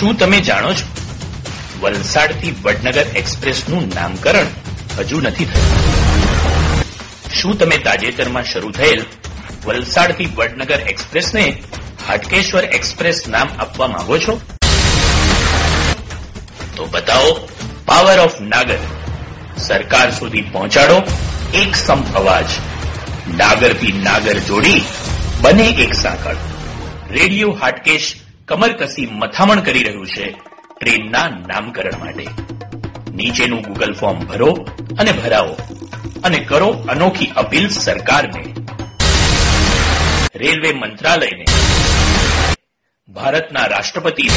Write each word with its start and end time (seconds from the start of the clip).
શું 0.00 0.18
તમે 0.18 0.40
જાણો 0.40 0.72
છો? 0.72 0.86
વલસાડથી 1.80 2.54
વડનગર 2.62 3.02
એક્સપ્રેસનું 3.02 3.92
નામકરણ 3.94 4.46
હજુ 4.98 5.20
નથી 5.20 5.44
થયું. 5.44 5.74
શું 7.34 7.58
તમે 7.58 7.78
તાજેતરમાં 7.78 8.44
શરૂ 8.44 8.70
થયેલ 8.70 9.04
વલસાડથી 9.66 10.26
વડનગર 10.36 10.80
એક્સપ્રેસને 10.80 11.62
હાટકેશ્વર 12.06 12.64
એક્સપ્રેસ 12.64 13.28
નામ 13.28 13.48
આપવા 13.58 13.86
માંગો 13.86 14.18
છો? 14.18 14.40
તો 16.76 16.86
બતાવો, 16.86 17.48
પાવર 17.86 18.18
ઓફ 18.18 18.40
નાગર. 18.40 18.78
સરકાર 19.58 20.10
સુધી 20.10 20.40
પહોંચાડો, 20.40 21.02
એક 21.54 21.76
સંપ 21.76 22.14
અવાજ 22.14 22.44
નાગરથી 23.36 23.92
નાગર 23.92 24.38
જોડી 24.38 24.84
બને 25.40 25.68
એક 25.68 25.94
સાંકળ. 25.94 26.36
રેડિયો 27.10 27.52
હાટકેશ 27.52 28.14
કમર 28.48 28.72
કસી 28.72 29.08
મથામણ 29.12 29.60
કરી 29.60 29.82
રહ્યું 29.82 30.06
છે 30.06 30.32
ટ્રેનના 30.80 31.28
નામકરણ 31.28 31.98
માટે. 31.98 32.26
નીચેનું 33.14 33.62
ગૂગલ 33.62 33.94
ફોર્મ 33.94 34.18
ભરો 34.18 34.68
અને 34.98 35.12
ભરાવો 35.12 35.56
અને 36.24 36.38
કરો 36.38 36.66
અનોખી 36.66 37.26
અપીલ 37.26 37.68
સરકારને. 37.68 38.54
રેલવે 40.36 40.72
મંત્રાલયને. 40.72 41.44
ભારતના 43.08 43.66
રાષ્ટ્રપતિ 43.66 44.28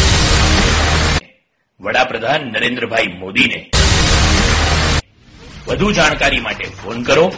વડાપ્રધાન 1.79 2.41
નરેન્દ્રભાઈ 2.41 3.07
મોદીને. 3.07 3.71
વધુ 5.67 5.91
જાણકારી 5.91 6.39
માટે 6.39 6.63
ફોન 6.63 7.03
કરો 7.03 7.33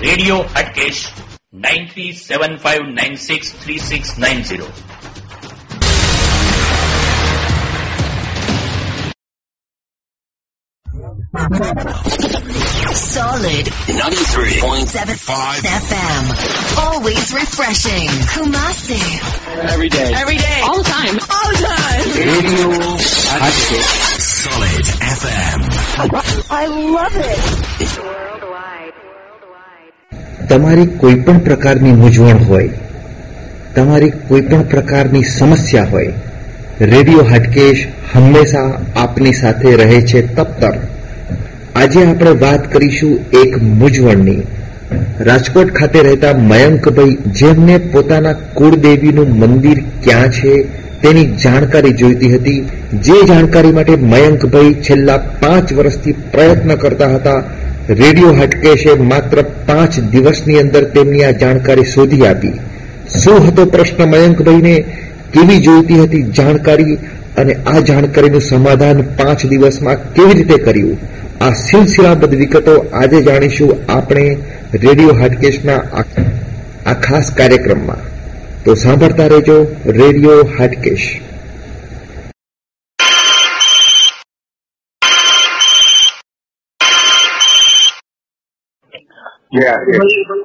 radio 0.00 0.44
Hatkesh 0.56 1.04
nine 1.54 1.86
three 1.86 2.12
seven 2.12 2.56
five 2.56 2.82
nine 2.82 3.14
six 3.14 3.54
three 3.64 3.78
six 3.78 4.18
nine 4.18 4.42
zero. 4.42 4.66
Solid 12.94 13.66
93.75 13.84 15.60
FM. 15.60 16.24
Always 16.80 17.34
refreshing. 17.34 18.08
Kumasi. 18.32 18.96
Every 19.68 19.90
day. 19.90 20.10
Every 20.16 20.38
day. 20.38 20.60
All 20.64 20.78
the 20.78 20.88
time. 20.88 21.20
All 21.28 21.50
the 21.52 21.60
time. 21.68 22.06
Radio 22.16 22.70
Hatchet. 23.42 23.84
Solid 24.24 24.86
FM. 25.20 25.60
I 26.50 26.64
love 26.96 27.16
it. 27.28 27.44
તમારી 30.48 30.86
કોઈ 31.00 31.14
પણ 31.24 31.38
પ્રકારની 31.44 31.92
મૂંઝવણ 32.02 32.44
હોય 32.44 32.68
તમારી 33.74 34.12
કોઈ 34.28 34.40
પણ 34.50 34.62
પ્રકારની 34.74 35.24
સમસ્યા 35.38 35.84
હોય 35.84 36.12
રેડિયો 36.92 37.24
હાટકેશ 37.24 37.82
હંમેશા 38.14 38.68
આપની 38.96 39.32
સાથે 39.32 39.76
રહે 39.82 40.00
છે 40.12 40.22
તપ્તર 40.36 40.78
આજે 41.78 42.04
આપણે 42.04 42.30
વાત 42.30 42.72
કરીશું 42.72 43.18
એક 43.44 43.62
મૂંઝવણની. 43.62 44.42
રાજકોટ 45.20 45.70
ખાતે 45.72 46.02
રહેતા 46.02 46.38
મયંકભાઈ, 46.38 47.16
જેમને 47.26 47.78
પોતાના 47.78 48.32
કુળદેવીનું 48.32 49.28
મંદિર 49.28 49.84
ક્યાં 50.04 50.30
છે 50.30 50.62
તેની 51.02 51.24
જાણકારી 51.44 51.92
જોઈતી 51.92 52.34
હતી. 52.34 52.68
જે 52.94 53.26
જાણકારી 53.28 53.72
માટે 53.72 53.96
મયંકભાઈ 53.96 54.74
છેલ્લા 54.74 55.16
પાંચ 55.16 55.72
વર્ષથી 55.72 56.12
પ્રયત્ન 56.12 56.74
કરતા 56.74 57.14
હતા. 57.14 57.42
રેડિયો 57.88 58.32
હાટકેશે 58.32 58.94
માત્ર 58.94 59.42
પાંચ 59.42 60.00
દિવસની 60.00 60.58
અંદર 60.58 60.84
તેમની 60.84 61.24
આ 61.24 61.30
જાણકારી 61.30 61.84
શોધી 61.84 62.26
આપી. 62.26 62.52
શું 63.22 63.48
હતો 63.48 63.64
પ્રશ્ન 63.64 64.04
મયંકભાઈને? 64.04 64.84
કેવી 65.32 65.58
જોઈતી 65.58 66.02
હતી 66.02 66.22
જાણકારી? 66.22 66.98
અને 67.36 67.54
આ 67.54 67.80
જાણકારીનું 67.80 68.40
સમાધાન 68.40 69.00
પાંચ 69.00 69.46
દિવસમાં 69.46 70.12
કેવી 70.14 70.34
રીતે 70.34 70.54
કર્યું? 70.54 71.17
આ 71.40 71.50
સિલસિલાબદ્ધ 71.50 72.34
વિગતો 72.34 72.86
આજે 72.92 73.22
જાણીશું 73.22 73.92
આપણે 73.92 74.36
રેડિયો 74.74 75.14
હાટકેશના 75.14 75.76
આ 75.76 76.04
આ 76.86 77.00
ખાસ 77.00 77.34
કાર્યક્રમમાં. 77.36 77.96
તો 78.64 78.74
સાંભળતા 78.74 79.26
રહેજો 79.26 79.76
રેડિયો 79.86 80.46
હાટકેશ. 80.58 81.20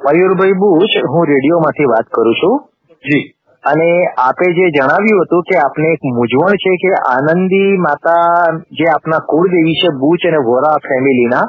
મયુરભાઈ 0.06 0.52
બુચ 0.52 1.10
હું 1.10 1.28
રેડિયોમાંથી 1.28 1.84
વાત 1.84 2.06
કરું 2.06 2.36
છું. 2.36 2.70
જી. 2.94 3.33
અને 3.64 4.08
આપે 4.18 4.46
જે 4.46 4.70
જણાવ્યું 4.70 5.26
હતું 5.26 5.44
કે 5.44 5.58
આપને 5.58 5.88
એક 5.88 6.00
મૂંઝવણ 6.04 6.56
છે 6.56 6.76
કે 6.76 6.92
આનંદી 6.94 7.78
માતા 7.78 8.60
જે 8.72 8.86
આપના 8.96 9.18
કુળદેવી 9.18 9.74
છે 9.74 9.90
બુચ 9.90 10.26
અને 10.28 10.38
વોરા 10.38 10.78
ફેમિલીના. 10.78 11.42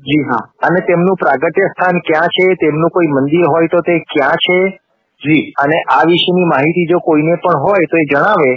જી 0.00 0.22
હા. 0.30 0.36
અને 0.36 0.80
તેમનું 0.80 1.16
પ્રાગટ્ય 1.16 1.66
સ્થાન 1.66 1.98
ક્યાં 1.98 2.26
છે 2.26 2.54
તેમનું 2.54 2.90
કોઈ 2.90 3.06
મંદિર 3.06 3.44
હોય 3.48 3.66
તો 3.66 3.80
તે 3.80 3.98
ક્યાં 3.98 4.30
છે? 4.30 4.70
જી. 5.22 5.52
અને 5.62 5.76
આ 5.76 6.02
વિશેની 6.06 6.44
માહિતી 6.44 6.86
જો 6.86 6.98
કોઈને 6.98 7.34
પણ 7.34 7.60
હોય 7.60 7.86
તો 7.90 7.96
એ 7.96 8.04
જણાવે. 8.04 8.56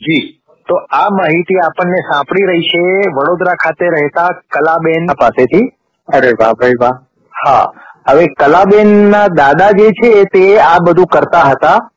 જી. 0.00 0.38
તો 0.68 0.74
આ 0.74 1.08
માહિતી 1.10 1.58
આપણને 1.58 1.96
સાંપડી 1.96 2.44
રહી 2.44 2.60
છે 2.60 3.08
વડોદરા 3.08 3.54
ખાતે 3.54 3.86
રહેતા 3.88 4.28
કલાબેન 4.28 5.06
પાસેથી. 5.06 5.72
અરે 6.08 6.32
વાહ 6.40 6.52
ભાઈ 6.52 6.72
વાહ. 6.80 6.98
હા. 7.46 7.72
હવે 8.10 8.26
કલાબેન 8.26 9.10
ના 9.10 9.28
દાદા 9.28 9.70
જે 9.70 9.90
છે 9.90 10.24
તે 10.24 10.58
આ 10.58 10.78
બધું 10.88 11.06
કરતા 11.06 11.40
હતા. 11.40 11.88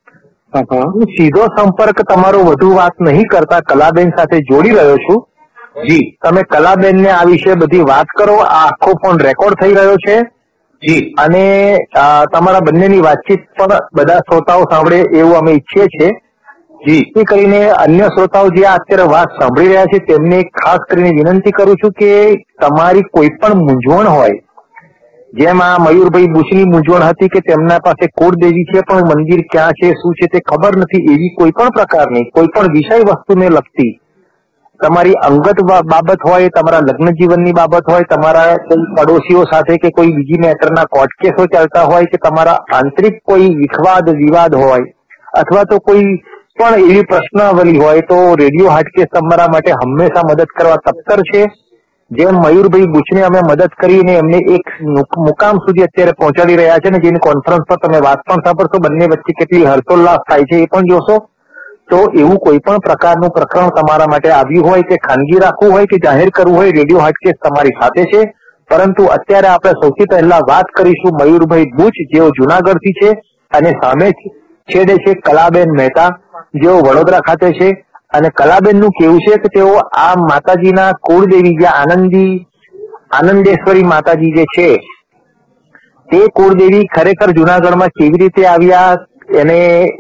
સીધો 1.03 1.45
સંપર્ક 1.45 2.01
તમારો 2.01 2.39
વધુ 2.39 2.75
વાત 2.75 2.91
નહીં 3.01 3.23
કરતા 3.23 3.59
કલાબેન 3.59 4.09
સાથે 4.09 4.39
જોડી 4.39 4.69
રહ્યો 4.69 4.95
છું. 4.95 5.27
જી. 5.88 6.17
તમે 6.23 6.41
કલાબેન 6.43 6.95
ને 7.01 7.09
આ 7.09 7.23
વિશે 7.23 7.53
બધી 7.53 7.79
વાત 7.79 8.05
કરો. 8.17 8.35
આ 8.35 8.67
આખો 8.67 8.91
ફોન 8.91 9.19
રેકોર્ડ 9.19 9.55
થઈ 9.61 9.73
રહ્યો 9.73 9.95
છે. 9.95 10.21
જી. 10.83 11.16
અને 11.19 11.77
તમારા 12.33 12.59
બંનેની 12.59 12.99
વાતચીત 12.99 13.39
પણ 13.39 13.67
બધા 13.93 14.17
શ્રોતાઓ 14.17 14.61
સાંભળે 14.61 14.97
એવું 14.97 15.38
અમે 15.38 15.51
ઈચ્છીએ 15.51 15.85
છીએ. 15.85 16.09
જી. 16.87 17.13
એ 17.17 17.23
કરીને 17.23 17.69
અન્ય 17.69 18.03
શ્રોતાઓ 18.03 18.47
જે 18.47 18.63
અત્યારે 18.63 19.03
વાત 19.03 19.27
સાંભળી 19.41 19.67
રહ્યા 19.67 19.85
છે 19.85 19.97
તેમને 19.97 20.43
ખાસ 20.43 20.79
કરીને 20.89 21.09
વિનંતી 21.09 21.51
કરું 21.51 21.75
છું 21.75 21.91
કે 21.91 22.35
તમારી 22.35 23.01
કોઈ 23.01 23.29
પણ 23.29 23.53
મૂંઝવણ 23.53 24.07
હોય 24.07 24.29
જેમ 25.35 25.62
મયુરભાઈ 25.84 26.28
બુશની 26.34 26.66
મૂંઝવણ 26.66 27.06
હતી 27.06 27.31
કે 27.31 27.40
તેમના 27.47 27.79
પાસે 27.85 28.07
કુળદેવી 28.19 28.66
છે, 28.69 28.84
પણ 28.90 29.09
મંદિર 29.09 29.41
ક્યાં 29.53 29.78
છે, 29.79 29.88
શું 30.01 30.13
છે 30.19 30.28
તે 30.28 30.40
ખબર 30.50 30.78
નથી 30.78 31.01
એવી 31.13 31.31
કોઈ 31.40 31.56
પણ 31.57 31.73
પ્રકારની, 31.78 32.25
કોઈ 32.35 32.51
પણ 32.56 32.75
વિષય 32.75 33.00
વસ્તુને 33.09 33.50
લગતી. 33.50 33.94
તમારી 34.79 35.18
અંગત 35.29 35.59
બાબત 35.72 36.23
હોય, 36.29 36.50
તમારા 36.50 36.85
લગ્ન 36.88 37.12
જીવનની 37.19 37.53
બાબત 37.53 37.91
હોય, 37.91 38.07
તમારા 38.13 38.56
કોઈ 38.69 38.88
પડોશીઓ 38.96 39.44
સાથે 39.51 39.78
કે 39.78 39.91
કોઈ 39.91 40.13
બીજી 40.13 40.40
મેટરના 40.46 40.85
કોર્ટ 40.85 41.18
કેસો 41.22 41.47
ચાલતા 41.47 41.84
હોય 41.84 42.06
કે 42.06 42.17
તમારા 42.17 42.56
આંતરિક 42.79 43.19
કોઈ 43.25 43.52
વિખવાદ, 43.56 44.16
વિવાદ 44.23 44.56
હોય, 44.56 44.88
અથવા 45.34 45.66
તો 45.66 45.79
કોઈ 45.79 46.07
પણ 46.57 46.79
એવી 46.79 47.06
પ્રશ્નાવલી 47.12 47.78
હોય, 47.78 48.07
તો 48.09 48.23
રેડિયો 48.35 48.69
હાટકેસ 48.69 49.13
તમારા 49.13 49.52
માટે 49.52 49.78
હંમેશા 49.84 50.28
મદદ 50.31 50.57
કરવા 50.57 50.81
તત્પર 50.88 51.22
છે. 51.34 51.46
જેમ 52.11 52.35
મયુરભાઈ 52.35 52.81
બુચને 52.81 53.21
અમે 53.21 53.39
મદદ 53.51 53.67
કરીને 53.81 54.13
એમને 54.13 54.38
એક 54.38 54.69
મુક- 54.81 55.17
મુકામ 55.17 55.57
સુધી 55.57 55.83
અત્યારે 55.83 56.11
પહોંચાડી 56.11 56.55
રહ્યા 56.55 56.77
છે 56.77 56.89
ને 56.89 56.97
જેની 56.97 57.19
કોન્ફરન્સ 57.19 57.61
પર 57.69 57.75
તમે 57.75 57.99
વાત 57.99 58.17
પણ 58.17 58.35
સાંભળશો, 58.35 58.77
બંને 58.77 59.05
વચ્ચે 59.05 59.33
કેટલી 59.33 59.66
હર્ષોલ્લાસ 59.66 60.17
થાય 60.17 60.41
છે 60.41 60.55
એ 60.55 60.66
પણ 60.66 60.81
જોશો. 60.81 61.29
તો 61.89 62.11
એવું 62.19 62.38
કોઈ 62.38 62.57
પણ 62.57 62.77
પ્રકારનું 62.77 63.29
પ્રકરણ 63.29 63.69
તમારા 63.69 64.05
માટે 64.07 64.29
આવ્યું 64.29 64.69
હોય 64.69 64.81
કે 64.81 64.95
ખાનગી 64.95 65.39
રાખવું 65.39 65.71
હોય 65.71 65.85
કે 65.85 65.97
જાહેર 65.97 66.29
કરવું 66.29 66.57
હોય, 66.57 66.71
રેડિયો 66.71 66.99
હાટકેસ 66.99 67.33
તમારી 67.49 67.69
સાથે 67.69 68.03
છે. 68.03 68.33
પરંતુ 68.69 69.03
અત્યારે 69.03 69.47
આપણે 69.47 69.72
સૌથી 69.72 70.05
પહેલા 70.05 70.37
વાત 70.37 70.66
કરીશું 70.77 71.17
મયુરભાઈ 71.23 71.66
બુચ 71.66 71.93
જેઓ 72.13 72.29
જુનાગઢથી 72.29 72.91
છે 72.91 73.09
અને 73.51 73.72
સામે 73.72 74.11
છેડે 74.75 74.95
છે 74.95 75.13
કલાબેન 75.13 75.69
મહેતા, 75.77 76.19
જેઓ 76.55 76.77
વડોદરા 76.77 77.19
ખાતે 77.19 77.51
છે. 77.51 77.84
અને 78.17 78.29
કલાબેનનું 78.40 78.96
કેવું 79.00 79.23
છે 79.26 79.40
કે 79.44 79.50
તેઓ 79.56 79.72
આ 80.02 80.14
માતાજીના 80.23 80.91
કુળદેવી 81.08 81.56
જે 81.62 81.67
આનંદી, 81.72 82.34
આનંદેશ્વરી 83.17 83.90
માતાજી 83.94 84.34
જે 84.38 84.46
છે, 84.56 84.70
તે 86.09 86.22
કુળદેવી 86.40 86.90
ખરેખર 86.96 87.35
જુનાગઢમાં 87.40 87.96
કેવી 88.00 88.22
રીતે 88.23 88.47
આવ્યા, 88.47 88.97
એને 89.41 89.59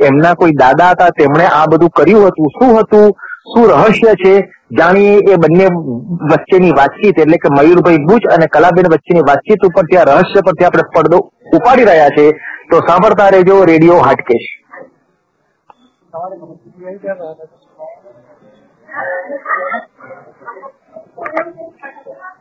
એમના 0.09 0.35
કોઈ 0.41 0.57
દાદા 0.63 0.91
હતા, 0.91 1.13
તેમણે 1.21 1.45
આ 1.51 1.63
બધું 1.71 1.95
કર્યું 1.99 2.27
હતું, 2.31 2.51
શું 2.57 2.75
હતું, 2.79 3.07
શું 3.51 3.65
રહસ્ય 3.71 4.13
છે, 4.23 4.33
જાણીએ 4.77 5.15
એ 5.33 5.37
બંને 5.43 5.67
વચ્ચેની 6.31 6.75
વાતચીત 6.79 7.19
એટલે 7.23 7.37
કે 7.43 7.53
મયુરભાઈ 7.57 8.03
ભુજ 8.07 8.27
અને 8.35 8.47
કલાબેન 8.55 8.91
વચ્ચેની 8.93 9.27
વાતચીત 9.29 9.65
ઉપર 9.69 9.85
ત્યાં 9.91 10.13
રહસ્ય 10.21 10.45
પરથી 10.47 10.67
આપણે 10.69 10.85
પડદો 10.95 11.19
ઉપાડી 11.59 11.89
રહ્યા 11.91 12.15
છે, 12.17 12.25
તો 12.69 12.81
સાંભળતા 12.87 13.29
રહેજો 13.35 13.57
રેડિયો 13.71 13.99
હાટકેશ. 14.07 14.49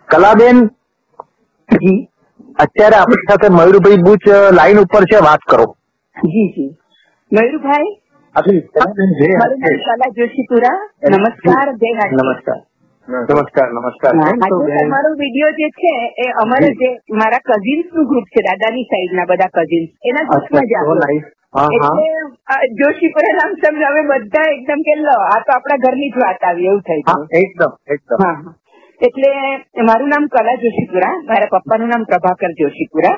કલાબેન 0.09 0.67
જી. 1.75 2.09
અત્યારે 2.59 2.97
આપણી 2.97 3.15
સાથે 3.15 3.49
મયુરભાઈ 3.49 3.97
બુચ 3.97 4.29
લાઈન 4.53 4.79
ઉપર 4.79 5.03
છે 5.05 5.17
વાત 5.17 5.39
કરો. 5.51 5.77
જી 6.17 6.49
જી. 6.49 6.79
મયુરભાઈ. 7.33 8.01
કલા 8.35 10.11
જોશીપુરા. 10.11 10.91
નમસ્કાર 11.11 11.73
જય 11.73 11.93
નમસ્કાર. 12.13 12.63
નમસ્કાર. 13.05 13.69
નમસ્કાર? 13.71 14.13
તમારો 14.13 15.11
વીડિયો 15.15 15.53
જે 15.53 15.69
છે 15.73 15.93
એ 16.17 16.27
અમારે 16.43 16.71
જે. 16.73 16.91
મારા 17.13 17.43
કઝિન્સનું 17.49 18.07
ગ્રુપ 18.07 18.27
છે 18.29 18.41
દાદાની 18.41 18.85
સાઈડ 18.85 19.13
ના 19.13 19.29
બધા 19.29 19.53
કઝિન્સ 19.57 19.91
એના 20.05 20.25
ગ્રુપમાં 20.25 20.67
જ 20.67 20.73
એટલે 21.69 22.07
અ, 22.47 22.55
જોશીપુરા 22.75 23.35
નામ 23.39 23.53
સમજ 23.57 23.83
હવે 23.89 24.03
બધા 24.11 24.47
એકદમ 24.55 24.81
કે 24.83 24.95
લો 24.99 25.17
આ 25.27 25.39
તો 25.45 25.51
આપણા 25.53 25.83
ઘરની 25.85 26.11
જ 26.11 26.17
વાત 26.17 26.41
આવી 26.45 26.67
એવું 26.67 26.83
થઈ 26.83 27.03
હા 27.03 27.15
ગયું 27.15 27.29
એકદમ. 27.41 27.73
એકદમ. 27.89 28.21
એટલે 29.01 29.31
મારું 29.85 30.09
નામ 30.09 30.25
કલા 30.29 30.57
જોશીપુરા 30.57 31.15
મારા 31.29 31.53
પપ્પાનું 31.55 31.89
નામ 31.89 32.05
પ્રભાકર 32.05 32.53
જોશીપુરા. 32.59 33.17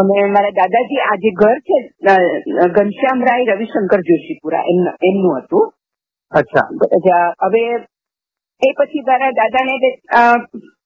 અને 0.00 0.16
મારા 0.28 0.56
દાદાજી 0.56 1.02
આ 1.02 1.16
જે 1.16 1.30
ઘર 1.40 1.58
છે 1.66 1.76
ઘનશ્યામ 2.70 3.20
રાય 3.22 3.52
રવિશંકર 3.52 4.00
જોશીપુરા 4.02 4.64
એમનું 4.66 4.94
એમનું 5.02 5.38
હતું. 5.40 5.66
અચ્છા, 6.32 6.66
હવે 7.42 7.62
એ 8.62 8.70
પછી 8.78 9.02
મારા 9.06 9.30
દાદાને 9.38 9.74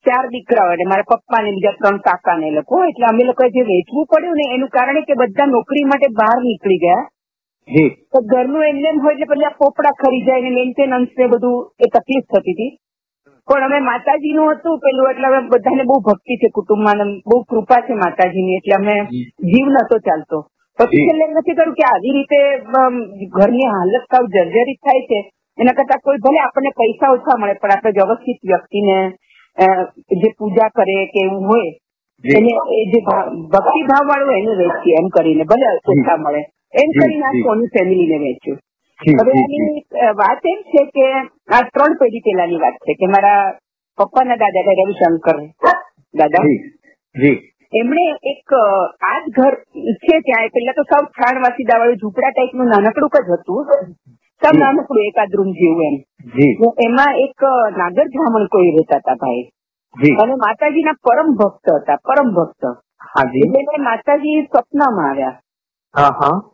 ચાર 0.07 0.25
દીકરાઓ 0.35 0.71
એટલે 0.75 0.87
મારા 0.91 1.11
પપ્પા 1.13 1.43
ને 1.45 1.55
બીજા 1.57 1.75
ત્રણ 1.79 1.99
કાકા 2.07 2.37
ને 2.39 2.51
લોકો. 2.51 2.85
એટલે 2.91 3.07
અમે 3.09 3.25
લોકોએ 3.25 3.51
જે 3.51 3.67
વેચવું 3.71 4.09
પડ્યું 4.13 4.39
ને 4.41 4.47
એનું 4.57 4.71
કારણ 4.77 5.03
કે 5.09 5.19
બધા 5.23 5.49
નોકરી 5.49 5.85
માટે 5.91 6.09
બહાર 6.21 6.39
નીકળી 6.45 6.81
ગયા. 6.85 7.03
તો 8.13 8.19
ઘરનું 8.33 8.65
એમને 8.65 8.89
એમ 8.89 9.03
હોય 9.03 9.15
એટલે 9.17 9.31
પેલા 9.33 9.59
પોપડા 9.61 9.99
ખરી 10.01 10.25
જાય 10.27 10.47
ને 10.47 10.57
મેન્ટેનન્સ 10.59 11.13
ને 11.19 11.29
બધું 11.29 11.61
એ 11.79 11.93
તકલીફ 11.95 12.27
થતી 12.31 12.57
હતી. 12.57 12.73
પણ 13.49 13.67
અમે 13.67 13.79
માતાજીનું 13.91 14.51
હતું 14.53 14.81
પેલું 14.81 15.11
એટલે 15.11 15.27
અમે 15.29 15.41
બધાને 15.49 15.85
બહુ 15.85 16.01
ભક્તિ 16.01 16.41
છે 16.43 16.55
કુટુંબમાં 16.57 17.15
બહુ 17.29 17.37
કૃપા 17.45 17.83
છે 17.87 17.95
માતાજીની 17.97 18.59
એટલે 18.59 18.75
અમે 18.75 18.97
જીવ 19.45 19.67
નતો 19.75 19.97
ચાલતો. 20.07 20.39
પછી. 20.79 21.07
છેલ્લે 21.07 21.25
એમ 21.25 21.35
નથી 21.39 21.57
કર્યું 21.59 21.79
કે 21.79 21.85
આવી 21.89 22.15
રીતે 22.19 22.41
ઘરની 23.35 23.73
હાલત 23.75 24.05
સાવ 24.11 24.25
જર્જરિત 24.35 24.81
થાય 24.83 25.09
છે. 25.11 25.21
એના 25.59 25.75
કરતા 25.75 26.01
કોઈ 26.01 26.19
ભલે 26.19 26.41
આપણને 26.41 26.73
પૈસા 26.77 27.13
ઓછા 27.13 27.37
મળે 27.39 27.55
પણ 27.55 27.75
આપણે 27.75 27.97
વ્યવસ્થિત 27.99 28.41
વ્યક્તિને 28.45 28.97
જે 30.19 30.29
પૂજા 30.39 30.71
કરે 30.73 30.97
કે 31.07 31.21
એવું 31.25 31.45
હોય 31.45 31.73
એને 32.25 32.51
એ 32.75 32.83
જે 32.93 33.01
ભક્તિ 33.51 33.83
ભાવ 33.85 34.05
વાળું 34.11 34.37
એને 34.37 34.55
વેચીએ 34.61 34.95
એમ 35.01 35.09
કરીને 35.11 35.45
ભલે 35.45 35.67
ઓછા 35.73 36.17
મળે. 36.19 36.41
એમ 36.75 36.91
કરીને 36.93 37.25
આ 37.25 37.35
સોની 37.45 37.73
ફેમિલીને 37.75 38.19
વેચ્યું. 38.21 38.59
હવે 39.01 39.33
અ, 40.01 40.13
વાત 40.15 40.45
એમ 40.45 40.61
છે 40.71 40.83
કે 40.91 41.07
આ 41.51 41.63
ત્રણ 41.71 41.97
પેઢી 41.97 42.25
પેલાની 42.27 42.61
વાત 42.61 42.77
છે 42.87 42.95
કે 42.95 43.07
મારા 43.09 43.41
પપ્પાના 43.99 44.37
દાદા 44.37 44.63
એટલે 44.63 44.77
રવિશંકર 44.81 45.39
દાદા. 46.15 46.45
એમણે 47.73 48.05
એક 48.25 48.53
આ 49.03 49.17
જ 49.21 49.35
ઘર 49.37 49.55
છે 50.03 50.15
ત્યાં 50.23 50.51
પેલા 50.51 50.75
તો 50.75 50.85
સાવ 50.85 51.05
છાણવાસી 51.19 51.67
દાવાળું 51.67 52.01
ઝૂંપડા 52.01 52.33
ટાઈપનું 52.33 52.69
નાનકડું 52.69 53.11
જ 53.15 53.31
હતું. 53.35 53.63
જી. 54.53 54.59
નાનકડું 54.61 55.05
એકાદ 55.05 55.29
રૂમ 55.35 55.53
જેવું 55.53 55.83
એમ. 55.85 55.97
એમાં 56.87 57.15
એક 57.17 57.43
નાગર 57.77 58.05
બ્રાહ્મણ 58.05 58.47
કોઈ 58.47 58.71
રહેતા 58.71 58.97
હતા 58.97 59.15
ભાઈ. 59.15 59.43
અને 60.23 60.35
માતાજીના 60.35 60.93
પરમ 60.93 61.35
ભક્ત 61.35 61.71
હતા 61.71 61.97
પરમ 61.97 62.31
ભક્ત. 62.35 62.65
એટલે 63.47 63.85
માતાજી 63.85 64.43
સપનામાં 64.43 65.11
આવ્યા 65.11 65.41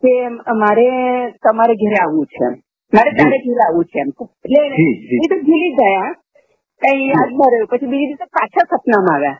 કે 0.01 0.27
મારે 0.53 0.89
તમારે 1.31 1.73
ઘેરે 1.75 1.95
આવવું 1.95 2.25
છે. 2.25 2.45
મારે 2.93 3.11
તારે 3.11 3.37
ઘેરે 3.37 3.61
આવવું 3.67 3.85
છે 3.85 3.99
એમ. 3.99 4.09
એટલે. 4.09 4.67
એ 5.23 5.27
તો 5.29 5.35
ભૂલી 5.35 5.71
ગયા. 5.71 6.11
કઈ 6.81 7.07
યાદ 7.07 7.29
ન 7.31 7.41
રહ્યું. 7.51 7.67
પછી 7.67 7.85
બીજી 7.85 8.05
રીતે 8.05 8.25
પાછા 8.25 8.63
સપનામાં 8.75 9.15
આવ્યા. 9.15 9.39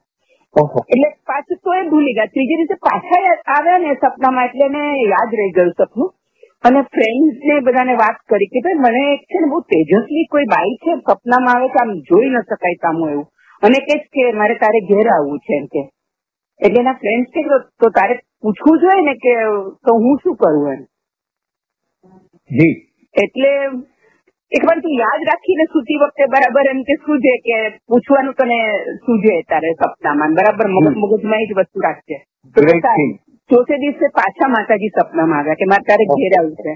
એટલે 0.90 1.10
પાછું 1.10 1.58
તો 1.58 1.74
એ 1.74 1.90
ભૂલી 1.90 2.14
ગયા. 2.14 2.26
ત્રીજી 2.26 2.56
રીતે 2.56 2.74
પાછા 2.74 3.52
આવ્યા 3.60 3.78
ને 3.78 3.94
સપનામાં 3.94 4.46
એટલે 4.46 4.66
એને 4.66 4.84
યાદ 5.02 5.30
રહી 5.36 5.52
ગયું 5.52 5.72
સપનું. 5.72 6.14
અને 6.64 6.82
ફ્રેન્ડ 6.82 7.38
ને 7.44 7.60
બધાને 7.60 7.94
વાત 7.94 8.18
કરી 8.30 8.46
કે 8.46 8.60
ભાઈ 8.60 8.74
મને 8.74 9.18
છે 9.18 9.40
ને 9.40 9.48
બહુ 9.50 9.60
તેજસ્વી 9.60 10.26
કોઈ 10.26 10.44
બાઈ 10.44 10.76
છે 10.76 10.96
સપનામાં 10.96 11.56
આવે 11.56 11.68
કે 11.68 11.80
આમ 11.80 11.94
જોઈ 11.94 12.30
ન 12.30 12.42
શકાય 12.42 12.74
કામો 12.74 13.10
એવું. 13.10 13.28
અને 13.62 13.80
કે 13.80 13.98
કે 13.98 14.32
મારે 14.34 14.56
તારે 14.56 14.82
ઘેર 14.82 15.08
આવવું 15.08 15.40
છે 15.40 15.58
એમ 15.58 15.66
કે. 15.66 15.90
એટલે 16.60 16.80
એના 16.80 16.94
ફ્રેન્ડ 16.94 17.26
કે 17.26 17.42
તો- 17.42 17.70
તો 17.80 17.90
તારે 17.90 18.20
પૂછવું 18.42 18.80
જોઈએ 18.80 19.02
ને 19.02 19.14
કે 19.14 19.34
તો 19.72 19.94
હું 19.94 20.18
શું 20.24 20.36
કરું 20.36 20.74
એમ? 20.74 20.86
જી. 22.52 22.88
એટલે 23.24 23.50
એક 24.52 24.64
વાર 24.64 24.80
તું 24.80 24.92
યાદ 24.92 25.22
રાખીને 25.24 25.64
સૂતી 25.64 25.96
વખતે 25.96 26.26
બરાબર 26.26 26.70
એમ 26.70 26.84
કે 26.84 26.94
શું 26.96 27.20
છે 27.20 27.38
કે 27.38 27.70
પૂછવાનું 27.88 28.34
તને 28.34 28.60
સૂજે 28.96 29.42
તારે 29.42 29.74
સપનામાં. 29.74 30.34
બરાબર 30.34 30.68
મગજ 30.68 30.94
મગજમાં 30.98 31.40
એ 31.40 31.46
જ 31.46 31.54
વસ્તુ 31.58 31.80
રાખજે. 31.80 32.18
ચોથે 33.52 33.76
દિવસે 33.84 34.08
પાછા 34.18 34.50
માતાજી 34.56 34.92
સપનામાં 34.96 35.40
આવ્યા 35.40 35.60
કે 35.62 35.66
મારે 35.72 35.86
તારે 35.90 36.06
ઘેર 36.12 36.34
આવ્યું 36.38 36.56
છે. 36.64 36.74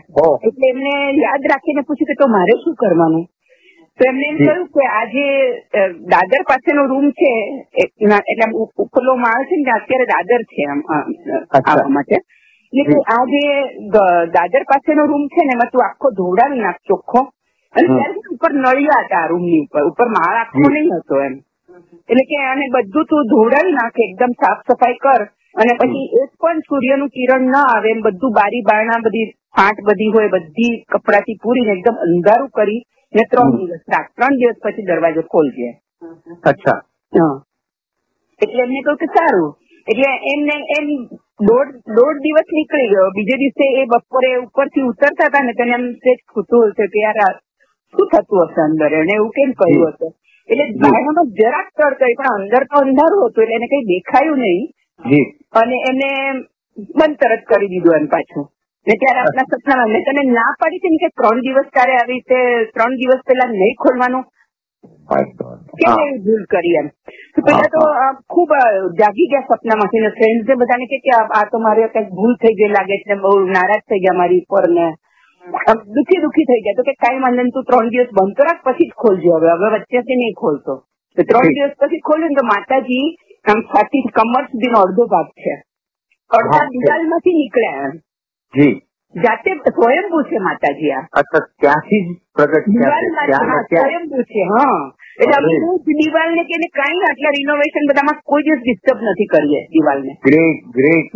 એટલે 0.48 0.68
એમને 0.74 0.94
યાદ 1.24 1.48
રાખીને 1.52 1.84
પૂછ્યું 1.90 2.10
કે 2.12 2.16
તો 2.22 2.28
મારે 2.36 2.56
શું 2.64 2.76
કરવાનું? 2.82 3.26
તો 4.00 4.08
એમને 4.12 4.26
એમ 4.30 4.38
કહ્યું 4.40 4.66
કે 4.76 4.88
આજે 5.00 5.26
દાદર 6.14 6.42
પાસેનો 6.50 6.84
રૂમ 6.92 7.08
છે 7.20 7.32
એટલે 7.84 8.16
આમ 8.46 9.22
માળ 9.26 9.46
છે 9.52 9.62
ને 9.62 9.72
અત્યારે 9.78 10.08
દાદર 10.14 10.42
છે. 10.52 10.64
આવવા 11.60 11.94
માટે. 11.98 12.18
એટલે 12.74 13.00
આ 13.16 13.24
જે 13.34 13.44
દાદર 14.36 14.64
પાસેનો 14.74 15.08
રૂમ 15.14 15.24
છે 15.36 15.48
ને 15.48 15.56
એમાં 15.58 15.72
તું 15.76 15.86
આખો 15.88 16.14
ધોવડાવી 16.20 16.66
નાખ 16.66 16.82
ચોખ્ખો. 16.92 17.22
અને 17.76 17.88
ત્યારે 17.88 18.36
ઉપર 18.36 18.52
નળિયા 18.58 19.06
હતા 19.06 19.22
આ 19.24 19.32
રૂમની 19.34 19.62
ઉપર. 19.68 19.84
ઉપર 19.92 20.08
માળ 20.18 20.42
આખો 20.42 20.68
નહીં 20.76 20.92
હતો 20.98 21.16
એમ. 21.28 21.40
એટલે 22.10 22.24
કે 22.30 22.44
આને 22.50 22.66
બધું 22.76 23.10
તું 23.10 23.34
ધોવડાવી 23.34 23.78
નાખ 23.80 23.98
એકદમ 24.08 24.38
સાફ 24.44 24.62
સફાઈ 24.68 25.02
કર. 25.08 25.22
અને 25.56 25.74
પછી 25.76 26.06
એક 26.22 26.32
પણ 26.40 26.62
સૂર્યનું 26.70 27.10
કિરણ 27.10 27.46
ન 27.48 27.58
આવે 27.58 27.90
એમ 27.90 28.02
બધું 28.02 28.36
બારી 28.38 28.64
બારણા 28.70 29.04
બધી 29.06 29.28
ફાંટ 29.56 29.84
બધી 29.90 30.14
હોય 30.16 30.32
બધી 30.34 30.74
કપડાથી 30.94 31.42
પૂરીને 31.44 31.76
એકદમ 31.76 32.02
અંધારું 32.08 32.50
કરી 32.58 32.82
ને 33.14 33.24
ત્રણ 33.32 33.54
દિવસ 33.60 33.84
રાખ 33.88 34.10
ત્રણ 34.12 34.40
દિવસ 34.42 34.58
પછી 34.64 34.88
દરવાજો 34.90 35.24
ખોલજે. 35.34 35.70
અચ્છા. 36.52 36.80
હા. 37.14 37.36
એટલે 38.42 38.66
એમને 38.66 38.82
કહ્યું 38.82 39.02
કે 39.04 39.10
સારું. 39.16 39.48
એટલે 39.88 40.12
એમને 40.34 40.58
એમ 40.78 40.92
દોઢ 41.44 41.72
દોઢ 41.96 42.22
દિવસ 42.26 42.54
નીકળી 42.58 42.92
ગયો. 42.94 43.08
બીજે 43.18 43.42
દિવસે 43.44 43.66
એ 43.82 43.88
બપોરે 43.88 44.32
ઉપરથી 44.44 44.88
ઉતરતા 44.92 45.30
હતા 45.30 45.46
ને 45.48 45.54
તેને 45.54 45.76
એમ 45.80 45.90
સેજ 46.04 46.20
ખૂતું 46.28 46.70
હશે 46.70 46.92
કે 46.94 47.06
યાર 47.06 47.36
શું 47.94 48.08
થતું 48.14 48.48
હશે 48.48 48.62
અંદર? 48.68 48.92
એને 48.94 49.14
એવું 49.18 49.36
કેમ 49.38 49.52
કહ્યું 49.60 49.94
હશે? 49.94 50.08
એટલે 50.50 50.66
બારણામાં 50.84 51.36
જરાક 51.42 51.68
તડ 51.74 52.00
કરી 52.00 52.18
પણ 52.20 52.34
અંદર 52.36 52.64
તો 52.72 52.82
અંધારું 52.86 53.28
હતું 53.28 53.44
એટલે 53.46 53.60
એને 53.60 53.72
કઈ 53.74 53.86
દેખાયું 53.94 54.42
નહીં. 54.46 54.66
અને 55.00 55.78
એને 55.90 56.10
બંધ 56.96 57.18
તરત 57.20 57.44
કરી 57.46 57.70
દીધું 57.70 57.98
એમ 58.00 58.08
પાછું. 58.08 58.46
ને 58.88 58.96
ત્યારે 59.02 59.22
આપણા 59.22 59.50
સપનામાં 59.52 59.92
મેં 59.92 60.06
તને 60.08 60.24
ના 60.30 60.52
પાડી 60.60 60.80
હતી 60.80 60.94
ને 60.94 61.02
કે 61.04 61.10
ત્રણ 61.20 61.44
દિવસ 61.46 61.70
તારે 61.78 61.94
આવી 61.96 62.14
રીતે 62.14 62.40
ત્રણ 62.76 62.98
દિવસ 63.02 63.22
પહેલા 63.28 63.52
નહીં 63.52 63.78
ખોલવાનું? 63.84 64.26
એવી 65.86 66.20
ભૂલ 66.26 66.44
કરી 66.54 66.76
એમ. 66.82 66.88
પેલા 67.40 67.70
તો 67.74 67.82
ખૂબ 68.34 68.52
જાગી 69.00 69.30
ગયા 69.32 69.48
સપનામાંથી 69.52 70.04
ને 70.06 70.12
ફ્રેન્ડ 70.18 70.54
બધાને 70.62 70.86
કે 70.92 71.00
આ 71.16 71.46
તો 71.52 71.64
મારે 71.66 71.88
કંઈક 71.88 72.14
ભૂલ 72.20 72.36
થઈ 72.42 72.56
ગઈ 72.60 72.72
લાગે 72.76 72.96
છે 73.02 73.10
ને 73.14 73.22
બહુ 73.24 73.34
નારાજ 73.50 73.84
થઈ 73.90 74.04
ગયા 74.06 74.20
મારી 74.22 74.44
ઉપર 74.46 74.66
ને. 74.70 74.88
દુખી 75.96 76.24
દુખી 76.24 76.48
થઈ 76.50 76.62
ગયા. 76.66 76.78
તો 76.80 76.84
કે 76.84 76.94
કઈ 77.04 77.24
વાંધો 77.26 77.48
તું 77.56 77.68
ત્રણ 77.70 77.94
દિવસ 77.94 78.12
બંધ 78.18 78.36
તો 78.38 78.50
રાખ 78.50 78.62
પછી 78.66 78.90
જ 78.90 79.00
ખોલજો 79.04 79.38
હવે. 79.38 79.50
હવે 79.56 79.68
વચ્ચેથી 79.76 80.20
નહીં 80.22 80.36
ખોલતો. 80.36 80.74
તો 81.18 81.22
ત્રણ 81.24 81.56
દિવસ 81.58 81.76
પછી 81.82 82.04
ખોલ્યું 82.10 82.32
ને 82.32 82.40
તો 82.40 82.46
માતાજી 82.46 83.06
આમ 83.46 83.62
છાતી 83.72 84.04
કમર 84.18 84.44
સુધીનો 84.52 84.82
અડધો 84.86 85.06
ભાગ 85.08 85.30
છે. 85.44 85.54
અડધા 86.32 86.66
દિવાલમાંથી 86.74 87.38
નીકળ્યા 87.38 87.86
એમ. 87.86 87.96
જી. 88.54 88.76
જાતે 89.16 89.52
સ્વયંભૂ 89.68 90.24
છે 90.24 90.40
માતાજી 90.40 90.92
આ. 90.92 91.04
અચ્છા 91.14 91.42
ત્યાંથી 91.60 92.02
જ 92.06 92.16
પ્રગટ 92.34 92.66
સ્વયંભૂ 93.72 94.24
છે 94.32 94.48
હા. 94.52 94.80
એટલે 95.20 95.36
અમે. 95.38 95.54
દિવાલ 96.00 96.34
ને 96.36 96.44
કે 96.44 96.58
કઈ 96.74 96.98
આટલા 97.02 97.34
રિનોવેશન 97.38 97.88
બધામાં 97.90 98.20
કોઈ 98.24 98.46
દિવસ 98.48 98.64
ડિસ્ટર્બ 98.64 99.00
નથી 99.04 99.28
કરીએ 99.28 99.62
દિવાલ 99.76 100.02
ને 100.02 100.14
ગ્રેટ 100.22 100.66
ગ્રેટ 100.76 101.16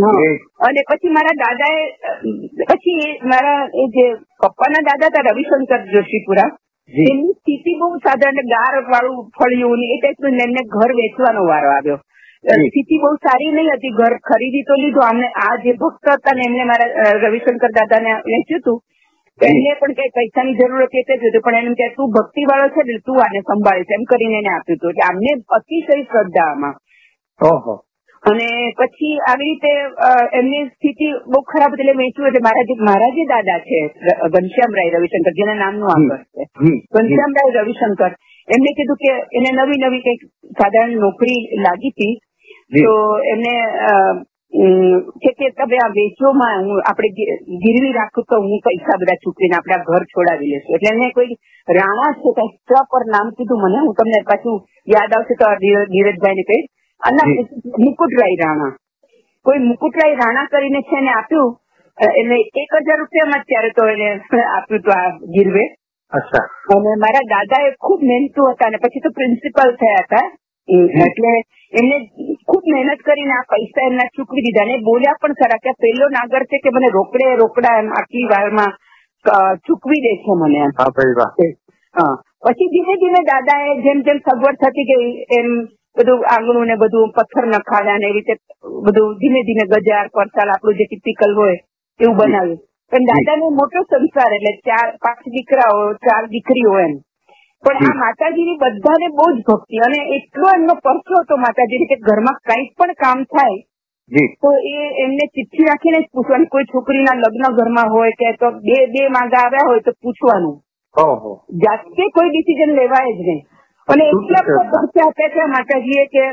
અને 0.67 0.81
પછી 0.89 1.13
મારા 1.17 1.37
દાદા 1.41 1.71
એ 1.75 2.65
પછી 2.69 3.07
મારા 3.25 3.59
એ 3.83 3.87
જે 3.95 4.05
પપ્પાના 4.41 4.87
દાદા 4.89 5.09
હતા 5.09 5.25
રવિશંકર 5.27 5.81
જોશીપુરા 5.93 6.49
જી. 6.93 7.09
એમની 7.11 7.33
સ્થિતિ 7.33 7.73
બહુ 7.79 7.89
સાધારણ 8.05 8.53
ગાર 8.53 8.75
વાળું 8.91 9.17
ફળિયું 9.37 9.79
ને 9.79 9.89
એ 9.95 9.97
ટાઈપનું 9.99 10.39
એમને 10.45 10.61
ઘર 10.75 10.91
વેચવાનો 10.99 11.43
વારો 11.47 11.69
આવ્યો. 11.71 11.99
સ્થિતિ 12.43 12.99
બહુ 13.03 13.09
સારી 13.23 13.51
નહીં 13.55 13.71
હતી. 13.75 13.95
ઘર 13.99 14.13
ખરીદી 14.29 14.67
તો 14.69 14.75
લીધું. 14.81 15.07
અમને 15.11 15.27
આ 15.45 15.55
જે 15.63 15.73
ભક્ત 15.81 16.05
હતા 16.17 16.35
ને 16.37 16.45
એમને 16.49 16.69
મારા 16.69 17.15
રવિશંકર 17.23 17.71
દાદાને 17.79 18.11
વેચ્યું 18.29 18.61
હતું. 18.61 18.79
એમને 19.39 19.73
પણ 19.81 19.97
કઈ 19.97 20.13
પૈસાની 20.15 20.55
જરૂર 20.59 20.85
હતી 20.85 21.01
એટલે 21.01 21.17
જ 21.19 21.29
હતું 21.29 21.43
પણ 21.45 21.67
એમ 21.71 21.75
કે 21.81 21.89
તું 21.97 22.13
ભક્તિ 22.15 22.47
વાળો 22.51 22.71
છે 22.75 22.85
ને 22.87 22.95
તું 23.09 23.19
આને 23.25 23.41
સંભાળીશ. 23.49 23.93
એમ 23.97 24.03
કરીને 24.11 24.39
એને 24.39 24.51
આપ્યું 24.55 24.79
હતું. 24.79 24.91
એટલે 24.93 25.09
અમને 25.11 25.31
અતિશય 25.57 25.99
શ્રદ્ધા 26.09 26.47
આમાં. 26.53 26.75
અને 28.23 28.47
પછી 28.79 29.11
આવી 29.31 29.49
રીતે 29.49 29.71
એમની 30.39 30.63
સ્થિતિ 30.71 31.07
બહુ 31.33 31.39
ખરાબ 31.51 31.75
એટલે 31.75 31.93
વેચ્યું 31.99 32.29
એટલે 32.29 32.41
મારા 32.47 32.65
જે 32.71 32.75
મારા 32.89 33.11
જે 33.17 33.27
દાદા 33.33 33.59
છે 33.67 33.79
ઘનશ્યામરાય 34.33 34.95
રવિશંકર 34.95 35.35
જેના 35.39 35.59
નામનું 35.61 35.93
આગળ 35.93 36.23
છે. 36.33 36.43
ઘનશ્યામરાય 36.95 37.53
રવિશંકર. 37.59 38.11
એમને 38.47 38.71
કીધું 38.79 38.99
કે 39.03 39.11
એને 39.39 39.49
નવી 39.59 39.79
નવી 39.83 40.03
કંઈક 40.07 40.21
સાધારણ 40.59 40.99
નોકરી 41.05 41.39
લાગી 41.67 41.93
હતી. 41.95 42.13
તો 42.71 42.95
એમને 43.25 43.55
છે 45.21 45.31
કે 45.31 45.47
તમે 45.53 45.77
આ 45.77 45.89
વેચોમાં 45.91 46.65
હું 46.65 46.81
આપણે 46.81 47.09
ગીરવી 47.63 47.93
રાખું 47.93 48.25
તો 48.25 48.35
હું 48.39 48.59
પૈસા 48.65 48.97
બધા 49.01 49.21
ચૂકવીને 49.23 49.55
આપણે 49.57 49.77
ઘર 49.87 50.03
છોડાવી 50.13 50.51
લેશું. 50.51 50.75
એટલે 50.75 50.89
એને 50.93 51.07
કોઈ 51.11 51.33
રાણા 51.67 52.11
છે 52.15 52.29
કઈ 52.37 52.49
સ 52.69 52.85
પર 52.91 53.03
નામ 53.15 53.27
કીધું 53.37 53.61
મને 53.63 53.79
હું 53.85 53.95
તમને 53.95 54.19
પાછું 54.29 54.57
યાદ 54.87 55.11
આવશે 55.13 55.35
તો 55.41 55.47
ધીરજભાઈ 55.63 56.37
ને 56.39 56.45
કહીશ. 56.49 56.67
અને 57.01 57.23
મુકુટરાય 57.85 58.37
રાણા. 58.43 58.71
કોઈ 59.45 59.59
મુકુટરાય 59.63 60.19
રાણા 60.21 60.51
કરીને 60.53 60.81
છે 60.89 60.97
એને 61.01 61.11
આપ્યું 61.13 61.51
એટલે 61.97 62.37
એક 62.61 62.73
હજાર 62.79 62.99
રૂપિયામાં 63.01 63.45
ત્યારે 63.49 63.71
તો 63.77 63.83
એને 63.87 64.09
આપ્યું 64.47 64.79
હતું 64.79 64.97
આ 64.97 65.09
ગીરવે. 65.35 65.65
અને 66.73 66.91
મારા 67.03 67.29
દાદા 67.33 67.61
એ 67.67 67.71
ખૂબ 67.85 68.01
મહેનતુ 68.11 68.51
હતા 68.51 68.69
અને 68.69 68.81
પછી 68.83 69.03
તો 69.05 69.15
પ્રિન્સિપલ 69.17 69.71
થયા 69.81 70.03
હતા. 70.03 70.27
એટલે 71.05 71.31
એમને 71.73 71.97
ખૂબ 72.09 72.28
મહેનત 72.69 73.01
કરીને 73.01 73.33
આ 73.33 73.49
પૈસા 73.49 73.87
એમના 73.87 74.13
ચૂકવી 74.15 74.45
દીધા 74.45 74.69
એ 74.69 74.83
બોલ્યા 74.83 75.19
પણ 75.21 75.35
ખરા 75.35 75.59
કે 75.59 75.71
પેલો 75.79 76.05
નાગર 76.09 76.43
છે 76.45 76.57
કે 76.59 76.69
મને 76.69 76.89
રોકડે 76.89 77.27
રોકડા 77.35 77.75
એમ 77.79 77.89
આટલી 77.93 78.27
વારમાં 78.27 78.71
ચૂકવી 79.65 80.01
દે 80.01 80.13
છે 80.23 80.33
મને 80.35 80.61
હા 81.95 82.13
પછી 82.43 82.69
ધીમે 82.69 82.93
ધીમે 82.95 83.21
દાદાએ 83.23 83.75
જેમ 83.81 83.99
જેમ 84.01 84.19
સગવડ 84.19 84.61
થતી 84.63 84.87
ગઈ 84.91 85.09
એમ 85.39 85.49
બધું 85.97 86.25
આંગણું 86.27 86.67
ને 86.67 86.75
બધું 86.75 87.11
પથ્થર 87.11 87.45
નખાડ્યા 87.47 87.99
ને 87.99 88.09
એ 88.09 88.15
રીતે 88.17 88.33
બધું 88.85 89.17
ધીમે 89.19 89.41
ધીમે 89.43 89.65
ગજાર 89.79 90.07
પરસાલ 90.09 90.49
આપણું 90.49 90.79
જે 90.79 90.85
ટિપિકલ 90.85 91.33
હોય 91.35 91.57
એવું 91.99 92.17
બનાવ્યું. 92.17 92.59
પણ 92.91 93.05
દાદાનો 93.05 93.49
મોટો 93.51 93.79
સંસાર 93.83 94.31
એટલે 94.33 94.53
ચાર 94.63 94.87
પાંચ 95.01 95.23
દીકરાઓ 95.35 95.81
ચાર 96.05 96.23
દીકરીઓ 96.29 96.73
એમ. 96.79 96.93
પણ 97.63 97.85
આ 97.85 97.99
માતાજીની 97.99 98.59
બધાને 98.61 99.07
બહુ 99.17 99.25
જ 99.31 99.39
ભક્તિ. 99.47 99.81
અને 99.85 99.99
એટલો 100.17 100.47
એમનો 100.57 100.75
પરચો 100.85 101.21
હતો 101.21 101.37
માતાજીની 101.37 101.91
કે 101.91 101.97
ઘરમાં 102.07 102.39
કંઈક 102.43 102.71
પણ 102.77 102.99
કામ 103.03 103.25
થાય 103.27 103.57
તો 104.41 104.49
એ 104.71 104.85
એમને 105.03 105.25
ચિઠ્ઠી 105.27 105.67
રાખીને 105.67 105.99
જ 105.99 106.07
પૂછવાનું. 106.13 106.47
કોઈ 106.47 106.69
છોકરીના 106.71 107.17
લગ્ન 107.17 107.57
ઘરમાં 107.57 107.91
હોય 107.91 108.13
કે 108.19 108.33
તો 108.41 108.51
બે 108.65 108.77
બે 108.93 109.09
માંગા 109.09 109.43
આવ્યા 109.45 109.69
હોય 109.69 109.81
તો 109.81 109.93
પૂછવાનું. 110.01 110.55
જાતે 111.63 112.03
કોઈ 112.15 112.29
ડિસિઝન 112.29 112.71
લેવાય 112.75 113.17
જ 113.17 113.19
નહીં. 113.21 113.41
અને 113.87 114.03
એટલા 114.07 114.43
ભક્તિ 114.71 115.03
આપ્યા 115.03 115.33
છે 115.35 115.51
માતાજીએ 115.53 116.05
કે 116.13 116.23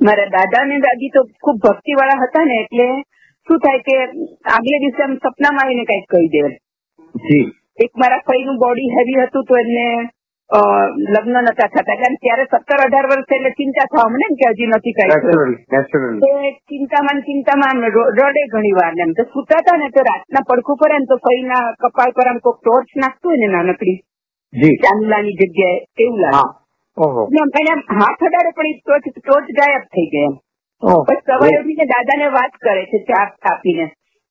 મારા 0.00 0.32
દાદા 0.32 0.64
ને 0.64 0.80
દાદી 0.80 1.10
તો 1.10 1.20
ખૂબ 1.42 1.58
ભક્તિ 1.64 1.98
વાળા 1.98 2.22
હતા 2.22 2.44
ને 2.44 2.56
એટલે 2.62 2.86
શું 3.48 3.60
થાય 3.60 3.80
કે 3.86 3.96
આગલે 4.52 4.80
દિવસે 4.82 5.02
આમ 5.02 5.14
સપનામાં 5.16 5.62
આવીને 5.62 5.84
કંઈક 5.84 6.06
કહી 6.12 6.28
દે 6.34 6.42
એક 7.78 7.92
મારા 8.02 8.26
ફઈનું 8.26 8.60
બોડી 8.62 8.90
હેવી 8.96 9.18
હતું 9.22 9.46
તો 9.48 9.60
એમને 9.60 9.86
લગ્ન 10.50 11.36
નતા 11.44 11.68
થતા. 11.68 11.94
એટલે 11.94 12.18
ત્યારે 12.24 12.44
સત્તર 12.44 12.80
અઢાર 12.84 13.06
વર્ષ 13.10 13.32
એટલે 13.36 13.50
ચિંતા 13.58 13.86
થવા 13.92 14.08
મને 14.12 14.28
કે 14.40 14.46
હજી 14.52 14.68
નથી 14.68 14.94
કઈ 14.98 16.52
ચિંતામાં 16.70 17.20
ચિંતામાં 17.28 17.82
રડે 17.86 18.42
ઘણી 18.54 18.76
વાર 18.80 18.94
એમ. 19.04 19.12
તો 19.18 19.22
સુતા 19.34 19.60
હતા 19.62 19.76
ને 19.82 19.88
તો 19.96 20.06
રાતના 20.08 20.46
પડખું 20.50 20.80
પર 20.80 20.92
ને 20.94 21.06
તો 21.10 21.16
ફઈના 21.26 21.64
કપાળ 21.82 22.16
પર 22.16 22.30
આમ 22.30 22.38
કોઈ 22.46 22.58
ટોર્ચ 22.60 22.88
નાખતું 23.04 23.30
હોય 23.30 23.40
ને 23.42 23.48
નાનકડી. 23.56 23.98
ચાંદલાની 24.84 25.36
જગ્યાએ 25.42 25.78
એવું 26.04 26.20
લાગે. 26.24 26.44
એને 27.60 27.74
હાથ 28.00 28.26
અડાડે 28.26 28.50
પણ 28.56 28.72
એ 28.72 28.74
ટોર્ચ 28.80 29.04
ટોર્ચ 29.16 29.48
ગાયબ 29.60 29.84
થઈ 29.94 30.08
ગયા 30.14 30.30
એમ. 30.30 30.36
પછી 31.06 31.22
સવારે 31.26 31.56
ઉઠીને 31.60 31.86
દાદાને 31.92 32.26
વાત 32.34 32.52
કરે 32.64 32.82
છે 32.90 32.98
ચા 33.08 33.24
આપીને 33.52 33.86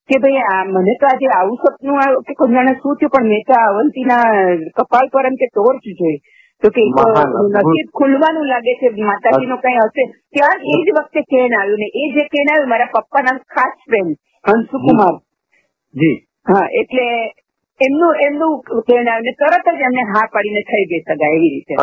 કે 0.10 0.20
ભાઈ 0.20 0.44
આ 0.48 0.64
મને 0.68 0.94
તો 1.00 1.06
આજે 1.08 1.28
આવું 1.32 1.58
સપનું 1.62 1.98
આવ્યું 1.98 2.24
કે 2.24 2.34
કોઈ 2.34 2.54
જાણે 2.54 2.74
શું 2.76 2.98
થયું 2.98 3.14
પણ 3.14 3.30
મેં 3.30 3.46
તો 3.48 3.56
અવંતીના 3.62 4.26
કપાળ 4.78 5.08
પર 5.10 5.26
એમ 5.26 5.36
કે 5.36 5.48
ટોર્ચ 5.50 5.88
જોઈ. 5.94 6.18
તો 6.64 6.70
કે. 6.70 6.82
નસીબ 7.56 7.90
ખુલવાનું 7.94 8.48
લાગે 8.48 8.74
છે 8.80 8.92
માતાજીનો 9.02 9.58
કઈ 9.58 9.78
હશે 9.80 10.04
ત્યાં 10.32 10.60
એ 10.68 10.78
જ 10.86 10.96
વખતે 10.98 11.26
કેન 11.26 11.54
આવ્યું 11.54 11.80
ને 11.80 11.90
એ 11.96 12.06
જે 12.14 12.24
કેન 12.28 12.50
આવ્યું 12.50 12.70
મારા 12.70 12.94
પપ્પાના 12.96 13.38
ખાસ 13.50 13.76
ફ્રેન્ડ 13.86 14.16
હંસુકુમાર. 14.46 15.16
જી. 15.96 16.16
હા 16.46 16.66
એટલે 16.82 17.06
એમનું 17.80 18.22
એમનું 18.22 18.54
પ્રેરણા 18.80 19.14
આવ્યું 19.14 19.28
ને 19.28 19.34
તરત 19.42 19.68
જ 19.74 19.82
એમને 19.82 20.04
હા 20.08 20.26
પાડીને 20.28 20.62
થઈ 20.70 20.86
ગઈ 20.86 21.02
સગા 21.04 21.32
એવી 21.32 21.52
રીતે. 21.52 21.74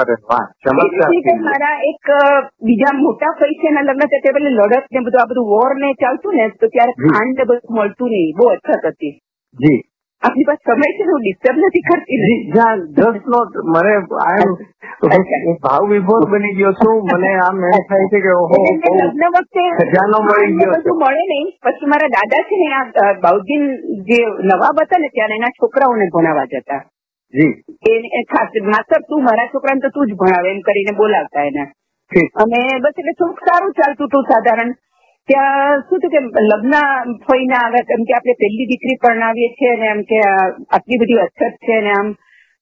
મારા 1.45 1.75
એક 1.91 2.11
બીજા 2.63 2.95
મોટા 2.99 3.33
પૈસાના 3.41 3.85
લગ્ન 3.85 4.13
થયા 4.15 4.37
પેલી 4.39 4.55
લડત 4.55 4.87
ને 4.91 5.01
બધું 5.01 5.21
આ 5.21 5.27
બધું 5.27 5.51
વોર 5.53 5.73
ને 5.77 5.91
ચાલતું 5.97 6.37
ને 6.37 6.47
તો 6.61 6.67
ત્યારે 6.69 6.95
ખાંડ 7.05 7.37
ને 7.39 7.45
બધું 7.45 7.77
મળતું 7.77 8.11
નહીં 8.11 8.33
બહુ 8.37 8.49
અછત 8.51 8.89
હતી. 8.89 9.13
જી. 9.57 9.81
આપણી 10.25 10.45
પાસે 10.45 10.65
સમય 10.67 10.89
છે 10.97 11.05
હું 11.09 11.21
ડિસ્ટર્બ 11.23 11.57
નથી 11.61 11.85
કરતી 11.89 12.19
જ્યાં 12.53 12.81
જસ્ટ 12.97 13.27
નોટ 13.27 13.53
મને 13.67 13.95
ભાવ 15.63 15.83
વિભોર 15.91 16.23
બની 16.33 16.55
ગયો 16.59 16.73
છું. 16.73 16.99
મને 17.11 17.31
આમ 17.39 17.59
એમ 17.63 17.85
થાય 17.91 18.07
છે 18.13 18.21
કે 18.21 18.33
ઓહો 18.35 18.57
લગ્ન 19.01 19.25
વખતે 19.35 19.65
ખજાનો 19.81 20.19
મળી 20.27 20.57
ગયો 20.61 20.73
બધું 20.77 20.99
મળે 21.03 21.25
નહીં 21.31 21.49
પછી 21.61 21.91
મારા 21.93 22.15
દાદા 22.17 22.43
છે 22.49 22.57
ને 22.63 22.69
આ 22.75 23.13
બાઉદ્દીન 23.25 23.65
જે 24.09 24.21
નવાબ 24.45 24.83
હતા 24.83 25.01
ને 25.01 25.09
ત્યારે 25.15 25.35
એના 25.35 25.57
છોકરાઓને 25.61 26.07
ભણાવવા 26.15 26.47
જતા. 26.47 26.83
જી. 27.35 27.53
ખાસ 28.33 28.53
માસ્તર 28.67 29.01
તું 29.09 29.25
મારા 29.25 29.53
છોકરાને 29.53 29.81
તો 29.81 29.91
તું 29.91 30.09
જ 30.09 30.13
ભણાવે 30.15 30.49
એમ 30.51 30.61
કરીને 30.61 30.93
બોલાવતા 30.97 31.45
એને. 31.45 31.65
અને 32.43 32.61
બસ 32.83 32.97
એટલે 32.97 33.15
થોડુંક 33.19 33.41
સારું 33.47 33.73
ચાલતું 33.73 34.07
હતું 34.07 34.27
સાધારણ. 34.31 34.73
ત્યાં 35.29 35.83
શું 35.85 36.01
થયું 36.03 36.27
કે 36.29 36.43
લગ્ન 36.43 36.75
ફઈને 37.23 37.57
આવે 37.57 37.81
કેમ 37.85 38.03
કે 38.03 38.15
આપણે 38.15 38.35
પહેલી 38.41 38.69
દીકરી 38.71 38.97
પરણાવીએ 38.99 39.49
છીએ 39.55 39.73
અને 39.73 39.87
એમ 39.89 40.03
કે 40.05 40.19
આટલી 40.27 41.01
બધી 41.03 41.23
અછત 41.23 41.57
છે 41.63 41.79
ને 41.81 41.93
આમ 41.93 42.11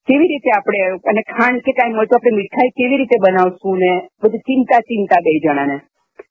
કેવી 0.09 0.29
રીતે 0.29 0.51
આપણે 0.51 0.83
અને 1.07 1.23
ખાંડ 1.29 1.65
કે 1.65 1.73
કાંઈ 1.73 1.97
મળતું 1.97 2.19
આપણે 2.19 2.37
મીઠાઈ 2.37 2.75
કેવી 2.75 3.01
રીતે 3.01 3.19
બનાવશું 3.25 3.83
ને 3.85 3.93
બધી 4.23 4.45
ચિંતા 4.49 4.81
ચિંતા 4.89 5.21
બે 5.21 5.35
જણાને. 5.39 5.77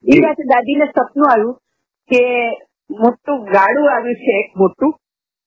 એ 0.07 0.15
વાત 0.19 0.41
દાદીને 0.45 0.88
સપનું 0.88 1.27
આવ્યું 1.27 1.55
કે 2.09 2.23
મોટું 2.89 3.45
ગાડું 3.47 3.88
આવ્યું 3.89 4.21
છે 4.23 4.33
એક 4.39 4.50
મોટું 4.55 4.91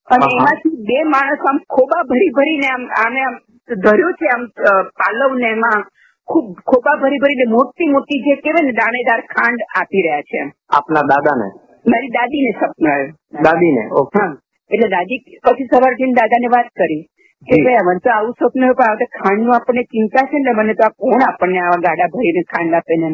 અને 0.08 0.30
એમાંથી 0.30 0.76
બે 0.84 0.98
માણસ 1.08 1.44
આમ 1.44 1.58
ખોબા 1.68 2.04
ભરી 2.04 2.32
ભરીને 2.32 2.68
આમ 2.68 2.84
આને 3.00 3.20
આમ 3.22 3.36
ધર્યું 3.68 4.14
છે 4.14 4.26
આમ 4.28 4.42
પાલવને 4.52 4.88
પાલવ 5.00 5.32
ને 5.36 5.50
એમાં 5.50 5.82
ખૂબ 6.28 6.46
ખોપા 6.64 6.96
ભરી 6.96 7.18
ભરીને 7.18 7.46
મોટી 7.48 7.88
મોટી 7.88 8.20
જે 8.26 8.34
કહેવાય 8.36 8.66
ને 8.66 8.72
દાણેદાર 8.72 9.20
ખાંડ 9.26 9.60
આપી 9.80 10.02
રહ્યા 10.02 10.28
છે. 10.30 10.40
આપના 10.70 11.04
દાદાને? 11.12 11.48
મારી 11.86 12.12
દાદીને 12.12 12.52
સપનું 12.52 13.02
દાદીને? 13.42 13.84
ઓકે. 13.92 14.22
એટલે 14.70 14.88
દાદી 14.88 15.20
પછી 15.44 15.68
સવાર 15.68 15.92
જઈને 15.98 16.16
દાદાને 16.20 16.48
વાત 16.48 16.70
કરી 16.74 17.02
કે 17.42 17.60
ભાઈ 17.64 17.80
અમને 17.82 18.00
તો 18.00 18.10
આવું 18.10 18.34
સ્વપ્ન 18.38 18.64
પણ 18.70 19.04
આ 19.04 19.10
ખાંડનું 19.18 19.54
આપણને 19.54 19.84
ચિંતા 19.92 20.26
છે 20.30 20.38
ને 20.38 20.52
મને 20.52 20.74
તો 20.74 20.84
આ 20.84 20.96
કોણ 20.98 21.22
આપણને 21.22 21.60
આવા 21.60 21.84
ગાડા 21.86 22.10
ભરીને 22.14 22.42
ખાંડ 22.52 22.74
આપે 22.74 22.96
ને. 22.96 23.10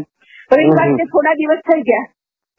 પણ 0.51 0.63
એક 0.63 0.79
વાત 0.79 1.11
થોડા 1.13 1.35
દિવસ 1.35 1.63
થઈ 1.69 1.83
ગયા. 1.83 2.07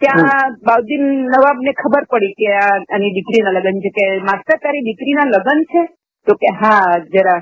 ત્યાં 0.01 0.53
બાઉદ્દીન 0.67 1.05
નવાબ 1.27 1.57
ને 1.61 1.71
ખબર 1.73 2.05
પડી 2.11 2.35
કે 2.39 2.47
આ 2.57 2.75
આની 2.89 3.13
દીકરીના 3.17 3.55
લગ્ન 3.55 3.81
છે 3.83 3.91
કે 3.97 4.05
માસ્ટર 4.27 4.59
તારી 4.63 4.85
દીકરીના 4.87 5.29
લગ્ન 5.29 5.61
છે? 5.71 5.81
તો 6.27 6.33
કે 6.35 6.49
હા 6.61 6.99
જરા 7.13 7.39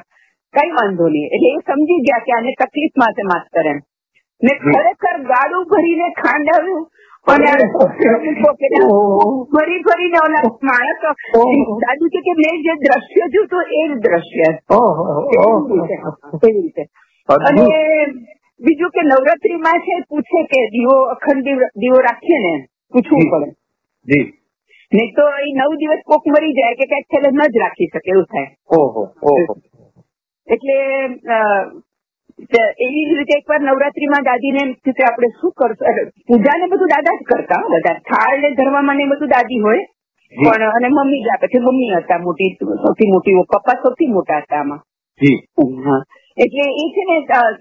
કઈ 0.53 0.69
વાંધો 0.69 1.05
નહીં. 1.07 1.27
એટલે 1.33 1.49
એ 1.49 1.59
સમજી 1.67 1.99
ગયા 2.07 2.25
કે 2.25 2.31
આને 2.37 2.51
તકલીફ 2.61 2.95
માટે 2.97 3.23
માત 3.23 3.45
કરે. 3.53 3.73
ને 4.41 4.53
ખરેખર 4.63 5.17
ગાડું 5.23 5.63
ભરીને 5.65 6.07
ખાંડાવ્યું. 6.21 6.83
ફરી 7.27 7.43
આ 10.13 10.23
ઓલા 10.27 10.45
માણસ 10.61 11.01
દાદુ 11.83 12.05
છે 12.07 12.19
કે 12.27 12.33
મેં 12.41 12.55
જે 12.65 12.73
દ્રશ્ય 12.83 13.25
જોયું 13.33 13.47
તો 13.47 13.59
એ 13.79 13.81
જ 13.87 13.91
દ્રશ્ય 14.05 14.49
એવી 16.47 16.61
રીતે. 16.61 16.83
અને 17.29 17.65
બીજું 18.59 18.89
કે 18.89 19.01
નવરાત્રીમાં 19.01 19.79
છે 19.79 19.93
પૂછે 20.09 20.41
કે 20.43 20.59
દીવો 20.71 20.97
અખંડ 21.09 21.47
દીવો 21.75 21.99
રાખીએ 22.01 22.39
ને 22.39 22.53
પૂછવું 22.93 23.25
પડે. 23.31 23.49
નહીં 24.91 25.09
તો 25.15 25.25
એ 25.45 25.49
નવ 25.53 25.71
દિવસ 25.77 26.01
કોક 26.05 26.23
મરી 26.27 26.53
જાય 26.53 26.73
કે 26.73 26.85
કંઈક 26.85 27.05
છેલ્લે 27.05 27.29
ન 27.29 27.41
જ 27.53 27.55
રાખી 27.57 27.91
શકે 27.93 28.09
એવું 28.11 28.25
થાય. 28.25 28.49
ઓહો 28.69 29.03
ઓહો. 29.21 29.53
એટલે 30.49 30.75
એવી 32.79 33.05
જ 33.05 33.11
રીતે 33.17 33.33
એકવાર 33.37 33.61
નવરાત્રીમાં 33.61 34.27
દાદીને 34.27 34.59
એમ 34.63 34.71
થયું 34.75 34.97
કે 34.97 35.03
આપણે 35.05 35.29
શું 35.39 35.51
કરશું? 35.51 35.87
પૂજા 36.27 36.27
પૂજાને 36.29 36.69
બધું 36.71 36.91
દાદા 36.93 37.15
જ 37.19 37.23
કરતા 37.31 37.63
બધા 37.73 37.97
થાળ 38.09 38.37
ને 38.43 38.49
ધરવામાં 38.59 38.97
ને 38.97 39.09
બધું 39.11 39.33
દાદી 39.35 39.59
હોય. 39.59 39.83
પણ 40.33 40.63
અને 40.69 40.87
મમ્મી 40.89 41.23
જ 41.25 41.27
આપે 41.29 41.47
છે. 41.47 41.59
મમ્મી 41.59 41.91
હતા 41.95 42.19
મોટી 42.19 42.51
સૌથી 42.83 43.11
મોટી 43.13 43.35
પપ્પા 43.51 43.81
સૌથી 43.83 44.09
મોટા 44.09 44.39
હતા 44.39 44.59
આમાં. 44.59 44.81
એટલે 46.37 46.65
એ 46.81 46.85
છે 46.95 47.03
ને 47.09 47.17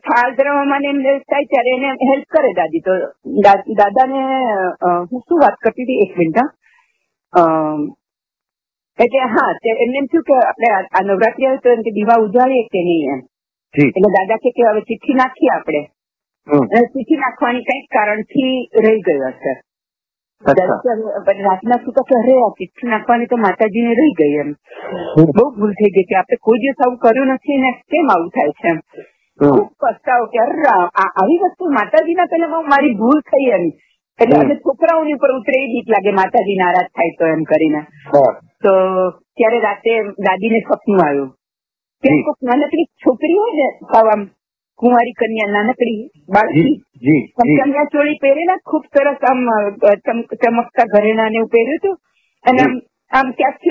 થાળ 0.06 0.30
ધરવામાં 0.38 0.82
ને 0.82 0.90
એમ 0.90 1.20
થાય 1.30 1.50
ત્યારે 1.52 1.72
એને 1.76 1.88
હેલ્પ 2.10 2.26
કરે 2.28 2.50
દાદી. 2.54 2.84
તો 2.86 2.92
દાદાને 3.74 4.20
હું 5.08 5.20
શું 5.20 5.38
વાત 5.40 5.56
કરતી 5.62 5.84
હતી? 5.84 6.02
એક 6.04 6.12
મિનિટ 6.16 6.38
એટલે 8.98 9.26
હા 9.34 9.50
એમને 9.74 9.98
એમ 9.98 10.06
થયું 10.06 10.26
કે 10.28 10.34
આપણે 10.40 10.68
આ 10.72 11.04
નવરાત્રી 11.04 11.48
આવે 11.48 11.60
તો 11.64 11.68
એમ 11.70 11.82
કે 11.82 11.90
દીવા 11.98 12.18
ઉજાડીએ 12.24 12.64
કે 12.72 12.80
નહીં 12.88 13.12
એમ. 13.14 13.20
એટલે 13.74 14.10
દાદા 14.16 14.38
કે 14.44 14.50
હવે 14.56 14.82
ચિઠ્ઠી 14.82 15.18
નાખીએ 15.20 15.52
આપણે. 15.54 15.82
ચિઠ્ઠી 16.74 17.22
નાખવાની 17.24 17.66
કંઈક 17.68 17.88
કારણથી 17.96 18.54
રહી 18.84 19.02
ગયો 19.06 19.32
હશે 19.32 19.54
રાતના 20.44 21.78
શું 21.82 21.94
કે 21.98 22.14
અરે 22.18 22.34
આ 22.38 22.50
ચિઠ્ઠી 22.58 22.90
નાખવાની 22.90 23.26
તો 23.26 23.36
માતાજીને 23.36 23.94
રહી 24.00 24.14
ગઈ 24.20 24.34
એમ. 24.42 24.50
બહુ 25.36 25.44
ભૂલ 25.56 25.72
થઈ 25.80 25.92
ગઈ 25.96 26.06
કે 26.10 26.18
આપણે 26.20 26.40
કોઈ 26.40 26.60
દિવસ 26.64 26.82
આવું 26.84 26.98
કર્યું 26.98 27.32
નથી 27.34 27.60
ને 27.64 27.70
કેમ 27.90 28.12
આવું 28.14 28.30
થાય 28.36 28.52
છે 28.60 28.68
એમ. 28.68 28.80
ખૂબ 29.40 29.70
પસ્તાવો 29.82 30.26
કે 30.32 30.38
અરે 30.38 30.54
આવી 31.14 31.40
વસ્તુ 31.42 31.70
માતાજીના 31.78 32.30
પેલા 32.32 32.62
મારી 32.72 32.94
ભૂલ 32.94 33.20
થઈ 33.30 33.48
એમ. 33.58 33.64
એટલે. 34.18 34.54
છોકરાઓની 34.66 35.14
ઉપર 35.14 35.32
ઉતરે 35.38 35.58
એ 35.64 35.72
બીક 35.72 35.88
લાગે 35.88 36.12
માતાજી 36.20 36.60
નારાજ 36.62 36.88
થાય 36.94 37.18
તો 37.18 37.24
એમ 37.34 37.42
કરીને. 37.44 37.80
તો 38.62 38.72
ત્યારે 39.36 39.58
રાતે 39.60 39.92
દાદીને 40.26 40.60
સપનું 40.60 41.00
આવ્યું. 41.06 41.30
કે 42.04 42.08
કોઈક 42.26 42.40
નાનકડી 42.48 42.86
છોકરી 43.04 43.38
હોય 43.40 43.54
ને 43.58 43.68
સાવ 43.92 44.08
આમ 44.12 44.22
કુંવારી 44.80 45.16
કન્યા 45.20 45.54
નાનકડી 45.54 46.00
બાળકી 46.34 46.74
કન્યા 47.36 47.90
ચોળી 47.92 48.20
પહેરેલા 48.22 48.58
ખૂબ 48.68 48.84
સરસ 48.92 49.26
આમ 49.30 49.40
ચમકતા 50.42 50.90
ઘરેણા 50.94 51.28
ને 51.28 51.38
એવું 51.40 51.52
પહેર્યું 51.54 51.80
હતું. 51.80 51.96
અને 52.44 52.60
આમ 52.62 52.74
આમ 53.12 53.28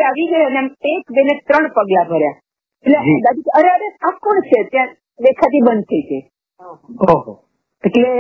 આવી 0.08 0.28
ગયા 0.32 0.50
અને 0.50 0.60
આમ 0.62 0.70
એક 0.94 1.06
બે 1.16 1.22
ને 1.30 1.36
ત્રણ 1.48 1.68
પગલા 1.78 2.06
ભર્યા. 2.12 2.38
એટલે 2.86 3.20
દાદી 3.26 3.56
અરે 3.60 3.70
અરે 3.76 3.88
આ 4.08 4.16
કોણ 4.24 4.40
છે? 4.50 4.60
ત્યાં 4.72 4.90
દેખાતી 5.20 5.66
બંધ 5.68 5.86
થઈ 5.90 6.04
ગઈ. 6.10 6.24
એટલે 7.84 8.12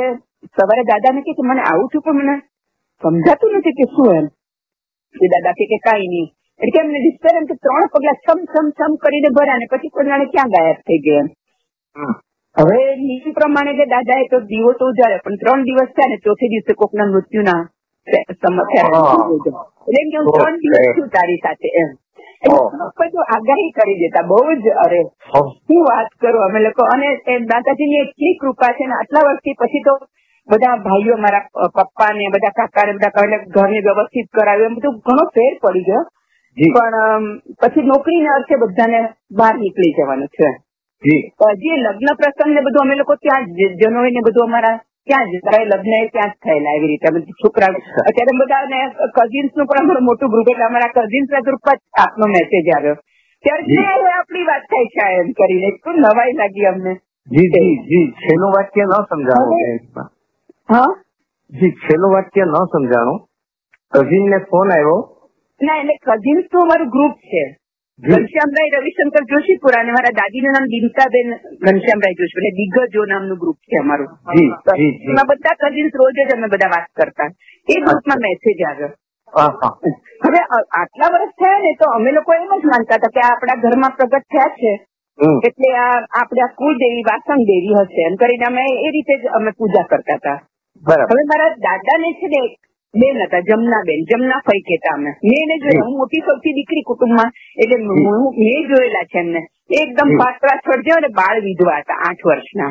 સવારે 0.55 0.83
દાદાને 0.91 1.19
ને 1.19 1.35
કે 1.37 1.43
મને 1.49 1.61
આવું 1.61 1.89
છું 1.93 2.01
પણ 2.01 2.17
મને 2.21 2.35
સમજાતું 3.03 3.55
નથી 3.57 3.77
કે 3.79 3.85
શું 3.93 4.09
એમ? 4.17 4.25
દાદા 5.15 5.57
કે 5.59 5.65
કઈ 5.85 6.07
નહીં. 6.13 6.27
એટલે 6.59 6.71
કે 6.71 6.79
એમને 6.79 6.99
ડિસ્ટર 6.99 7.35
એમ 7.35 7.45
કે 7.45 7.55
ત્રણ 7.57 7.91
પગલા 7.91 8.17
છમ 8.19 8.39
છમ 8.47 8.67
છમ 8.73 8.93
કરીને 8.97 9.29
ભર્યા 9.31 9.59
ને 9.59 9.67
પછી 9.67 9.91
કોઈ 9.91 10.27
ક્યાં 10.27 10.49
ગાયબ 10.49 10.79
થઈ 10.83 10.99
ગયા 11.01 12.15
હવે 12.55 12.79
નિયમ 12.99 13.33
પ્રમાણે 13.33 13.73
કે 13.73 13.85
દાદાએ 13.85 14.27
તો 14.27 14.37
દીવો 14.45 14.71
તો 14.73 14.85
ઉજાડ્યો 14.85 15.23
પણ 15.23 15.37
ત્રણ 15.37 15.65
દિવસ 15.65 15.91
થયા 15.93 16.11
ને 16.11 16.17
ચોથે 16.23 16.45
દિવસે 16.47 16.73
કોકના 16.75 17.07
મૃત્યુના 17.07 17.61
એટલે 18.07 19.99
એમ 19.99 20.09
કે 20.09 20.17
હું 20.17 20.33
ત્રણ 20.33 20.59
દિવસ 20.63 20.89
છું 20.95 21.09
તારી 21.09 21.39
સાથે 21.39 21.69
એમ. 21.75 21.89
તો 22.43 23.21
આગાહી 23.27 23.71
કરી 23.71 23.97
દેતા 23.99 24.25
બહુ 24.25 24.39
જ 24.57 24.75
અરે 24.75 24.99
શું 25.59 25.81
વાત 25.83 26.09
કરું 26.19 26.43
અમે 26.43 26.59
લોકો? 26.59 26.83
અને 26.85 27.07
દાદાજી 27.07 27.47
દાદાજીની 27.47 28.03
એટલી 28.03 28.35
કૃપા 28.35 28.73
છે 28.73 28.85
ને 28.85 28.95
આટલા 28.95 29.25
વર્ષથી 29.25 29.57
પછી 29.59 29.83
તો 29.83 29.93
બધા 30.47 30.75
ભાઈઓ 30.79 31.17
મારા 31.17 31.69
પપ્પા 31.75 32.11
ને 32.13 32.29
બધા 32.29 32.57
કાકા 32.59 32.85
ને 32.85 32.93
બધા 32.93 33.15
ઘર 33.17 33.41
ઘરને 33.55 33.79
વ્યવસ્થિત 33.87 34.27
કરાવ્યું 34.31 34.71
એમ 34.71 34.77
બધું 34.77 35.01
ઘણો 35.05 35.25
ફેર 35.35 35.53
પડી 35.61 35.87
ગયો. 35.89 36.03
પણ 36.57 37.39
પછી 37.61 37.81
નોકરીના 37.81 38.35
અર્થે 38.35 38.55
બધાને 38.55 39.09
બહાર 39.31 39.55
નીકળી 39.57 39.91
જવાનું 39.91 40.27
છે. 40.27 40.49
જી. 41.03 41.75
લગ્ન 41.77 42.09
પ્રસંગ 42.15 42.53
ને 42.53 42.61
બધું 42.61 42.81
અમે 42.81 42.95
લોકો 42.95 43.15
ત્યાં 43.15 43.45
જ 43.45 43.59
જનોઈ 43.81 44.11
ને 44.11 44.19
બધું 44.19 44.43
અમારા 44.43 44.79
ત્યાં 45.05 45.25
જ 45.25 45.39
તારા 45.45 45.63
લગ્ન 45.63 46.07
ત્યાં 46.07 46.29
જ 46.29 46.33
થયેલા 46.45 46.71
એવી 46.77 46.87
રીતે. 46.87 47.07
છોકરા 47.43 47.67
અત્યારે 48.09 48.37
બધા 48.37 48.61
કઝિન્સનું 49.17 49.65
પણ 49.65 49.83
અમારું 49.83 50.03
મોટું 50.03 50.29
ગ્રુપ 50.29 50.49
એટલે 50.51 50.65
અમારા 50.65 50.87
કઝિન્સ 50.87 51.29
ના 51.31 51.39
ગ્રુપ 51.39 51.69
જ 51.69 51.79
આપનો 52.03 52.25
મેસેજ 52.25 52.67
આવ્યો. 52.77 52.95
ત્યારે 53.43 53.63
જી. 53.63 53.85
આપણી 54.19 54.43
વાત 54.43 54.61
થાય 54.61 54.85
છે 54.85 55.19
એમ 55.19 55.31
કરીને? 55.31 55.67
એટલું 55.67 55.95
નવાઈ 55.95 56.33
લાગી 56.33 56.65
અમને. 56.65 56.93
જી 57.27 57.49
જી 57.49 57.75
જી. 57.75 58.11
છેલ્લું 58.11 58.51
વાક્ય 58.51 58.83
ન 58.83 58.91
સમજાણું 58.91 59.59
હા? 60.69 61.03
જી 61.51 61.71
છેલ્લું 61.71 62.13
વાક્ય 62.13 62.45
ન 62.45 62.53
સમજાણું. 62.53 63.19
કઝિન 63.93 64.23
ને 64.29 64.37
ફોન 64.37 64.71
આવ્યો. 64.71 65.16
ના 65.61 65.77
એટલે 65.81 65.95
કઝિન્સનું 66.07 66.61
અમારું 66.63 66.89
ગ્રુપ 66.95 67.15
છે. 67.31 67.43
જી. 67.99 68.13
ઘનશ્યામભાઈ 68.13 68.73
રવિશંકર 68.77 69.23
જોશીપુરા 69.31 69.81
અને 69.83 69.91
મારા 69.91 70.17
દાદીનું 70.19 70.53
નામ 70.55 70.65
દિમતાબેન 70.73 71.29
ઘનશ્યામભાઈ 71.65 72.19
જોશી 72.19 72.37
એટલે 72.39 72.51
દિગ્ગજો 72.59 73.05
નામનું 73.11 73.37
ગ્રુપ 73.43 73.57
છે 73.69 73.77
અમારું. 73.77 74.09
જી 74.37 74.49
જી 74.49 74.91
જી. 74.91 75.09
એમાં 75.11 75.27
બધા 75.31 75.55
કઝિન્સ 75.61 75.93
રોજ 76.01 76.17
જ 76.27 76.29
અમે 76.37 76.47
બધા 76.47 76.73
વાત 76.75 76.87
કરતા. 76.99 77.29
એ 77.73 77.79
ગ્રુપમાં 77.85 78.23
મેસેજ 78.25 78.59
આવ્યો. 78.69 78.91
હવે 80.25 80.41
આટલા 80.81 81.09
વર્ષ 81.13 81.33
થયા 81.39 81.63
ને 81.65 81.71
તો 81.79 81.85
અમે 81.97 82.11
લોકો 82.11 82.33
એમ 82.33 82.53
જ 82.61 82.63
માનતા 82.73 82.99
હતા 82.99 83.13
કે 83.15 83.21
આ 83.23 83.31
આપણા 83.31 83.61
ઘરમાં 83.63 83.97
પ્રગટ 83.97 84.25
થયા 84.33 84.53
છે. 84.59 84.73
એટલે 85.47 85.69
આ 85.85 85.97
આપણા 86.21 86.47
કુળદેવી 86.59 87.07
વાસણ 87.09 87.41
દેવી 87.51 87.75
હશે. 87.81 88.01
એમ 88.07 88.15
કરીને 88.21 88.45
અમે 88.51 88.63
એ 88.85 88.89
રીતે 88.95 89.13
જ 89.21 89.33
અમે 89.39 89.51
પૂજા 89.57 89.85
કરતા 89.91 90.17
હતા. 90.21 90.37
હવે 90.83 91.23
મારા 91.31 91.49
દાદાને 91.67 92.09
છે 92.19 92.27
ને 92.33 92.41
બેન 92.93 93.17
હતા 93.25 93.41
જમના 93.49 93.81
બેન 93.89 94.05
જમના 94.11 94.41
ફઈ 94.47 94.61
કેતા 94.69 94.95
અમે. 94.97 95.11
મેં 95.23 95.41
એને 95.43 95.55
જોયા 95.63 95.87
હું 95.87 95.97
મોટી 96.01 96.21
સૌથી 96.27 96.53
દીકરી 96.59 96.83
કુટુંબમાં 96.89 97.31
એટલે 97.63 97.77
મેં 98.37 98.69
જોયેલા 98.71 99.05
છે 99.11 99.19
એમને. 99.23 99.41
એકદમ 99.81 100.13
પાત્રા 100.21 100.55
છોડ 100.67 100.85
છોડ 100.87 100.99
અને 100.99 101.09
બાળ 101.19 101.41
વિધવા 101.47 101.79
હતા 101.81 101.99
આઠ 102.07 102.23
વર્ષના. 102.29 102.69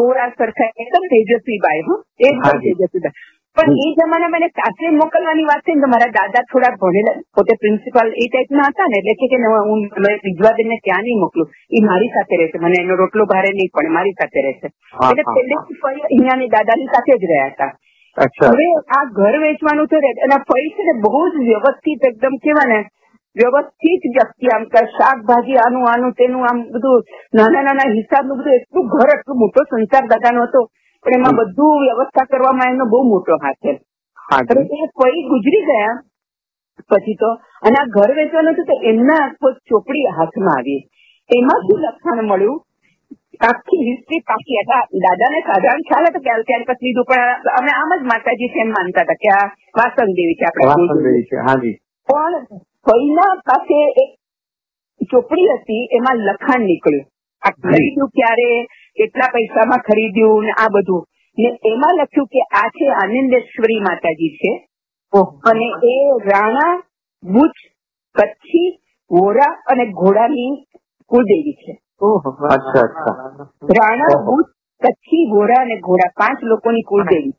ગોરા 0.00 0.28
સરખા 0.40 0.70
એકદમ 0.84 1.08
તેજસ્વી 1.14 1.62
બાઈ 1.66 1.86
હો. 1.88 1.96
એકદમ. 2.28 2.60
તેજસ્વી 2.66 3.04
બાઈ 3.06 3.34
પણ 3.56 3.78
એ 3.82 3.86
જમાનામાં 3.98 4.42
એને 4.46 4.48
સાથે 4.58 4.88
મોકલવાની 5.02 5.46
વાત 5.50 5.62
થઈ 5.66 5.76
ને 5.76 5.82
તો 5.84 5.88
મારા 5.92 6.12
દાદા 6.16 6.42
થોડા 6.50 6.72
ભણેલા 6.82 7.14
પોતે 7.36 7.54
પ્રિન્સિપાલ 7.62 8.10
એ 8.24 8.26
ટાઈપના 8.28 8.66
હતા 8.72 8.88
ને 8.94 8.98
એટલે 9.00 9.28
કે 9.32 9.38
હું 9.68 9.80
વિજવાબેન 10.26 10.68
ને 10.72 10.78
ત્યાં 10.86 11.06
નહીં 11.08 11.22
મોકલું. 11.24 11.48
એ 11.76 11.80
મારી 11.88 12.10
સાથે 12.16 12.36
રહેશે. 12.40 12.58
મને 12.64 12.82
એનો 12.84 13.00
રોટલો 13.02 13.24
ભારે 13.32 13.50
નહીં 13.56 13.72
પડે 13.76 13.94
મારી 13.96 14.16
સાથે 14.20 14.40
રહેશે. 14.46 14.68
એટલે 15.10 15.24
ફઈ 15.32 16.04
અહીંયાની 16.08 16.52
દાદાની 16.56 16.92
સાથે 16.94 17.18
જ 17.22 17.32
રહ્યા 17.32 17.50
હતા. 17.54 17.72
હવે 18.16 18.66
આ 18.90 19.04
ઘર 19.12 19.34
વેચવાનું 19.40 19.88
તો 19.88 19.96
એના 20.24 20.44
ફઈ 20.48 20.68
છે 20.74 20.82
ને 20.82 20.94
બહુ 21.00 21.20
જ 21.32 21.34
વ્યવસ્થિત 21.48 22.06
એકદમ 22.08 22.36
કેવા 22.38 22.66
ને 22.66 22.78
વ્યવસ્થિત 23.36 24.02
વ્યક્તિ 24.10 24.46
આમ 24.48 24.64
કે 24.66 24.80
શાકભાજી 24.92 25.58
આનું 25.58 25.84
આનું 25.84 26.14
તેનું 26.14 26.46
આમ 26.50 26.62
બધું 26.72 27.04
નાના 27.34 27.62
નાના 27.62 27.92
હિસાબનું 27.92 28.38
બધું 28.40 28.56
એટલું 28.58 28.88
ઘર 28.88 29.12
એટલું 29.16 29.40
મોટો 29.42 29.64
સંસાર 29.64 30.04
દાદાનો 30.12 30.46
હતો 30.46 30.62
પણ 31.04 31.18
એમાં 31.18 31.38
બધું 31.40 31.84
વ્યવસ્થા 31.84 32.26
કરવામાં 32.26 32.72
એનો 32.74 32.86
બહુ 32.86 33.02
મોટો 33.04 33.38
હાથ 33.44 33.60
છે. 33.60 33.72
એ 34.76 34.88
ફઈ 34.96 35.26
ગુજરી 35.28 35.64
ગયા 35.68 35.96
પછી 36.90 37.18
તો 37.20 37.30
અને 37.62 37.76
આ 37.80 37.92
ઘર 37.96 38.10
વેચવાનું 38.14 38.54
હતું 38.54 38.66
તો 38.66 38.76
એમના 38.90 39.24
ચોપડી 39.68 40.06
હાથમાં 40.16 40.56
આવી. 40.56 40.80
એમાં 41.30 41.60
શું 41.66 41.84
લખાણ 41.84 42.26
મળ્યું? 42.26 42.58
આખી 43.40 43.82
હિસ્ટ્રી 43.84 44.20
પાકી 44.20 44.58
હતા. 44.62 44.82
દાદાને 45.04 45.40
સાધારણ 45.40 45.86
ખ્યાલ 45.88 46.06
હતો 46.06 46.20
કે 46.20 46.36
ત્યાર 46.42 46.64
પછી 46.64 46.86
લીધું 46.86 47.08
પણ 47.10 47.50
અમે 47.58 47.72
આમ 47.72 47.90
જ 47.98 48.02
માતાજી 48.02 48.48
છે 48.48 48.60
એમ 48.60 48.70
માનતા 48.70 49.04
હતા 49.04 49.22
કે 49.22 49.28
આ 49.30 49.46
વાસણ 49.74 50.14
દેવી 50.18 50.38
છે 50.38 50.46
આપણે 50.46 50.68
વાસણ 50.68 51.02
દેવી 51.02 51.26
છે 51.30 51.36
હા 51.46 51.58
પણ 52.08 52.44
ભાઈના 52.86 53.32
પાસે 53.44 53.80
એક 54.02 54.10
ચોપડી 55.10 55.48
હતી 55.54 55.82
એમાં 55.98 56.18
લખાણ 56.18 56.66
નીકળ્યું. 56.66 57.06
આ 57.42 57.52
ખરીદ્યું 57.62 58.10
ક્યારે 58.10 58.48
કેટલા 58.96 59.30
પૈસામાં 59.32 59.80
ખરીદ્યું 59.80 60.44
ને 60.44 60.52
આ 60.56 60.68
બધું. 60.68 61.02
ને 61.38 61.48
એમાં 61.64 61.96
લખ્યું 61.96 62.28
કે 62.28 62.40
આ 62.60 62.68
છે 62.68 62.86
આનંદેશ્વરી 62.94 63.80
માતાજી 63.80 64.32
છે. 64.38 64.52
અને 65.42 65.68
એ 65.84 65.96
રાણા 66.26 66.74
બુચ 67.22 67.56
કચ્છી 68.16 68.68
વોરા 69.10 69.52
અને 69.66 69.84
ઘોડાની 69.92 70.52
કુળદેવી 71.10 71.52
છે. 71.52 71.72
અચ્છા 72.00 72.82
અચ્છા. 72.82 73.14
રાણા 73.76 74.12
ઓહો. 74.16 74.36
કચ્છી 74.82 75.26
ઘોડા 75.30 75.60
અને 75.60 75.76
ઘોડા 75.80 76.12
પાંચ 76.16 76.42
લોકોની 76.42 76.82
કુળદેવી 76.82 77.32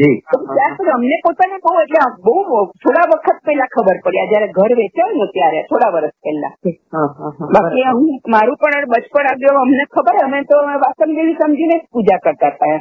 દેવી. 0.00 0.16
ત્યાર 0.48 0.72
પછી 0.76 0.90
અમને 0.90 1.16
પોતાને 1.24 1.56
બહુ 1.56 1.74
એટલે 1.80 2.00
બહુ 2.24 2.34
થોડા 2.82 3.06
વખત 3.12 3.38
પહેલા 3.44 3.68
ખબર 3.74 3.98
પડી. 4.04 4.24
જયારે 4.28 4.48
ઘર 4.48 4.72
વેચાયું 4.74 5.18
ને 5.18 5.26
ત્યારે 5.32 5.62
થોડા 5.62 5.90
વર્ષ 5.90 6.16
પહેલા. 6.22 6.52
બાકી 7.54 7.84
હું 7.90 8.10
મારું 8.28 8.56
પણ 8.56 8.88
બચપણ 8.88 9.30
આવ્યો 9.32 9.60
અમને 9.60 9.84
ખબર 9.94 10.16
અમે 10.24 10.42
તો 10.44 10.56
વાસણ 10.84 11.14
દેવી 11.14 11.34
સમજીને 11.34 11.76
જ 11.78 11.84
પૂજા 11.92 12.18
કરતા 12.18 12.48
હતા. 12.48 12.78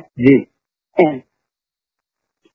એમ. 0.97 1.15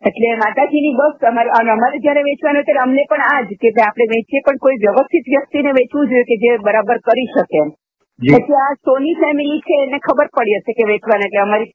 એટલે 0.02 0.36
માતાજીની 0.36 0.94
બસ 0.94 1.26
અમારે 1.26 1.50
અમારે 1.50 1.98
જયારે 1.98 2.22
વેચવાનું 2.22 2.64
ત્યારે 2.64 2.80
અમને 2.80 3.02
પણ 3.10 3.26
આ 3.30 3.40
જ 3.42 3.50
કે 3.56 3.68
આપણે 3.80 4.04
વેચીએ 4.04 4.40
પણ 4.40 4.58
કોઈ 4.58 4.76
વ્યવસ્થિત 4.76 5.26
વ્યક્તિને 5.28 5.70
વેચવું 5.70 6.08
જોઈએ 6.08 6.24
કે 6.24 6.36
જે 6.36 6.56
બરાબર 6.58 6.98
કરી 6.98 7.28
શકે 7.34 7.58
એમ. 7.58 7.70
પછી 8.18 8.54
આ 8.56 8.74
સોની 8.80 9.14
ફેમિલી 9.14 9.60
છે 9.60 9.78
એને 9.78 9.98
ખબર 9.98 10.28
પડી 10.32 10.58
હશે 10.58 10.72
કે 10.72 10.84
વેચવાના 10.84 11.26
એટલે 11.26 11.40
અમારી 11.40 11.72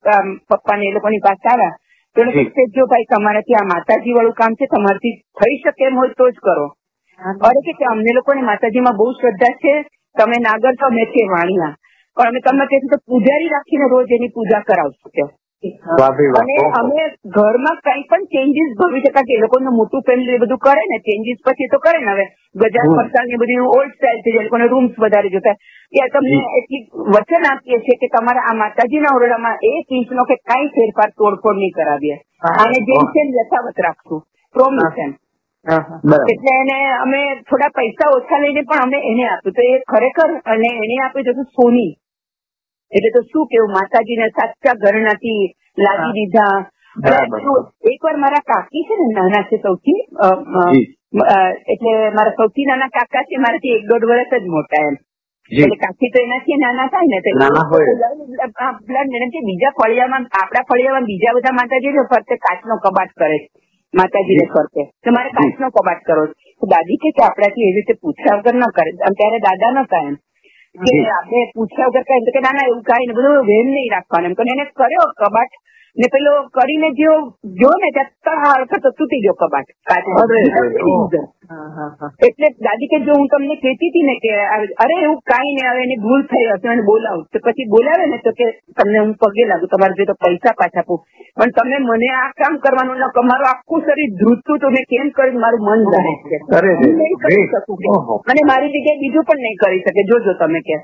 પપ્પાને 0.49 0.85
એ 0.87 0.93
લોકોની 0.95 1.19
પાસે 1.19 1.49
આવ્યા 1.49 1.75
તો 2.15 2.21
એને 2.21 2.31
લોકો 2.37 2.63
જો 2.75 2.85
ભાઈ 2.85 3.09
તમારાથી 3.09 3.57
આ 3.59 3.67
માતાજી 3.67 4.15
વાળું 4.15 4.33
કામ 4.33 4.55
છે 4.55 4.69
તમારાથી 4.71 5.13
થઈ 5.39 5.59
શકે 5.59 5.85
એમ 5.85 5.99
હોય 6.01 6.15
તો 6.17 6.29
જ 6.29 6.37
કરો. 6.39 6.65
અરે 7.41 7.61
કે 7.67 7.73
કે 7.73 7.85
અમને 7.85 8.15
લોકોને 8.17 8.41
માતાજીમાં 8.41 8.97
બહુ 8.97 9.07
શ્રદ્ધા 9.13 9.59
છે 9.61 9.73
તમે 10.15 10.37
નાગર 10.39 10.73
છો 10.75 10.85
અમે 10.87 11.05
છે 11.13 11.27
વાણિયા. 11.33 11.77
પણ 12.17 12.27
અમે 12.27 12.41
તમને 12.41 12.65
કહીશું 12.65 12.91
તો 12.93 12.97
પૂજારી 13.05 13.53
રાખીને 13.53 13.87
રોજ 13.87 14.11
એની 14.11 14.33
પૂજા 14.35 14.63
કરાવશું 14.63 15.11
કે 15.15 15.25
અને 15.63 16.55
અમે 16.79 17.03
ઘરમાં 17.25 17.77
કઈ 17.77 18.03
પણ 18.03 18.23
ચેન્જીસ 18.25 18.71
ભવી 18.77 18.99
શકાય 18.99 19.23
કે 19.23 19.33
એ 19.33 19.39
લોકોનું 19.39 19.75
મોટું 19.75 20.01
ફેમિલી 20.01 20.37
બધું 20.37 20.57
કરે 20.57 20.83
ને 20.89 20.97
ચેન્જીસ 20.99 21.39
પછી 21.45 21.67
તો 21.67 21.77
કરે 21.77 21.99
ને 21.99 22.11
હવે. 22.11 22.25
ગજા. 22.55 22.85
ફરસાણ 22.97 23.27
ને 23.27 23.37
બધી 23.37 23.59
ઓલ્ડ 23.59 23.93
સ્ટાઇલ 23.93 24.21
છે 24.21 24.31
જે 24.31 24.43
લોકોને 24.43 24.67
રૂમ્સ 24.67 24.93
વધારે 24.97 25.29
જોતા. 25.29 25.55
એ 25.91 26.09
તમને 26.09 26.39
એટલી 26.59 26.83
વચન 27.15 27.45
આપીએ 27.45 27.79
છીએ 27.79 27.97
કે 27.97 28.07
તમારા 28.07 28.45
આ 28.49 28.53
માતાજીના 28.53 29.15
ઓરડામાં 29.15 29.57
એક 29.61 29.87
ઇંચનો 29.91 30.25
કે 30.25 30.35
કઈ 30.35 30.67
ફેરફાર 30.69 31.11
તોડફોડ 31.17 31.57
નહીં 31.57 31.71
કરાવીએ. 31.71 32.17
અને 32.41 32.77
જેમ 32.81 33.05
છે 33.13 33.21
યથાવત 33.39 33.79
રાખશું. 33.79 34.21
પ્રોમિસ 34.55 34.97
એમ 34.97 35.13
એટલે 36.31 36.53
એને 36.61 36.77
અમે 36.93 37.41
થોડા 37.49 37.69
પૈસા 37.69 38.13
ઓછા 38.17 38.39
લઈને 38.39 38.61
પણ 38.61 38.81
અમે 38.81 38.97
એને 39.11 39.25
આપ્યું. 39.29 39.53
તો 39.53 39.61
એ 39.61 39.81
ખરેખર 39.87 40.29
અને 40.45 40.69
એને 40.83 40.95
આપ્યું 41.03 41.25
હતું 41.25 41.45
સોની. 41.45 42.00
એટલે 42.91 43.09
તો 43.15 43.21
શું 43.31 43.45
કેવું? 43.51 43.71
માતાજીને 43.77 44.27
સાચા 44.37 44.75
ઘરનાથી 44.83 45.41
લાગી 45.85 46.13
દીધા. 46.17 46.57
એક 47.91 48.01
વાર 48.05 48.17
મારા 48.23 48.43
કાકી 48.51 48.83
છે 48.87 48.95
ને 49.01 49.05
નાના 49.17 49.43
છે 49.49 49.57
સૌથી 49.65 50.01
એટલે 51.73 51.93
મારા 52.17 52.37
સૌથી 52.39 52.67
નાના 52.69 52.95
કાકા 52.97 53.23
છે 53.29 53.41
મારાથી 53.45 53.75
એક 53.77 53.83
દોઢ 53.91 54.05
વર્ષ 54.09 54.31
જ 54.43 54.45
મોટા 54.55 54.83
એમ. 54.89 54.95
એટલે 55.51 55.77
કાકી 55.83 56.09
તો 56.13 56.19
એનાથી 56.25 56.57
નાના 56.63 56.87
થાય 56.93 57.07
ને 57.11 57.19
બ્લડ 58.87 59.09
મેડમ 59.13 59.45
બીજા 59.49 59.73
ફળિયામાં 59.79 60.25
આપણા 60.41 60.67
ફળિયામાં 60.69 61.09
બીજા 61.11 61.35
બધા 61.37 61.57
માતાજી 61.59 61.93
છે 61.97 62.03
ફરતે 62.11 62.35
કાચનો 62.45 62.75
કબાટ 62.85 63.11
કરે 63.19 63.37
છે 63.43 63.49
માતાજીને 63.93 64.45
ફરતે. 64.53 64.81
તો 65.03 65.09
મારે 65.15 65.29
કાચનો 65.37 65.67
કબાટ 65.77 66.01
કરવો 66.07 66.25
છે. 66.27 66.33
દાદી 66.73 66.99
કે 67.03 67.09
આપણાથી 67.27 67.65
એવી 67.69 67.77
રીતે 67.77 67.93
પૂછ્યા 68.01 68.37
વગર 68.39 68.55
ન 68.59 68.63
કરે. 68.77 68.91
ત્યારે 69.19 69.39
દાદા 69.47 69.71
ન 69.75 69.79
કાયમ 69.93 70.13
એમ. 70.13 70.17
કે. 70.75 70.93
આપણે 71.09 71.41
પૂછ્યા 71.53 71.89
વગર 71.89 72.03
કહે 72.03 72.31
કે 72.31 72.39
ના 72.39 72.53
ના 72.53 72.67
એવું 72.67 72.83
કાંઈ 72.83 73.07
ને 73.07 73.13
બધું 73.13 73.45
વેમ 73.45 73.67
નહીં 73.71 73.91
રાખવાનું. 73.91 74.31
એમ 74.31 74.35
કરીને 74.35 74.53
એને 74.55 74.65
કર્યો 74.73 75.07
કબાટ 75.19 75.51
ને 75.97 76.07
પેલો 76.07 76.33
કરીને 76.49 76.89
જો 76.93 77.13
જો 77.59 77.71
ને 77.77 77.89
ત્યાં 77.91 78.11
તળાવ 78.23 78.63
કરતો 78.65 78.89
તૂટી 78.91 79.21
ગયો 79.21 79.35
કબાટ. 79.35 79.69
એટલે 81.41 82.47
દાદી 82.65 82.89
કે 82.91 82.97
જો 83.05 83.13
હું 83.17 83.27
તમને 83.27 83.55
કહેતી 83.61 83.89
હતી 83.89 84.05
ને 84.09 84.15
કે 84.23 84.33
અરે 84.83 84.95
એવું 84.97 85.17
કાંઈ 85.25 85.53
નહીં 85.55 85.69
હવે 85.71 85.81
એની 85.85 86.01
ભૂલ 86.03 86.21
થઈ 86.31 86.43
હશે 86.47 86.69
અને 86.69 86.83
બોલાવું. 86.89 87.25
તો 87.33 87.39
પછી 87.45 87.67
બોલાવે 87.73 88.05
ને 88.11 88.17
તો 88.25 88.31
કે 88.39 88.47
તમને 88.77 88.99
હું 89.01 89.13
પગે 89.17 89.47
લાગુ 89.49 89.69
તમારે 89.71 89.97
જો 89.97 90.05
તો 90.05 90.15
પૈસા 90.25 90.53
પાછા 90.59 90.83
આપું. 90.83 90.99
પણ 91.37 91.51
તમે 91.57 91.77
મને 91.81 92.09
આ 92.13 92.27
કામ 92.41 92.59
કરવાનું 92.65 92.97
ન. 92.97 93.03
મારું 93.31 93.49
આખું 93.49 93.81
શરીર 93.87 94.11
ધ્રુજતું 94.21 94.61
તો 94.61 94.67
મેં 94.69 94.85
કેમ 94.91 95.09
કર્યું 95.17 95.41
મારું 95.43 95.65
મન 95.67 95.81
રહે 95.95 96.13
છે. 96.29 96.37
નહીં 97.01 97.17
કરી 97.25 97.45
શકું 97.51 98.31
અને 98.31 98.41
મારી 98.51 98.71
જગ્યાએ 98.75 99.01
બીજું 99.03 99.27
પણ 99.29 99.43
નહીં 99.45 99.59
કરી 99.63 99.81
શકે. 99.81 100.01
જોજો 100.11 100.33
તમે 100.43 100.61
કે. 100.61 100.77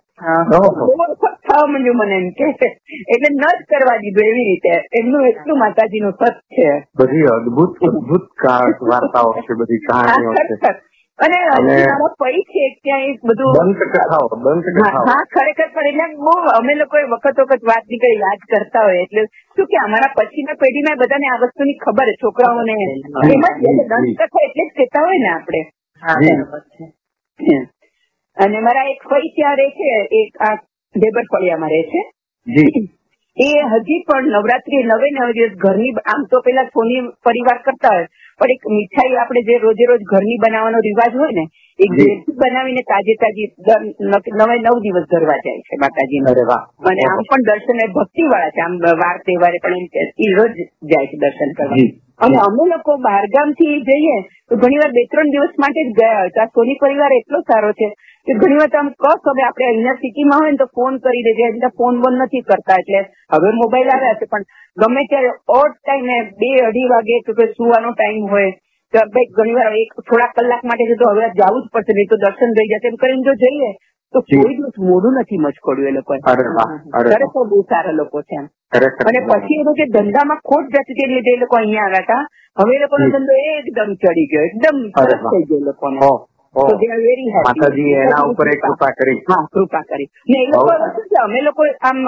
થવા 1.47 1.65
માંડ્યું 1.71 1.97
મને 2.01 2.17
એમ 2.17 2.27
કે. 2.33 2.71
એટલે 3.13 3.29
ન 3.29 3.45
જ 3.45 3.61
કરવા 3.71 3.97
દીધું 4.03 4.29
એવી 4.31 4.47
રીતે. 4.49 4.73
એમનું 4.99 5.29
એટલું 5.31 5.61
માતાજીનું 5.63 6.17
સત 6.19 6.35
છે. 6.57 6.67
બધી 6.97 7.27
અદભુત 7.37 7.71
અદભુત 7.89 8.27
વાર્તાઓ 8.91 9.33
છે 9.47 9.53
બધી 9.61 9.83
કહાણીઓ 9.87 10.31
છે. 10.49 10.71
અને 11.19 11.37
હજી 11.43 12.43
છે 12.47 12.63
ત્યાં 12.79 13.05
એક 13.05 13.21
બધું 13.21 13.53
દંત 13.59 13.85
કથાઓ 13.87 14.25
દંત 14.37 14.65
હા 14.75 14.89
કથાઓ. 14.89 15.05
હા, 15.07 15.23
ખરેખર 15.31 15.69
પણ 15.69 15.87
એટલે 15.91 16.17
બહુ 16.19 16.33
અમે 16.51 16.73
લોકો 16.75 16.97
વખત 17.13 17.39
વખત 17.41 17.63
વાત 17.63 17.85
નીકળી 17.85 18.19
યાદ 18.19 18.41
કરતા 18.47 18.83
હોય 18.83 19.01
એટલે 19.01 19.23
શું 19.57 19.67
કે 19.67 19.77
અમારા 19.79 20.13
પછીના 20.17 20.57
પેઢીમાં 20.57 20.99
બધાને 20.99 21.27
આ 21.27 21.39
વસ્તુની 21.43 21.77
ખબર 21.79 22.07
છે 22.09 22.15
છોકરાઓને 22.17 22.75
એમાં 23.29 23.57
દંતકથા 23.63 24.43
એટલે 24.43 24.63
જ 24.63 24.69
કહેતા 24.73 25.03
હોય 25.03 25.19
ને 25.19 25.29
આપણે. 25.31 25.61
અને 28.37 28.59
મારા 28.59 28.87
એક 28.87 29.01
ફઈ 29.05 29.31
ત્યાં 29.31 29.57
રહે 29.57 29.67
છે 29.77 29.89
એક 30.19 30.41
આ 30.41 30.53
ડેબર 30.95 31.25
ફળિયામાં 31.25 31.71
રહે 31.71 31.81
છે. 31.87 32.01
એ 33.37 33.49
હજી 33.73 34.03
પણ 34.05 34.29
નવરાત્રી 34.35 34.83
નવે 34.85 35.09
નવ 35.09 35.29
દિવસ 35.31 35.57
ઘરની 35.57 35.93
આમ 36.05 36.21
તો 36.27 36.41
પેલા 36.41 36.69
સોની 36.69 37.01
પરિવાર 37.23 37.59
કરતા 37.61 37.93
હોય 37.93 38.07
પણ 38.39 38.51
એક 38.51 38.63
મીઠાઈ 38.69 39.15
આપણે 39.15 39.41
જે 39.41 39.57
રોજે 39.57 39.85
રોજ 39.85 40.01
ઘરની 40.03 40.37
બનાવવાનો 40.37 40.77
રિવાજ 40.79 41.13
હોય 41.15 41.31
ને 41.31 41.45
એ 41.79 41.85
જી. 41.85 42.05
ઘેરથી 42.05 42.37
બનાવીને 42.37 42.81
તાજે 42.81 43.13
તાજી 43.13 43.47
નવ- 44.01 44.33
નવે 44.39 44.57
દિવસ 44.81 45.05
ધરવા 45.11 45.37
જાય 45.37 45.59
છે 45.59 45.75
માતાજી 45.77 46.19
અને 46.89 47.01
આમ 47.01 47.19
પણ 47.29 47.41
દર્શન 47.49 47.79
ભક્તિ 47.93 48.23
વાળા 48.23 48.49
છે. 48.49 48.61
આમ 48.61 48.73
વાર 49.01 49.17
તહેવારે 49.17 49.57
પણ 49.57 49.73
એ 50.17 50.33
રોજ 50.33 50.53
જાય 50.83 51.05
છે 51.05 51.17
દર્શન 51.17 51.51
કરવા. 51.57 51.85
અને 52.19 52.37
અમે 52.37 52.63
લોકો 52.69 52.97
બહારગામથી 52.97 53.81
જઈએ 53.89 54.17
તો 54.49 54.55
ઘણી 54.55 54.77
વાર 54.77 54.91
બે 54.91 55.03
ત્રણ 55.05 55.29
દિવસ 55.29 55.53
માટે 55.59 55.81
જ 55.83 55.89
ગયા 55.99 56.19
હોય. 56.19 56.29
તો 56.29 56.41
આ 56.41 56.45
સોની 56.45 56.77
પરિવાર 56.81 57.11
એટલો 57.13 57.39
સારો 57.39 57.71
છે. 57.71 57.89
કે 58.27 58.35
ઘણી 58.35 58.59
વાર 58.59 58.69
તો 58.69 58.77
આમ 58.77 58.89
કસ 58.97 59.19
કે 59.25 59.33
આપણે 59.39 59.65
અહીંયા 59.65 59.99
સિટીમાં 59.99 60.41
હોય 60.41 60.51
ને 60.51 60.57
તો 60.57 60.67
ફોન 60.73 60.99
કરી 60.99 61.25
દેજે 61.27 61.43
એટલે 61.45 61.69
ફોન 61.77 61.99
બંધ 62.01 62.23
નથી 62.23 62.45
કરતા 62.45 62.77
એટલે 62.77 63.01
હવે 63.33 63.51
મોબાઈલ 63.57 63.91
આવ્યા 63.91 64.19
છે 64.21 64.29
પણ 64.31 64.47
ગમે 64.77 65.03
ત્યારે 65.05 65.33
ઓડ 65.55 65.75
ટાઈમે 65.75 66.17
બે 66.39 66.49
અઢી 66.63 66.87
વાગે 66.89 67.19
કે 67.29 67.47
સુવાનો 67.51 67.93
ટાઈમ 67.93 68.29
હોય 68.29 68.51
તો 68.93 69.05
ભાઈ 69.09 69.33
ઘણી 69.33 69.57
વાર 69.59 69.73
એક 69.77 69.95
થોડા 70.01 70.29
કલાક 70.35 70.63
માટે 70.63 70.85
છે 70.85 70.99
તો 70.99 71.11
હવે 71.11 71.31
જવું 71.33 71.61
જ 71.61 71.73
પડશે 71.73 71.93
નહીં 71.93 72.09
તો 72.09 72.21
દર્શન 72.23 72.55
થઈ 72.57 72.69
જશે 72.71 72.87
એમ 72.87 72.97
કરીને 72.97 73.23
જો 73.23 73.33
જઈએ 73.37 73.71
તો. 74.13 74.19
કોઈ 74.21 74.55
દિવસ 74.55 74.77
મોડું 74.83 75.19
નથી 75.21 75.39
મચકોડ્યું 75.39 75.89
એ 75.89 75.93
લોકો. 75.93 76.13
ખરેખર 76.21 77.43
બહુ 77.49 77.59
સારા 77.65 77.95
લોકો 77.95 78.23
છે 78.23 78.37
અને 79.07 79.19
પછી 79.25 79.59
એ 79.63 79.75
જે 79.79 79.85
ધંધામાં 79.89 80.41
ખોટ 80.43 80.65
જતી 80.69 80.95
હતી 80.95 81.19
એટલે 81.19 81.33
એ 81.33 81.43
લોકો 81.43 81.55
અહીંયા 81.57 81.89
આવ્યા 81.89 82.05
હતા 82.05 82.23
હવે 82.57 82.73
એ 82.75 82.81
લોકોનો. 82.83 83.11
ધંધો 83.13 83.33
એકદમ 83.51 83.91
ચડી 84.01 84.27
ગયો 84.31 84.45
એકદમ. 84.45 84.79
થઈ 84.95 85.45
ગયો 85.45 85.61
લોકોને. 85.65 85.99
તો. 86.59 86.75
માતાજી 87.43 87.91
એના 87.95 88.23
ઉપર 88.23 88.47
એક 88.47 88.61
કૃપા 88.61 88.93
કરી. 88.93 89.19
હા 89.27 89.43
કૃપા 89.53 89.83
કરી. 89.83 90.09
ને 90.27 90.37
એ 90.43 90.47
લોકો 90.47 90.73
છે, 90.95 91.17
અમે 91.23 91.39
લોકો 91.41 91.63
આમ 91.81 91.99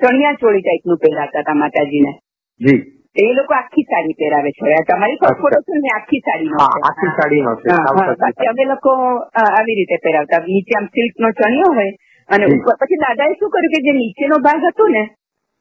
ચણિયા 0.00 0.36
ચોળી 0.36 0.62
ટાઈપનું 0.62 0.98
પહેરાતા 0.98 1.42
હતા 1.42 1.54
માતાજીને. 1.54 2.12
જી. 2.60 2.80
એ 3.16 3.32
લોકો 3.32 3.54
આખી 3.54 3.86
સાડી 3.90 4.14
પહેરાવે 4.14 4.50
છે. 4.52 4.78
તમારી. 4.84 5.18
ફોટો 5.40 5.60
છે 5.66 5.78
ને 5.78 5.90
આખી 5.94 6.22
સાડી 6.26 6.50
નો 6.50 6.58
આખી 6.60 7.12
છે. 7.12 7.68
સાવ 7.68 7.96
હા, 7.96 8.06
સાચી 8.06 8.20
બાકી 8.20 8.48
અમે 8.48 8.64
લોકો 8.64 8.90
આવી 9.34 9.74
રીતે 9.74 9.96
પહેરાવતા. 10.02 10.40
નીચે 10.46 10.72
આમ 10.76 10.86
સિલ્ક 10.88 11.14
નો 11.18 11.28
ચણિયો 11.32 11.72
હોય 11.74 11.92
અને 12.28 12.44
ઉપર. 12.46 12.74
પછી 12.80 13.00
દાદાએ 13.00 13.34
શું 13.38 13.50
કર્યું 13.50 13.72
કે 13.72 13.80
જે 13.80 13.92
નીચેનો 13.92 14.36
ભાગ 14.40 14.62
હતો 14.68 14.88
ને 14.88 15.04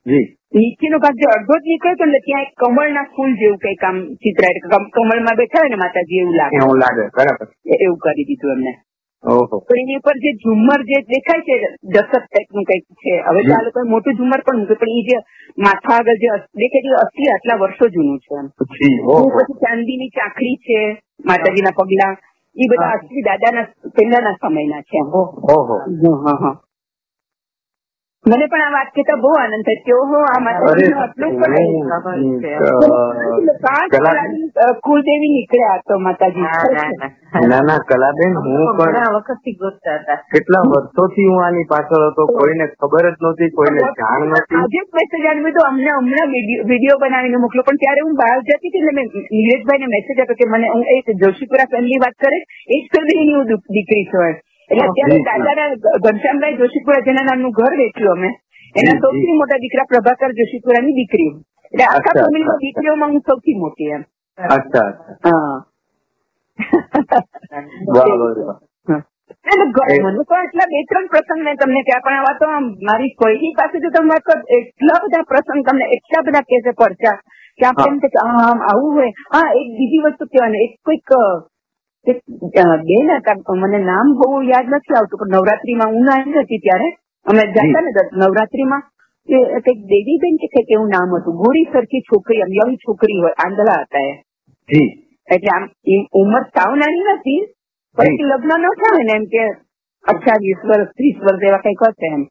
જી. 0.05 0.25
નીચેનો 0.53 0.97
ભાગ 0.99 1.15
જે 1.17 1.27
અડધો 1.35 1.55
જ 1.57 1.65
નીકળ્યો 1.65 1.95
હતો 1.95 2.05
ને 2.05 2.19
ત્યાં 2.19 2.45
એક 2.45 2.51
કમળના 2.55 3.09
ફૂલ 3.15 3.31
જેવું 3.35 3.57
કંઈક 3.57 3.83
આમ 3.83 3.97
ચિત્ર 4.21 4.45
કમળમાં 4.95 5.37
બેઠા 5.37 5.61
હોય 5.61 5.69
ને 5.69 5.75
માતાજી 5.75 6.19
એવું 6.19 6.35
લાગે. 6.35 6.57
એવું 6.57 6.77
લાગે 6.77 7.03
બરાબર. 7.17 7.47
એવું 7.79 7.97
કરી 7.97 8.25
દીધું 8.25 8.51
એમને. 8.51 8.73
તો 9.23 9.73
એની 9.73 9.95
ઉપર 9.95 10.17
જે 10.19 10.31
ઝુમ્મર 10.35 10.81
જે 10.83 10.97
દેખાય 11.07 11.45
છે 11.47 11.55
દશક 11.83 12.23
ટાઈપનું 12.25 12.63
કંઈક 12.63 12.85
છે. 13.03 13.13
હવે 13.27 13.41
તો 13.41 13.53
આ 13.55 13.63
લોકોએ 13.63 13.83
મોટું 13.83 14.13
ઝુમ્મર 14.13 14.41
પણ 14.45 14.59
મૂક્યું 14.59 14.81
પણ 14.81 14.99
એ 14.99 15.03
જે 15.03 15.17
માથા 15.57 15.97
આગળ 15.97 16.21
જે 16.21 16.29
દેખાય 16.55 16.83
છે 16.83 16.99
અસલી 17.03 17.31
આટલા 17.31 17.57
વર્ષો 17.57 17.85
જૂનું 17.87 18.19
છે 18.19 18.35
પછી 18.59 19.59
ચાંદીની 19.63 20.09
ચાકડી 20.09 20.55
છે 20.57 20.77
માતાજીના 21.25 21.77
પગલા. 21.79 22.13
એ 22.55 22.65
બધા. 22.67 22.91
અસલી 22.91 23.21
દાદાના 23.21 23.67
પહેલાના 23.95 24.35
સમયના 24.35 24.81
છે 24.81 24.99
ઓહો. 25.01 25.75
હા, 26.23 26.37
હા. 26.41 26.55
મને 28.27 28.45
પણ 28.45 28.61
આ 28.61 28.69
વાત 28.71 28.87
કહેતા 28.95 29.15
બહુ 29.15 29.31
આનંદ 29.31 29.63
થાય. 29.63 29.73
આ 30.03 30.03
હું, 30.03 30.27
કલાકની, 33.91 34.43
અ, 34.43 34.79
કુળદેવી 34.83 35.29
નીકળ્યા 35.29 35.77
તો 35.77 35.99
માતાજી. 35.99 36.41
ના 36.41 37.59
ના. 37.59 37.77
કલાબેન 37.77 38.37
હું 38.37 38.77
પણ 38.77 38.91
કેટલા 40.33 40.59
વર્ષોથી 40.69 41.27
હું 41.27 41.45
આની 41.45 41.63
પાછળ 41.63 42.07
હતો 42.07 42.25
કોઈને 42.25 42.67
ખબર 42.67 43.11
જ 43.11 43.15
નહોતી 43.21 43.49
કોઈને 43.49 43.79
જાણ 43.79 44.21
નહોતી. 44.27 44.55
આજે 44.55 44.77
જ 44.77 44.89
મેસેજ 44.93 45.25
આવી 45.25 45.39
બધું 45.39 45.67
અમને 45.67 45.89
હમણાં 45.89 46.27
વીડિયો 46.27 46.63
વીડિયો 46.67 46.97
બનાવીને 46.97 47.35
મોકલો. 47.35 47.61
પણ 47.61 47.75
ત્યારે 47.75 48.01
હું 48.01 48.13
બહાર 48.13 48.39
જતી 48.39 48.67
હતી 48.67 48.77
એટલે 48.77 48.91
મેં 48.93 49.05
નીરજભાઈને 49.31 49.85
મેસેજ 49.85 50.19
આપ્યો 50.19 50.35
કે 50.35 50.49
મને 50.49 50.67
હું 50.67 50.83
એક 50.87 51.15
જોશીપુરા 51.15 51.63
ફેમિલી 51.63 51.97
વાત 51.97 52.11
કરે 52.11 52.37
એ 52.67 52.79
જ 52.79 52.97
ફેમિલીની 52.97 53.33
હું 53.33 53.45
દીકરી 53.45 54.05
છું. 54.05 54.52
એટલે 54.69 54.83
અત્યારે. 54.87 55.19
દાદાના 55.27 55.69
ઘનશ્યામભાઈ 56.05 56.59
જોશીપુરા 56.61 57.05
જેના 57.07 57.25
નામનું 57.29 57.55
ઘર 57.59 57.73
વેચ્યું 57.81 58.17
અમે. 58.17 58.29
એના 58.75 58.97
સૌથી 59.03 59.35
મોટા 59.39 59.59
દીકરા 59.63 59.89
પ્રભાકર 59.91 60.31
જોશીપુરાની 60.39 60.95
દીકરી 60.99 61.31
એટલે 61.73 61.85
આખા 61.87 62.15
ફેમિલીમાં 62.19 62.61
દીકરીઓમાં 62.63 63.11
હું 63.13 63.23
સૌથી 63.29 63.57
મોટી 63.63 63.91
એમ. 63.97 64.03
અચ્છા 64.39 64.89
હા. 65.25 65.55
મને 69.43 70.23
તો 70.23 70.35
એટલા 70.37 70.67
બે 70.71 70.79
ત્રણ 70.89 71.07
પ્રસંગ 71.11 71.41
મેં 71.45 71.57
તમને 71.61 71.81
ક્યાં 71.87 72.03
પણ 72.05 72.17
આવા 72.17 72.39
તો 72.41 72.47
મારી 72.89 73.13
કોઈની 73.21 73.53
પાસે 73.57 73.81
જો 73.85 73.89
તમે 73.95 74.17
એટલા 74.57 74.99
બધા 75.03 75.23
પ્રસંગ 75.31 75.61
તમને 75.67 75.85
એટલા 75.97 76.23
બધા 76.27 76.45
કેસે 76.51 76.71
પડ્યા 76.81 77.19
કે 77.59 77.65
આપણે 77.69 77.89
એમ 77.89 77.97
કે 78.05 78.19
આમ 78.21 78.59
આવું 78.69 78.91
હોય. 78.97 79.11
હા 79.33 79.47
એક 79.59 79.67
બીજી 79.79 80.03
વસ્તુ 80.05 80.29
કહેવાની 80.31 80.63
એક 80.67 80.73
કોઈક 80.87 81.11
બેન 82.07 83.09
હતા. 83.17 83.55
મને 83.61 83.79
નામ 83.91 84.07
બહુ 84.19 84.41
યાદ 84.53 84.67
નથી 84.73 84.97
આવતું 84.99 85.19
પણ 85.21 85.35
નવરાત્રીમાં 85.35 85.93
હું 85.93 86.03
નાની 86.09 86.41
હતી 86.41 86.63
ત્યારે. 86.65 86.89
અમે 87.25 87.43
જતા 87.53 87.81
ને 87.85 87.91
નવરાત્રીમાં 88.23 88.83
કંઈક 89.29 89.79
દેવીબેન 89.93 90.35
કે 90.41 90.47
કંઈક 90.53 90.69
એવું 90.75 90.89
નામ 90.95 91.09
હતું. 91.15 91.39
ગોરી 91.43 91.67
સરખી 91.73 92.03
છોકરી 92.09 92.41
આમ 92.43 92.51
યંગ 92.59 92.73
છોકરી 92.83 93.19
હોય 93.23 93.35
આંધળા 93.45 93.81
હતા 93.83 94.05
એ. 94.09 94.81
એટલે 95.27 95.51
આમ 95.57 95.65
એ 95.93 95.95
ઉંમર 96.21 96.43
સાવ 96.55 96.71
નાની 96.81 97.05
નથી 97.13 97.41
પણ 97.97 98.27
લગ્ન 98.31 98.53
ન 98.59 98.65
થાય 98.81 99.03
ને 99.09 99.13
એમ 99.19 99.25
કે 99.33 99.43
અઠાવીસ 100.05 100.61
વર્ષ 100.69 100.91
ત્રીસ 100.97 101.17
વર્ષ 101.25 101.47
એવા 101.49 101.63
કંઈક 101.65 101.83
હશે 101.87 102.07
એમ. 102.15 102.23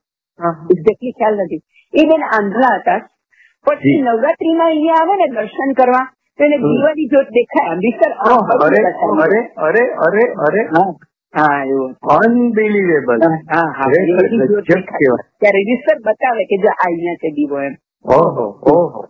એક્ઝેક્ટલી 0.72 1.16
ખ્યાલ 1.18 1.36
નથી. 1.44 1.62
એ 1.94 2.02
બેન 2.10 2.22
આંધળા 2.36 2.74
હતા. 2.78 3.00
પછી 3.66 3.98
નવરાત્રીમાં 4.08 4.70
અહીંયા 4.72 5.00
આવે 5.02 5.14
ને 5.20 5.26
દર્શન 5.36 5.70
કરવા 5.80 6.06
તો 6.38 6.44
એને 6.44 6.56
જોત 7.08 7.28
દેખાય 7.30 7.70
આમ 8.24 8.44
અરે 8.58 8.80
અરે 9.18 9.40
અરે 9.58 9.82
અરે 10.00 10.24
અરે 10.40 10.62
હા 11.34 11.64
એવું. 11.64 11.92
અનબિલીવેબલ 12.14 13.20
હા 13.48 13.68
હા. 13.72 13.88
ત્યારે 15.38 15.60
વિસર 15.64 15.96
બતાવે 16.04 16.44
કે 16.44 16.56
જો 16.58 16.68
આ 16.68 16.78
અહીંયા 16.82 17.20
છે 17.20 17.30
દીવો 17.30 17.56
એમ. 17.60 17.74
ઓહો 18.04 18.46
ઓહો. 18.64 19.00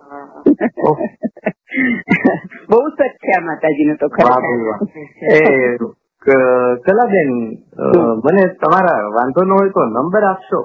બહુ 2.68 2.78
સચ 2.90 3.00
છે 3.18 3.32
આ 3.32 3.40
માતાજીનું 3.40 3.98
તો 3.98 4.06
ખરાબ 4.08 4.44
એ 5.30 5.40
કલાબેન 6.84 7.30
મને 8.22 8.44
તમારા 8.60 9.02
વાંધો 9.10 9.42
ન 9.44 9.50
હોય 9.50 9.72
તો 9.72 9.82
નંબર 9.86 10.24
આપશો? 10.24 10.60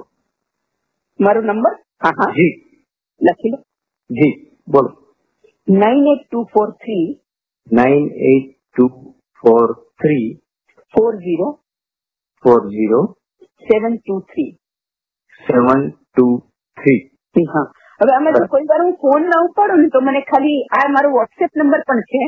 મારો 1.19 1.41
નંબર? 1.41 1.73
હા 1.99 2.13
હા. 2.13 2.31
જી. 2.31 2.53
લખી 3.21 3.51
લો. 3.51 3.57
જી 4.09 4.33
બોલો. 4.67 5.06
Nine 5.67 6.05
eight 6.07 6.21
two 6.23 6.41
four 6.45 6.67
three 6.75 7.07
nine 7.67 8.03
eight 8.27 8.45
two 8.75 8.85
four 9.43 9.65
three 9.99 10.27
four 10.93 11.11
zero 11.15 11.49
four 12.45 12.59
zero 12.69 13.01
seven 13.65 13.97
two 13.97 14.19
three 14.21 14.51
seven 15.41 15.81
two 15.91 16.27
three 16.77 17.01
હા. 17.35 17.65
હવે 17.99 18.13
અમે 18.15 18.31
તો 18.31 18.47
કોઈ 18.47 18.65
વાર 18.65 18.81
હું 18.81 18.95
ફોન 18.95 19.23
ના 19.23 19.43
ઉપાડું 19.43 19.81
ને 19.81 19.89
તો 19.89 20.01
મને 20.01 20.21
ખાલી 20.21 20.59
આ 20.71 20.87
મારો 20.89 21.11
વોટ્સએપ 21.11 21.51
નંબર 21.55 21.83
પણ 21.83 22.03
છે. 22.03 22.21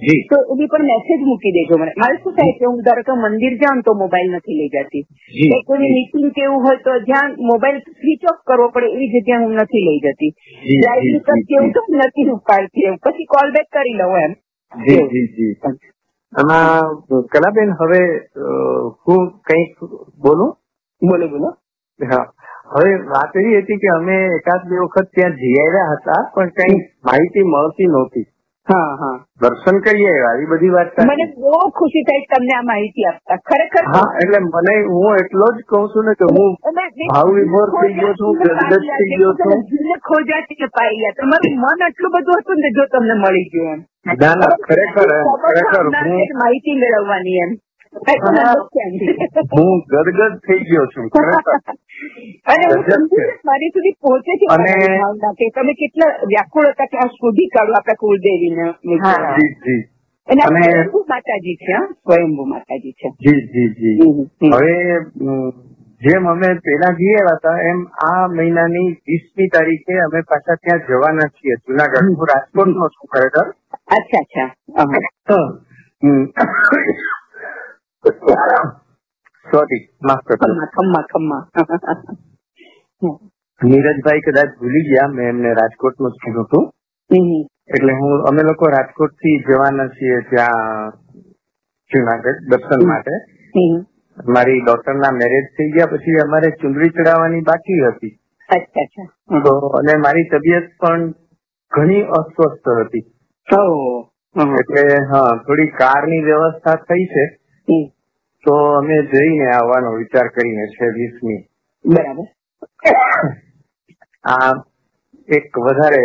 તો 0.00 0.36
એની 0.52 0.66
પણ 0.66 0.86
મેસેજ 0.86 1.20
મૂકી 1.20 1.52
દેજો 1.52 1.78
મને. 1.78 1.92
મારે 1.96 2.16
શું 2.22 2.32
થાય 2.32 2.52
કે 2.52 2.64
હું 2.64 2.80
ધારો 2.82 3.02
કે 3.02 3.16
મંદિર 3.16 3.54
જાઉં 3.62 3.82
તો 3.82 3.94
મોબાઈલ 3.94 4.30
નથી 4.32 4.58
લઈ 4.60 4.68
જતી. 4.68 5.04
કોઈ 5.66 5.90
મીટિંગ 5.94 6.30
કેવું 6.32 6.64
હોય 6.64 6.78
તો 6.78 6.92
જ્યાં 7.00 7.36
મોબાઈલ 7.50 7.78
સ્વિચ 8.00 8.24
ઓફ 8.24 8.40
કરવો 8.44 8.68
પડે 8.68 8.92
એવી 8.96 9.10
જગ્યા 9.14 9.44
હું 9.44 9.54
નથી 9.54 9.84
લઈ 9.88 10.00
જતી. 10.00 10.32
જી, 10.62 11.20
કરતી 11.20 11.48
કેવું 11.48 11.72
તો 11.72 11.80
નથી 11.90 12.28
ઉપાડતી 12.30 12.86
એવું 12.86 12.98
પછી 12.98 13.24
કોલ 13.26 13.52
બેક 13.52 13.68
કરી 13.70 13.96
લઉં 14.00 14.18
એમ. 14.18 14.32
જી 14.72 15.06
જી 15.08 15.26
જી. 15.36 15.54
આમાં 16.32 16.84
કલાબેન 17.28 17.70
હવે 17.80 18.02
હું 19.06 19.30
કંઈક 19.42 19.78
બોલું? 20.22 20.52
બોલો 21.02 21.28
બોલો. 21.28 21.50
હા. 22.00 22.26
હવે 22.72 22.90
વાત 23.04 23.36
એવી 23.36 23.60
હતી 23.62 23.78
કે 23.78 23.88
અમે 23.94 24.18
એકાદ 24.34 24.68
બે 24.68 24.76
વખત 24.76 25.08
ત્યાં 25.14 25.36
જઈ 25.36 25.56
આવ્યા 25.60 25.94
હતા 25.94 26.20
પણ 26.34 26.52
કઈ 26.58 26.76
માહિતી 27.04 27.44
મળતી 27.44 27.86
નહોતી. 27.86 28.26
દર્શન 28.66 29.78
કરીએ 29.80 30.10
આવી 30.22 30.46
બધી 30.46 30.70
વાત 30.70 30.98
મને 31.00 31.26
બહુ 31.36 31.60
ખુશી 31.72 32.02
થઈ 32.02 32.24
તમને 32.28 32.54
આ 32.56 32.62
માહિતી 32.62 33.06
આપતા. 33.06 33.38
ખરેખર 33.42 33.84
હા 33.86 34.08
એટલે 34.20 34.40
મને 34.42 34.74
હું 34.88 35.16
એટલો 35.16 35.48
જ 35.50 35.64
કહું 35.66 35.86
છું 35.88 36.04
ને 36.04 36.14
કે 36.14 36.28
હું 36.28 36.50
ભાવ 37.04 37.30
વિભોર 37.30 37.68
થઈ 37.74 37.94
ગયો 37.94 38.12
છું 38.14 38.36
ગદગદ 38.38 38.84
થઈ 38.90 39.08
ગયો 39.14 39.32
છું. 39.34 39.64
ખોજાતી 40.02 40.56
કે 40.56 40.68
પાઈ 40.76 41.00
ગયા. 41.00 41.16
તમારું 41.16 41.56
મન 41.58 41.86
આટલું 41.86 42.14
બધું 42.14 42.42
હતું 42.42 42.60
ને 42.60 42.70
જો 42.72 42.86
તમને 42.88 43.14
મળી 43.16 43.48
ગયું 43.48 43.72
એમ. 43.72 43.80
ના 44.20 44.34
ના 44.36 44.52
ખરેખર 44.64 45.10
ખરેખર 45.42 45.84
હું 46.04 46.38
માહિતી 46.38 46.78
મેળવવાની 46.78 47.40
એમ. 47.40 47.52
હું 49.52 49.80
ગદગદ 49.84 50.34
થઈ 50.46 50.62
ગયો 50.64 50.86
છું 50.86 51.06
અને 52.46 52.66
મારી 53.44 53.70
સુધી 53.70 53.96
પહોંચે 54.00 54.32
છે 54.36 54.46
અને- 54.48 54.76
ભાવના 54.94 55.32
કે 55.32 55.48
તમે 55.50 55.72
કેટલા 55.74 56.10
વ્યાકુળ 56.26 56.68
હતા 56.70 56.86
કે 56.86 56.96
આ 56.98 57.08
શોધી 57.10 57.48
કાઢો 57.48 57.74
આપણા 57.74 57.94
કુળદેવીને 57.94 58.64
અને 60.28 60.42
માતાજી 61.08 61.56
છે 61.56 61.74
સ્વયંભુ 62.04 62.44
માતાજી 62.44 62.92
છે. 62.92 63.08
જી 63.20 63.40
જી 63.52 63.70
જી. 63.74 63.96
હવે 64.52 64.76
જેમ 66.00 66.26
અમે 66.26 66.48
પેલા 66.64 66.90
આવ્યા 66.90 67.36
હતા 67.36 67.58
એમ 67.70 67.80
આ 68.06 68.28
મહિનાની 68.28 68.88
વીસમી 69.06 69.48
તારીખે 69.48 69.98
અમે 70.00 70.22
પાછા 70.22 70.56
ત્યાં 70.56 70.84
જવાના 70.88 71.28
છીએ 71.28 71.56
જુનાગઢ. 71.56 72.06
હું 72.10 72.28
રાજકોટ 72.28 72.68
નો 72.68 72.88
છું 72.88 73.08
ખરેખર. 73.08 73.46
અચ્છા 73.90 74.22
અચ્છા. 74.22 74.48
સોરી 79.46 79.80
માફ 80.02 80.22
કરજો 80.24 80.66
ખમ્મા 80.74 81.02
ખમ્મા 81.02 81.42
નીરજભાઈ 83.60 84.20
કદાચ 84.20 84.50
ભૂલી 84.60 84.84
ગયા 84.84 85.08
મેં 85.08 85.28
એમને 85.28 85.50
રાજકોટનું 85.54 86.10
જ 86.10 86.16
કીધું 86.24 86.44
હતું. 86.44 86.64
એટલે 87.74 87.92
હું 87.92 88.12
અમે 88.22 88.42
લોકો 88.42 88.66
રાજકોટથી 88.66 89.36
જવાના 89.48 89.88
છીએ 89.88 90.20
ત્યાં 90.30 90.92
જુનાગઢ 91.90 92.40
દર્શન 92.48 92.86
માટે. 92.86 93.14
મારી 94.16 94.60
ડોટર 94.60 94.94
ના 94.94 95.10
મેરેજ 95.10 95.50
થઈ 95.58 95.70
ગયા 95.70 95.86
પછી 95.86 96.18
અમારે 96.22 96.50
ચુંદડી 96.50 96.88
ચડાવવાની 96.88 97.40
બાકી 97.40 97.80
હતી. 97.88 98.14
અચ્છા 98.48 98.82
અચ્છા. 98.82 99.08
તો 99.40 99.52
અને 99.78 99.96
મારી 99.96 100.24
તબિયત 100.24 100.70
પણ 100.80 101.10
ઘણી 101.72 102.02
અસ્વસ્થ 102.02 102.72
હતી. 102.80 103.04
એટલે 104.60 104.82
હા 105.12 105.30
થોડી 105.46 105.66
કારની 105.66 106.22
વ્યવસ્થા 106.22 106.74
થઈ 106.74 107.06
છે. 107.06 107.24
તો 108.44 108.54
અમે 108.76 108.96
જઈને 109.12 109.46
આવવાનો 109.50 109.90
વિચાર 109.96 110.28
કરીને 110.28 110.66
છે 110.66 110.86
વીસમી. 110.98 111.40
બરાબર. 111.84 112.26
આ 114.24 114.52
એક 115.28 115.58
વધારે 115.58 116.04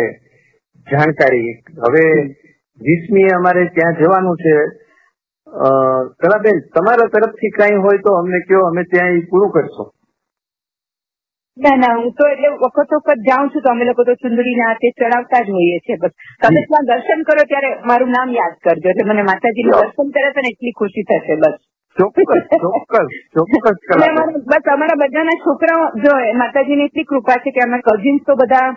જાણકારી 0.86 1.52
હવે 1.86 2.04
વીસમી 2.80 3.28
અમારે 3.34 3.64
ત્યાં 3.74 3.98
જવાનું 4.00 4.36
છે. 4.36 4.54
કલાબેન 6.20 6.58
તમારા 6.74 7.12
તરફથી 7.12 7.50
કઈ 7.50 7.74
હોય 7.84 7.98
તો 7.98 8.16
અમને 8.20 8.40
કહો 8.40 8.66
અમે 8.66 8.84
ત્યાં 8.84 9.20
પૂરું 9.30 9.52
કરશું. 9.52 9.88
ના 11.56 11.76
ના 11.76 11.94
હું 11.94 12.10
તો 12.12 12.24
એટલે 12.26 12.48
વખત 12.54 12.90
વખત 12.96 13.20
જાઉં 13.26 13.46
છું 13.52 13.62
તો 13.62 13.70
અમે 13.70 13.84
લોકો 13.84 14.04
તો 14.04 14.14
ચુંદડી 14.16 14.56
ના 14.56 14.72
તે 14.76 14.88
ચડાવતા 14.92 15.40
જ 15.42 15.48
હોઈએ 15.50 15.78
છીએ. 15.80 15.96
બસ 15.96 16.12
તમે 16.42 16.62
ત્યાં 16.64 16.88
દર્શન 16.90 17.22
કરો 17.24 17.44
ત્યારે 17.44 17.70
મારું 17.84 18.12
નામ 18.12 18.34
યાદ 18.34 18.58
કરજો. 18.60 18.88
એટલે 18.90 19.06
મને 19.06 19.24
માતાજીનું 19.30 19.78
દર્શન 19.78 20.12
કરે 20.12 20.28
છે 20.34 20.40
ને 20.40 20.52
એટલી 20.52 20.74
ખુશી 20.74 21.04
થશે 21.04 21.36
બસ. 21.36 21.56
ચોક્કસ 21.96 22.20
ચોક્કસ 23.34 23.78
બસ 24.46 24.68
અમારા 24.68 25.00
બધાના 25.02 25.38
છોકરાઓ 25.40 25.84
જો 26.04 26.14
માતાજીની 26.36 26.88
એટલી 26.90 27.06
કૃપા 27.06 27.38
છે 27.38 27.50
કે 27.50 27.60
અમે 27.62 27.78
કઝિન્સ 27.80 28.24
તો 28.24 28.36
બધા 28.36 28.68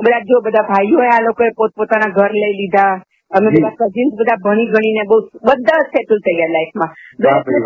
બધા 0.00 0.22
જો 0.24 0.40
બધા 0.40 0.68
ભાઈઓ 0.68 1.02
આ 1.08 1.20
લોકોએ 1.20 1.50
પોતપોતાના 1.56 2.14
ઘર 2.16 2.32
લઈ 2.34 2.54
લીધા. 2.54 2.94
અમે. 3.32 3.48
બધા 3.54 3.76
કઝિન્સ 3.80 4.12
બધા 4.18 4.40
ભણી 4.46 4.72
ગણીને 4.74 5.04
બહુ 5.10 5.18
બધા 5.48 5.82
સેટલ 5.92 6.20
થઈ 6.26 6.36
ગયા 6.38 6.54
લાઈફમાં. 6.56 6.92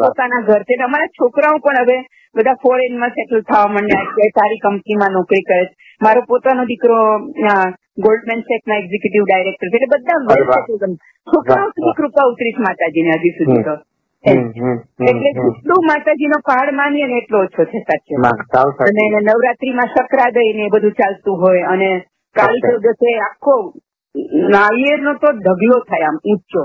પોતાના 0.02 0.42
ઘર 0.48 0.62
છે. 0.68 0.78
અમારા 0.88 1.14
છોકરાઓ 1.18 1.58
પણ 1.64 1.82
હવે 1.82 1.98
બધા 2.34 2.60
ફોરેનમાં 2.62 3.16
સેટલ 3.16 3.42
થવા 3.48 3.66
માંડ્યા 3.74 4.06
છે. 4.14 4.30
સારી 4.38 4.62
કંપનીમાં 4.64 5.12
નોકરી 5.18 5.44
કરે 5.48 5.64
છે. 5.64 5.74
મારો 6.00 6.20
પોતાનો 6.30 6.62
દીકરો 6.70 6.98
ગોલ્ડમેન 8.04 8.40
સેકના 8.48 8.78
એક્ઝિક્યુટિવ 8.82 9.26
ડાયરેક્ટર 9.26 9.68
છે. 9.70 9.76
એટલે 9.78 9.90
બધા 9.92 10.18
છોકરાઓ 11.26 11.68
વાહ. 11.68 11.94
કૃપા 11.98 12.26
ઉતરી 12.32 12.54
છે 12.56 12.66
માતાજીને 12.66 13.20
હજી 13.20 13.36
સુધી 13.38 13.66
તો. 13.68 13.76
એટલે 14.24 15.12
કેટલું 15.22 15.24
જેટલું 15.24 15.82
માતાજીનો 15.88 16.38
પહાડ 16.46 16.70
માનીએ 16.80 17.06
ને 17.08 17.18
એટલો 17.22 17.40
ઓછો 17.46 17.64
છે 17.72 17.80
સાચે 17.88 18.20
ના, 18.24 18.36
અને 18.86 19.04
નવરાત્રીમાં 19.26 19.90
સકરાદય 19.94 20.44
ને 20.58 20.64
એ 20.68 20.72
બધું 20.74 20.94
ચાલતું 21.00 21.36
હોય 21.42 21.62
અને 21.72 21.90
કાળી. 22.36 22.62
ચૌદસે 22.64 23.10
આખો 23.26 23.54
નાળિયેરનો 24.50 25.14
તો 25.14 25.28
ઢગલો 25.32 25.78
થાય 25.78 26.04
આમ 26.04 26.16
ઊંચો. 26.24 26.62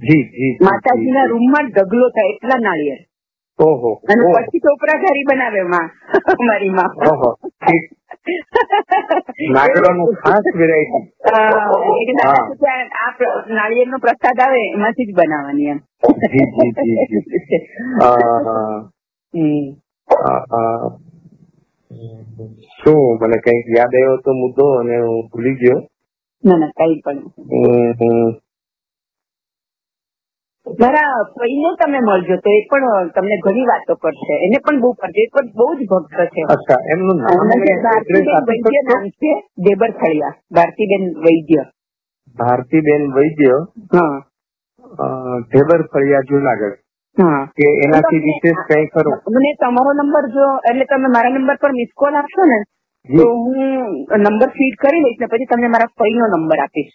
જી 0.00 0.22
જી 0.22 0.30
જી, 0.30 0.64
માતાજીના 0.64 1.24
જી. 1.24 1.30
રૂમમાં 1.30 1.66
ઢગલો 1.68 2.08
થાય 2.08 2.30
એટલા 2.34 2.58
નાળિયેર. 2.58 3.00
ઓહો 3.58 3.90
અને 4.10 4.22
પછી 4.24 4.44
પછી 4.46 4.58
ચોપરાઘારી 4.58 5.24
બનાવે 5.24 5.62
માં 5.62 5.90
મારી 6.46 6.70
માં. 6.70 6.90
પ્ર- 13.18 13.44
નાળિયેરનો 13.48 13.98
પ્રસાદ 13.98 14.40
આવે 14.40 14.60
એમાંથી 14.74 15.06
જ 15.06 15.14
બનાવવાની 15.14 15.64
એમ. 15.64 15.78
શું 22.84 23.18
મને 23.20 23.36
કંઈક 23.38 23.66
યાદ 23.78 23.94
આવ્યો 23.94 24.16
તો 24.16 24.32
મુદ્દો 24.32 24.66
અને 24.80 24.96
હું 25.00 25.28
ભૂલી 25.32 25.54
ગયો. 25.54 25.80
ના 26.44 26.56
ના 26.56 26.72
કઈ 26.78 27.02
પણ. 27.02 27.20
મારા 30.66 31.24
ફઈને 31.34 31.76
તમે 31.76 32.00
મળજો 32.00 32.38
તો 32.38 32.50
એ 32.50 32.66
પણ 32.66 33.10
તમને 33.14 33.38
ઘણી 33.38 33.64
વાતો 33.64 33.96
કરશે. 33.96 34.46
એને 34.46 34.58
પણ 34.58 34.80
બહુ 34.80 34.94
કરશે 34.94 35.22
એ 35.22 35.28
પણ 35.28 35.52
બહુ 35.54 35.74
જ 35.74 35.86
ભક્ત 35.86 36.34
છે. 36.34 36.42
અચ્છા 36.54 36.80
એમનું 36.92 37.18
નામ 37.18 37.40
અને 37.44 37.56
અને 37.56 37.92
address 37.92 38.26
ભારતીબેન 38.26 38.40
વૈદ્ય 38.46 39.18
છે 39.18 39.34
ભારતીબેન 42.36 43.12
વૈદ્ય. 43.12 43.66
હા. 43.92 44.24
ઢેબર 45.44 45.88
ફળિયા 45.88 46.24
જુનાગઢ. 46.24 46.78
કે 47.56 47.66
એનાથી 47.84 48.20
વિશેષ 48.20 48.56
કઈ 48.68 48.86
ખરું? 48.92 49.18
મને 49.28 49.54
તમારો 49.58 49.92
નંબર 49.92 50.30
જો 50.30 50.60
એટલે 50.70 50.84
તમે 50.84 51.08
મારા 51.08 51.32
નંબર 51.32 51.58
પર 51.58 51.72
મિસ 51.72 51.92
કોલ 51.94 52.14
આપશો 52.14 52.44
ને. 52.44 52.64
તો 53.08 53.24
હું 53.36 53.94
નંબર 54.18 54.50
ફીડ 54.52 54.76
કરી 54.78 55.02
લઈશ 55.02 55.18
ને 55.18 55.28
પછી 55.28 55.46
તમને 55.46 55.68
મારા 55.68 55.94
ફઈનો 55.98 56.28
નંબર 56.30 56.60
આપીશ. 56.60 56.92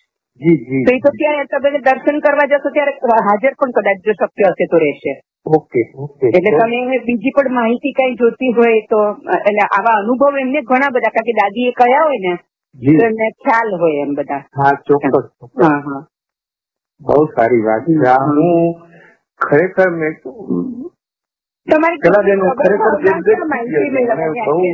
તો 0.82 0.91
એ 0.91 1.00
તો 1.00 1.12
ત્યારે 1.13 1.46
તમે 1.54 1.80
દર્શન 1.82 2.20
કરવા 2.22 2.48
જશો 2.48 2.72
ત્યારે 2.72 2.93
હાજર 3.28 3.54
પણ 3.56 3.74
કદાચ 3.74 4.04
જો 4.04 4.13
શક્ય 4.15 4.52
હશે 4.52 4.67
તો 4.67 4.80
રહેશે. 4.80 5.13
Okay 5.50 5.82
okay. 5.98 6.26
એટલે 6.32 6.52
તમે 6.54 7.00
બીજી 7.06 7.34
પણ 7.34 7.54
માહિતી 7.54 7.93
કઈ 7.93 8.15
જોતી 8.15 8.52
હોય 8.54 8.82
તો 8.89 9.00
એટલે 9.39 9.63
આવા 9.70 9.96
અનુભવ 9.98 10.38
એમને 10.38 10.62
ઘણા 10.63 10.91
બધા 10.91 11.12
કારણ 11.12 11.30
કે 11.30 11.36
દાદી 11.36 11.67
એ 11.67 11.78
કયા 11.78 12.04
હોય 12.04 12.22
ને 12.26 12.34
તો 12.76 13.06
એમને 13.06 13.28
ખ્યાલ 13.39 13.72
હોય 13.80 14.04
એમ 14.04 14.13
બધા. 14.15 14.41
હા 14.54 14.74
ચોક્કસ 14.84 15.12
ચોક્કસ. 15.12 15.56
હા 15.58 15.80
હા. 15.82 16.02
બહુ 17.02 17.20
સારી 17.32 17.63
વાત 17.63 17.86
હું 18.30 18.76
ખરેખર 19.41 19.89
મેં 19.93 20.13
તમારી 21.67 21.99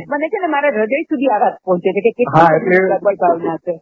મને 0.06 0.26
છે. 0.28 0.38
ને 0.38 0.46
મારા 0.46 0.72
હૃદય 0.72 1.02
સુધી 1.08 1.30
આ 1.30 1.40
વાત 1.40 1.56
પહોંચે 1.62 1.88
છે 1.88 2.00
કે 2.00 2.12
કેટલી 2.12 3.16
ભાવના 3.16 3.58
છે 3.58 3.74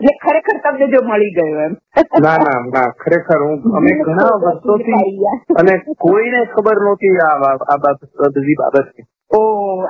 એટલે 0.00 0.12
ખરેખર 0.18 0.56
તમને 0.60 0.86
જો 0.88 1.00
મળી 1.02 1.32
ગયો 1.32 1.60
એમ. 1.60 1.74
ના 2.20 2.38
ના 2.38 2.58
ના 2.68 2.88
ખરેખર 2.96 3.40
હું 3.40 3.58
અમે 3.76 3.92
ઘણા 4.00 4.36
વર્ષોથી 4.38 5.28
અને 5.56 5.74
કોઈને 5.98 6.40
ખબર 6.46 6.78
નહોતી 6.80 7.16
આ 7.20 7.36
આ 7.66 7.78
બાબત 7.78 8.00
બધી 8.18 8.56
ઓ 9.30 9.40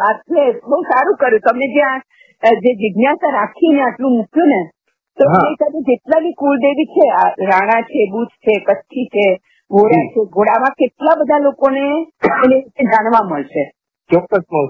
આ 0.01 0.15
છે 0.27 0.43
બહુ 0.63 0.79
સારું 0.85 1.17
કર્યું. 1.17 1.43
તમે 1.43 1.67
જ્યાં 1.69 2.01
જે 2.63 2.71
જિજ્ઞાસા 2.75 3.33
રાખીને 3.33 3.83
આટલું 3.83 4.17
મૂક્યું 4.17 4.49
ને 4.49 4.61
તો 5.19 5.25
સાથે 5.31 5.81
જેટલા 5.83 6.21
બી 6.21 6.35
કુળદેવી 6.35 6.89
છે 6.89 7.07
રાણા 7.47 7.83
છે 7.83 8.01
બુચ 8.13 8.31
છે 8.41 8.55
કચ્છી 8.61 9.07
છે 9.07 9.27
ઘોડા 9.73 10.25
ઘોડામાં 10.33 10.75
કેટલા 10.79 11.15
બધા 11.17 11.41
લોકોને 11.41 11.85
એની 11.85 12.59
વિશે 12.59 12.91
જાણવા 12.91 13.23
મળશે. 13.25 13.63
ચોક્કસ 14.11 14.45
છું. 14.47 14.67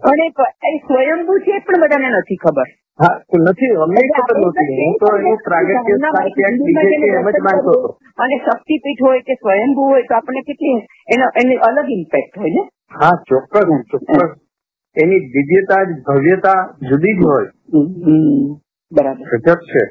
એ 0.65 0.73
સ્વયંભૂ 0.81 1.39
છે 1.39 1.61
પણ 1.61 1.83
બધાને 1.83 2.09
નથી 2.11 2.37
ખબર. 2.37 2.69
હા 2.99 3.15
નથી 3.41 3.73
અમને 3.77 4.03
ખબર 4.09 4.39
નહોતી. 4.39 4.77
હું 4.79 4.95
તો 5.01 5.09
એનું 5.17 5.39
પ્રાગટ્ય 5.45 5.97
સ્થાન 5.97 6.31
ક્યાંક 6.31 6.63
બીજે 6.69 7.01
કે 7.01 7.09
એમ 7.13 7.29
જ 7.31 7.41
માનતો 7.41 7.73
હતો. 7.73 7.91
અને 8.19 8.37
શક્તિપીઠ 8.39 9.03
હોય 9.03 9.23
કે 9.23 9.35
સ્વયંભૂ 9.35 9.89
હોય 9.89 10.07
તો 10.09 10.15
આપણને 10.15 10.43
કેટલી 10.43 10.79
એનો 11.09 11.27
એની 11.35 11.61
અલગ 11.61 11.89
ઇમ્પેક્ટ 11.91 12.39
હોય 12.39 12.55
ને? 12.55 12.63
હા 12.93 13.15
ચોક્કસ 13.25 13.69
ચોક્કસ. 13.91 14.33
એની 14.97 15.21
દિવ્યતા 15.29 15.85
ભવ્યતા 16.07 16.61
જુદી 16.83 17.15
જ 17.15 17.23
હોય. 17.25 17.51
બરાબર. 18.93 19.27
છે. 19.67 19.83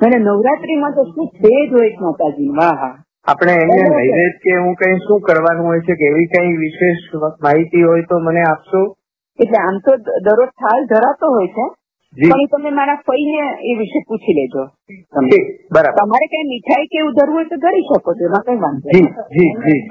અને 0.00 0.18
નવરાત્રીમાં 0.18 0.94
તો 0.94 1.02
શું 1.04 1.28
તેજ 1.38 1.70
હોય 1.70 1.96
માતાજી 2.00 2.52
વાહ 2.56 2.76
હા 2.78 3.03
આપણે 3.26 3.52
એને 3.56 3.76
નૈવેદ્ય 3.84 4.26
કે 4.42 4.56
હું 4.56 4.74
કઈ 4.74 4.96
શું 5.04 5.20
કરવાનું 5.20 5.66
હોય 5.66 5.80
છે 5.80 5.94
કે 5.94 6.08
એવી 6.08 6.28
કઈ 6.28 6.50
વિશેષ 6.56 7.04
માહિતી 7.40 7.82
હોય 7.82 8.04
તો 8.04 8.18
મને 8.20 8.42
આપશો? 8.42 8.82
એટલે 9.38 9.58
આમ 9.60 9.78
તો 9.80 9.92
દરરોજ 10.26 10.50
થાળ 10.56 10.84
ધરાતો 10.86 11.30
હોય 11.32 11.48
છે. 11.48 11.64
પણ 12.14 12.44
તમે 12.46 12.70
મારા 12.70 13.00
ફઈને 13.02 13.46
એ 13.62 13.72
વિશે 13.78 14.00
પૂછી 14.08 14.34
લેજો. 14.34 14.64
બરાબર. 15.70 15.96
તમારે 15.96 16.26
કઈ 16.26 16.44
મીઠાઈ 16.44 16.90
કે 16.90 16.98
એવું 16.98 17.14
ધરવું 17.14 17.34
હોય 17.34 17.48
તો 17.48 17.56
ધરી 17.56 17.86
શકો 17.86 18.14
છો 18.14 18.26
એમાં 18.26 18.44
કઈ 18.46 18.58
વાંધો 18.58 18.88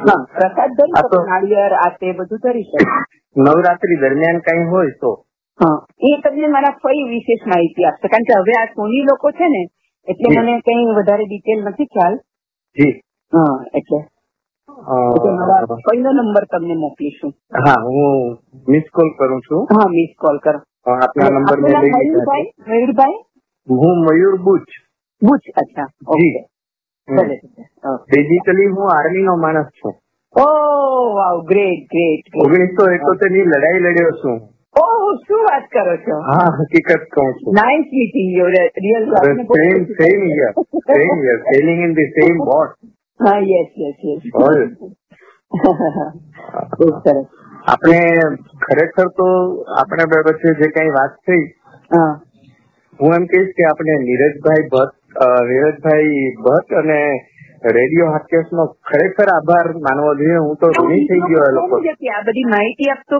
હા 0.03 0.19
પ્રસાદ 0.35 0.75
ધરી 0.77 1.01
શકો 1.01 1.21
નાળિયેર 1.25 1.75
આ 1.77 1.89
તે 1.99 2.11
બધું 2.11 2.43
ધરી 2.43 2.65
શકો. 2.65 2.99
નવરાત્રી 3.35 3.97
દરમિયાન 3.97 4.41
કઈ 4.41 4.67
હોય 4.71 4.93
તો? 4.99 5.11
હા 5.59 5.77
એ 6.03 6.11
તમને 6.21 6.47
મારા 6.47 6.75
ફઈ 6.83 7.01
વિશેષ 7.07 7.49
માહિતી 7.51 7.85
આપશે. 7.85 8.07
કારણ 8.07 8.29
કે 8.29 8.37
હવે 8.37 8.59
આ 8.59 8.67
સોની 8.75 9.03
લોકો 9.05 9.31
છે 9.31 9.49
ને 9.49 9.63
એટલે 10.07 10.35
મને 10.35 10.55
કઈ 10.61 10.85
વધારે 10.99 11.25
ડિટેલ 11.25 11.65
નથી 11.65 11.89
ખ્યાલ. 11.93 12.15
જી. 12.77 12.93
હા 13.33 13.55
એટલે. 13.79 13.99
ફઈનો 15.85 16.09
નંબર 16.13 16.45
તમને 16.51 16.75
મોકલીશું. 16.75 17.33
હા 17.65 17.79
હું 17.85 18.37
મિસ 18.67 18.85
કોલ 18.91 19.09
કરું 19.19 19.41
છું. 19.47 19.65
હા 19.71 19.87
મિસ 19.89 20.13
કોલ 20.17 20.39
કરો. 20.39 20.59
આપના 20.95 21.29
નંબર 21.31 21.59
મેં 21.61 21.75
લઈ 21.81 21.91
લીધા 21.97 22.39
મયુરભાઈ 22.69 23.19
હું 23.67 23.97
મયુર 24.05 24.35
બુચ. 24.45 24.65
બુચ 25.21 25.43
અચ્છા 25.61 25.87
ઓકે. 26.07 26.31
બેઝિકલી 28.11 28.71
હું 28.75 28.87
આર્મી 28.95 29.25
નો 29.27 29.35
માણસ 29.43 29.69
છું. 29.79 29.93
ઓ 30.35 30.47
વાવ 31.17 31.37
ગ્રેટ 31.51 31.83
ગ્રેટ 31.93 32.25
ઓગણીસો 32.43 32.89
એકોતેરની 32.95 33.45
લડાઈ 33.45 33.83
લડ્યો 33.83 34.13
છું. 34.21 34.37
ઓ 34.75 34.85
શું 35.25 35.41
વાત 35.47 35.65
કરો 35.73 35.95
છો? 36.05 36.15
હા 36.29 36.47
હકીકત 36.59 37.03
કહું 37.13 37.29
છું. 37.39 37.53
Nice 37.59 37.87
meeting 37.91 38.31
you 38.37 38.47
real 38.55 39.05
same 39.17 39.85
same 39.99 40.21
year 40.39 40.53
same 40.89 41.23
year 41.27 41.39
sailing 41.49 41.83
in 41.87 41.95
the 41.99 42.11
same 42.17 42.37
boat 42.49 42.71
હા 43.19 43.39
યસ 43.43 43.71
યસ 43.77 43.97
યસ 44.03 44.21
ખૂબ 46.71 46.95
સરસ 46.99 47.25
આપણે 47.67 48.01
ખરેખર 48.61 49.07
તો 49.17 49.27
આપણે 49.75 50.05
બે 50.07 50.21
વચ્ચે 50.27 50.53
જે 50.55 50.69
કઈ 50.71 50.89
વાત 50.91 51.13
થઈ 51.23 51.43
હા. 51.91 52.13
એમ 52.99 53.27
કહીશ 53.27 53.51
કે 53.53 53.63
આપણે 53.65 53.95
નીરજભાઈ 54.01 54.65
ભટ્ટ 54.69 55.21
નીરજભાઈ 55.49 56.17
ભટ્ટ 56.39 56.75
અને 56.75 56.99
રેડિયો 57.63 58.07
હાસ્કેસ 58.09 58.47
નો 58.51 58.63
ખરેખર 58.83 59.29
આભાર 59.29 59.67
માનવો 59.79 60.09
જોઈએ 60.15 60.39
હું 60.39 60.55
તો 60.57 60.67
ઋણી 60.69 61.05
થઈ 61.07 61.21
ગયો 61.23 61.43
એ 61.43 61.51
લોકો. 61.51 61.75
આ 62.09 62.21
બધી 62.21 62.45
માહિતી 62.45 62.89
આપતો 62.89 63.19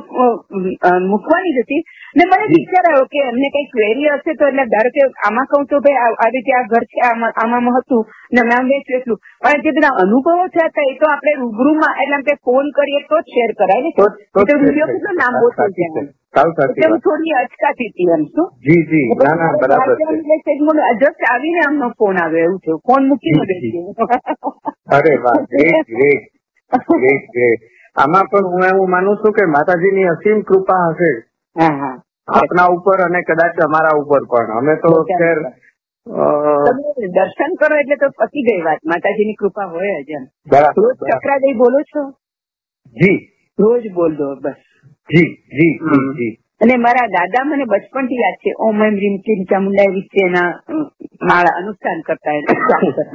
મૂકવાની 1.05 1.53
જ 1.53 1.61
હતી 1.61 1.81
ને 2.15 2.23
મને 2.25 2.49
વિચાર 2.49 2.85
આવ્યો 2.85 3.05
કે 3.07 3.19
એમને 3.23 3.49
કઈ 3.49 3.67
ક્વેરી 3.67 4.09
હશે 4.09 4.35
તો 4.35 4.47
એટલે 4.47 4.65
ધારો 4.67 4.91
કે 4.91 5.03
આમાં 5.21 5.47
કહું 5.47 5.67
તો 5.67 5.79
ભાઈ 5.79 6.17
આ- 6.17 6.31
રીતે 6.33 6.51
આ 6.53 6.63
ઘર 6.67 6.85
છે 6.87 6.99
આમાં 7.05 7.69
હતું 7.77 8.03
ને 8.31 8.41
મેં 8.43 8.67
વેચ્યું 8.67 8.99
એટલું 8.99 9.19
પણ 9.43 9.63
જે 9.63 9.71
બધા 9.71 9.93
અનુભવો 10.03 10.35
થયા 10.49 10.69
હતા 10.69 10.89
એ 10.89 10.97
તો 10.97 11.05
આપણે 11.09 11.37
રૂબરૂમાં 11.37 11.95
એટલે 11.97 12.15
આમ 12.17 12.43
ફોન 12.43 12.73
કરીએ 12.73 13.01
તો 13.07 13.21
જ 13.21 13.33
શેર 13.33 13.51
કરાય 13.55 13.81
ને 13.81 13.91
તો 13.95 14.05
વીડિયો. 14.57 14.87
કેટલો 14.87 15.11
લાંબો 15.13 15.47
છે. 15.55 16.22
સાવ 16.33 16.49
સાચી 16.57 16.83
વાત. 16.83 17.01
થોડી 17.01 17.33
અચકાતી 17.35 17.89
હતી 17.89 18.09
એમ 18.09 18.23
શું? 18.27 18.47
જી 18.59 18.83
જી. 18.85 19.07
ના 19.19 19.35
ના 19.35 19.51
બરાબર 19.55 19.95
છે. 19.97 20.55
જસ્ટ 21.01 21.21
આવીને 21.31 21.59
આમનો 21.65 21.89
ફોન 21.97 22.17
આવ્યો 22.17 22.45
એવું 22.45 22.59
છે 22.59 22.71
ફોન 22.85 23.07
મૂકી 23.07 23.33
મળે. 23.33 23.55
અરે 24.89 25.13
વાહ 25.23 25.39
ગ્રેટ 25.51 25.87
ગ્રેટ 25.89 26.23
ગ્રેટ 26.93 27.25
ગ્રેટ 27.31 27.61
આમાં 27.95 28.29
પણ 28.29 28.45
હું 28.45 28.63
એવું 28.63 28.89
માનું 28.89 29.17
છું 29.17 29.33
કે 29.33 29.45
માતાજીની 29.47 30.07
અસીમ 30.07 30.39
કૃપા 30.43 30.85
હશે. 30.89 31.11
હા 31.55 31.73
હા. 31.73 31.95
આપના 32.29 32.67
ઉપર 32.69 33.01
અને 33.01 33.21
કદાચ 33.23 33.59
અમારા 33.59 33.97
ઉપર 33.97 34.23
પણ. 34.25 34.51
અમે 34.51 34.75
તો 34.77 34.91
ખેર 35.11 35.37
દર્શન 37.11 37.51
કરો 37.59 37.75
એટલે 37.77 37.95
તો 37.97 38.09
પતી 38.17 38.43
ગઈ 38.43 38.61
વાત. 38.61 38.79
માતાજીની 38.85 39.35
કૃપા 39.35 39.67
હોય 39.67 39.97
જ 40.03 40.11
એમ. 40.11 40.25
રોજ. 40.77 40.97
ચક્રાદય 41.11 41.53
બોલો 41.55 41.79
છો? 41.83 42.03
જી. 42.95 43.19
રોજ 43.59 43.83
બોલ 43.93 44.15
દો 44.15 44.35
બસ. 44.37 44.72
જી 45.09 45.29
જી 45.57 45.73
જી 46.17 46.33
અને 46.61 46.75
મારા 46.77 47.07
દાદા 47.15 47.43
મને 47.45 47.65
બચપનથી 47.65 48.19
યાદ 48.21 48.37
છે. 48.43 48.51
ઓમ 48.59 48.81
એમ 48.81 48.95
રીમ 48.95 49.15
ક્લીમ 49.19 49.41
ચામુંડા 49.45 49.89
વિશેના 49.95 50.49
માળા 51.29 51.55
અનુષ્ઠાન 51.61 52.01
કરતા. 52.01 52.35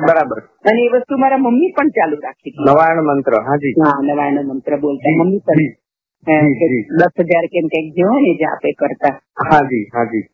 બરાબર. 0.06 0.38
અને 0.64 0.80
એ 0.84 0.88
વસ્તુ 0.88 1.18
મારા 1.18 1.38
મમ્મી 1.38 1.72
પણ 1.76 1.90
ચાલુ 1.90 2.20
રાખી 2.20 2.54
નવાયણ 2.66 3.04
મંત્ર 3.08 3.38
હાજી 3.48 3.74
હા 3.80 3.98
નવાયણ 4.02 4.48
મંત્ર 4.48 4.76
બોલતા. 4.76 5.14
મમ્મી 5.20 5.42
પણ. 5.46 5.70
દસ 6.98 7.14
હજાર 7.24 7.46
કેમ 7.52 7.66
કંઈક 7.72 7.88
જે 7.96 8.02
હોય 8.10 8.20
ને 8.20 8.32
જે 8.34 8.46
આપે 8.46 8.72
કરતા. 8.72 9.14
હાજી 9.50 9.84
હાજી. 9.94 10.24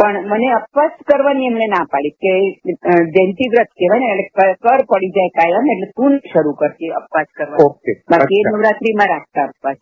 પણ 0.00 0.28
મને 0.28 0.48
અપવાસ 0.54 0.92
કરવાની 1.06 1.46
એમણે 1.46 1.66
ના 1.68 1.84
પાડી 1.88 2.14
કે 2.18 2.32
જયંતિ 3.14 3.48
વ્રત 3.52 3.70
કહેવાય 3.74 4.00
ને 4.02 4.24
એટલે 4.24 4.46
કર- 4.60 4.86
પડી 4.90 5.12
જાય 5.12 5.32
કાયમ 5.34 5.66
એટલે 5.68 5.88
તું 5.96 6.14
શરૂ 6.28 6.54
કરતી 6.56 6.92
અપવાસ 7.00 7.28
કરવા 7.32 7.58
બાકી 8.12 8.40
એ. 8.40 8.46
નવરાત્રીમાં 8.50 9.10
રાખતા 9.10 9.46
અપવાસ 9.46 9.78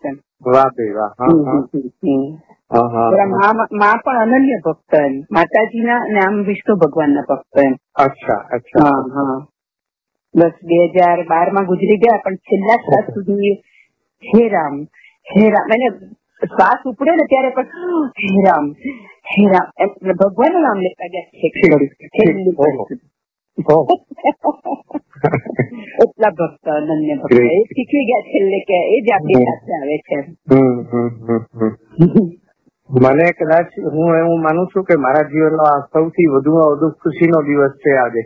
મા 3.74 3.94
પણ 4.00 4.34
અનન્ય 4.34 4.58
ભક્ત 4.64 4.92
માતાજીના 5.30 6.00
અને 6.02 6.20
આમ 6.20 6.36
વિષ્ણુ 6.44 6.76
ભગવાનના 6.78 7.24
ભક્ત 7.24 7.56
અચ્છા 7.98 8.40
અચ્છા. 8.50 8.92
હા 9.14 9.38
બસ 10.34 10.56
બે 10.64 10.78
હજાર 10.92 11.18
બારમાં 11.26 11.66
ગુજરી 11.66 11.98
ગયા 11.98 12.22
પણ 12.24 12.38
છેલ્લા 12.46 12.78
શ્વાસ 12.80 13.06
સુધી 13.16 13.54
હે 14.22 14.48
રામ 14.50 14.76
હે 15.26 15.44
રામ. 15.50 15.68
એને 15.70 15.88
શ્વાસ 16.42 16.80
ઉપડે 16.86 17.12
ને 17.12 17.24
ત્યારે 17.26 17.50
પણ 17.52 17.68
હે 18.24 18.44
રામ. 18.46 18.66
હે 19.28 19.42
રામ 19.46 19.68
એમ 19.78 19.90
ભગવાનનું 20.16 20.62
નામ 20.62 20.80
લેતા 20.80 21.08
ગયા 21.08 21.30
છે 21.32 21.48
છેલ્લી 22.14 22.54
ઓહો. 22.58 22.84
ઓહો. 23.58 23.82
એટલા 25.98 26.32
ભક્ત 26.32 26.66
અનન્ય 26.70 27.16
ભક્ત 27.16 27.40
એ 27.50 27.60
શીખવી 27.70 28.04
ગયા 28.04 28.26
છેલ્લે 28.28 28.60
કે 28.62 28.78
એ 28.88 29.00
જ 29.00 29.08
આપણી 29.10 29.44
સાથે 29.44 29.72
આવે 29.74 29.96
છે 30.02 30.18
હમ, 30.48 30.76
હમ, 30.90 31.08
હમ, 31.24 31.42
હમ. 31.56 32.28
મને 32.90 33.26
કદાચ 33.34 33.68
હું 33.88 34.14
એવું 34.16 34.40
માનું 34.42 34.68
છું 34.68 34.84
કે 34.84 34.96
મારા 34.98 35.28
જીવનનો 35.28 35.64
આ 35.66 35.80
સૌથી 35.88 36.28
વધુમાં 36.28 36.72
વધુ 36.72 36.88
ખુશીનો 36.98 37.42
દિવસ 37.42 37.74
છે 37.78 37.96
આજે 37.96 38.22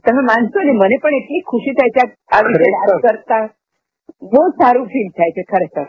તમે 0.00 0.22
માનશો 0.22 0.58
ને 0.62 0.72
મને 0.74 0.96
પણ 0.98 1.18
એટલી 1.18 1.42
ખુશી 1.44 1.74
થાય 1.74 1.94
છે 1.96 2.04
આ 2.30 2.42
વિશે 2.44 2.70
વાત 2.76 3.04
કરતા 3.06 3.44
બહુ 4.24 4.42
સારું 4.58 4.86
ફીલ 4.86 5.08
થાય 5.10 5.32
છે 5.32 5.42
ખરેખર. 5.44 5.86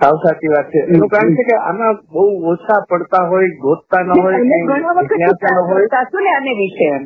સાવ 0.00 0.16
સાચી 0.24 0.50
વાત 0.50 0.66
છે. 0.70 0.80
એનું 0.86 1.08
કારણ 1.08 1.36
છે 1.36 1.44
કે 1.44 1.56
આમાં 1.60 2.00
બહુ 2.08 2.24
ઓછા 2.46 2.80
પડતા 2.84 3.22
હોય 3.28 3.48
ગોતતા 3.60 4.02
ન 4.02 4.10
હોય 4.16 4.40
ઘણા 4.40 4.94
વખત 4.98 5.14
જિજ્ઞાસા 5.14 6.02
ન 6.20 6.28
આને 6.28 6.52
વિશે 6.54 6.88
એમ. 6.90 7.04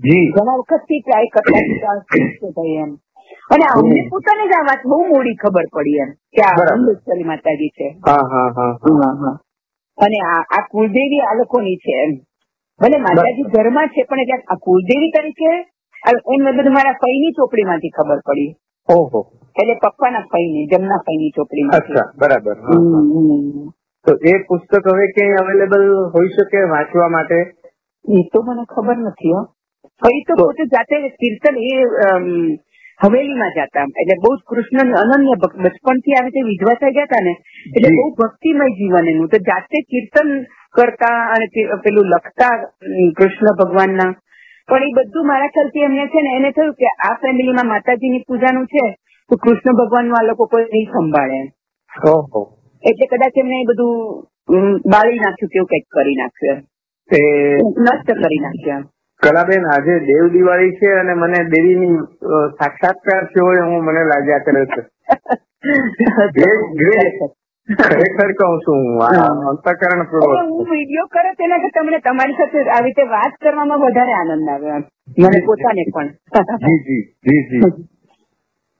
જી. 0.00 0.26
ઘણા 0.32 0.58
વખતથી 0.58 1.00
ટ્રાય 1.00 1.28
કરતા 1.30 1.96
શું 2.36 2.52
ભાઈ 2.52 2.76
એમ. 2.76 2.92
અને 3.50 3.64
અમને 3.70 4.00
પોતાને 4.10 4.44
જ 4.44 4.54
આ 4.54 4.64
વાત 4.64 4.82
બહુ 4.84 4.98
મોડી 5.08 5.36
ખબર 5.36 5.66
પડી 5.72 5.98
એમ 5.98 6.10
કે 6.34 6.42
આ. 6.42 6.54
અમૃતસરી 6.74 7.24
માતાજી 7.24 7.70
છે. 7.70 7.88
અને 9.98 10.18
આ 10.28 10.62
કુલદેવી 10.70 11.22
આ 11.22 11.34
લોકોની 11.34 11.76
છે 11.76 11.92
એમ. 12.04 12.12
ભલે 12.80 12.98
માતાજી 12.98 13.50
ઘરમાં 13.50 13.88
છે 13.88 14.04
પણ 14.04 14.24
એટલે 14.24 14.44
આ 14.48 14.60
કુળદેવી 14.60 15.10
તરીકે 15.10 15.52
એમ 16.32 16.44
બધું 16.50 16.72
મારા 16.72 16.98
ફઈની 17.00 17.32
ચોપડીમાંથી 17.32 17.90
ખબર 17.90 18.20
પડી. 18.26 18.50
ઓહો. 18.88 19.20
એટલે 19.56 19.74
પપ્પાના 19.82 20.24
ફઈની 20.32 20.66
જમના 20.72 21.00
ફઈની 21.06 21.32
ચોપડીમાંથી. 21.36 21.94
અચ્છા 21.94 22.06
બરાબર. 22.20 22.56
તો 24.06 24.12
એ 24.30 24.32
પુસ્તક 24.48 24.72
હવે 24.92 25.06
ક્યાંય 25.16 25.40
અવેલેબલ 25.42 25.84
હોઈ 26.14 26.30
શકે 26.36 26.62
વાંચવા 26.74 27.10
માટે? 27.16 27.38
એ 28.04 28.22
તો 28.32 28.42
મને 28.46 28.64
ખબર 28.74 28.98
નથી 29.02 29.34
હો. 29.36 29.42
ફઈ 30.02 30.22
તો 30.28 30.38
પોતે 30.40 30.64
જાતે 30.74 30.94
કીર્તન 31.20 31.56
એ 31.70 31.74
હવેલીમાં 33.00 33.52
જતા. 33.56 33.86
એટલે 34.00 34.16
બહુ 34.24 34.32
કૃષ્ણ 34.48 34.90
અનન્ય 35.02 35.36
બચપણથી 35.42 36.16
આવી 36.16 36.32
રીતે 36.32 36.48
વિધવા 36.50 36.76
થઈ 36.80 36.94
ગયા 36.96 37.08
હતા 37.10 37.22
ને 37.28 37.34
એટલે. 37.76 37.94
બહુ 37.98 38.08
ભક્તિમય 38.20 38.66
જીવન 38.80 39.12
એનું. 39.12 39.30
તો 39.32 39.38
જાતે 39.50 39.78
કીર્તન 39.92 40.30
કરતા 40.74 41.16
અને 41.34 41.46
પેલું 41.84 42.12
લખતા 42.14 42.54
કૃષ્ણ 43.18 43.56
ભગવાનના. 43.60 44.12
પણ 44.68 44.88
એ 44.88 44.94
બધું 44.96 45.26
મારા 45.28 45.52
ખ્યાલથી 45.54 45.86
એમને 45.86 46.04
છે 46.12 46.20
ને 46.24 46.34
એને 46.38 46.50
થયું 46.56 46.74
કે 46.80 46.88
આ 47.06 47.14
ફેમિલીમાં 47.22 47.70
માતાજીની 47.72 48.26
પૂજાનું 48.28 48.66
છે 48.74 48.84
તો 49.30 49.36
કૃષ્ણ 49.36 49.78
ભગવાનનું 49.80 50.16
આ 50.18 50.28
લોકો 50.28 50.46
કોઈ 50.46 50.68
નહીં 50.72 50.88
સંભાળે. 50.92 51.40
એટલે 52.84 53.06
કદાચ 53.06 53.36
એમને 53.36 53.56
એ 53.60 53.68
બધું 53.68 54.64
બાળી 54.86 55.20
નાખ્યું 55.20 55.52
કેવું 55.52 55.68
કંઈક 55.68 55.86
કરી 55.94 56.16
નાખ્યું 56.16 56.60
નષ્ટ 57.84 58.10
કરી 58.22 58.40
નાખ્યા 58.40 58.82
કલાબેન 59.22 59.64
આજે 59.66 59.94
દેવ 60.06 60.24
દિવાળી 60.32 60.76
છે 60.78 60.88
અને 61.00 61.14
મને 61.14 61.40
દેવીની 61.50 61.96
સાક્ષાત્કાર 62.58 63.22
થયો 63.28 63.46
હોય 63.46 63.64
હું 63.66 63.84
મને 63.84 64.02
લાગ્યા 64.04 64.44
કરે 64.46 64.62
છે. 64.66 64.80
ખરેખર 67.68 68.30
કહું 68.38 68.56
છું 68.64 68.80
અંતકરણ 69.50 70.02
હું. 70.10 70.66
વીડિયો 70.70 71.06
કરે 71.08 71.30
તેના 71.38 71.60
કરતા 71.60 71.84
મને 71.84 72.00
તમારી 72.00 72.36
સાથે 72.36 72.64
આવી 72.66 72.84
રીતે 72.86 73.04
વાત 73.14 73.38
કરવામાં 73.38 73.82
વધારે 73.84 74.14
આનંદ 74.14 74.48
આવે 74.48 74.68
એમ. 74.76 74.84
મને 75.18 75.38
પોતાને 75.46 75.84
પણ. 75.94 76.08
જી 76.64 76.78
જી 76.86 77.02
જી 77.24 77.42
જી. 77.50 77.72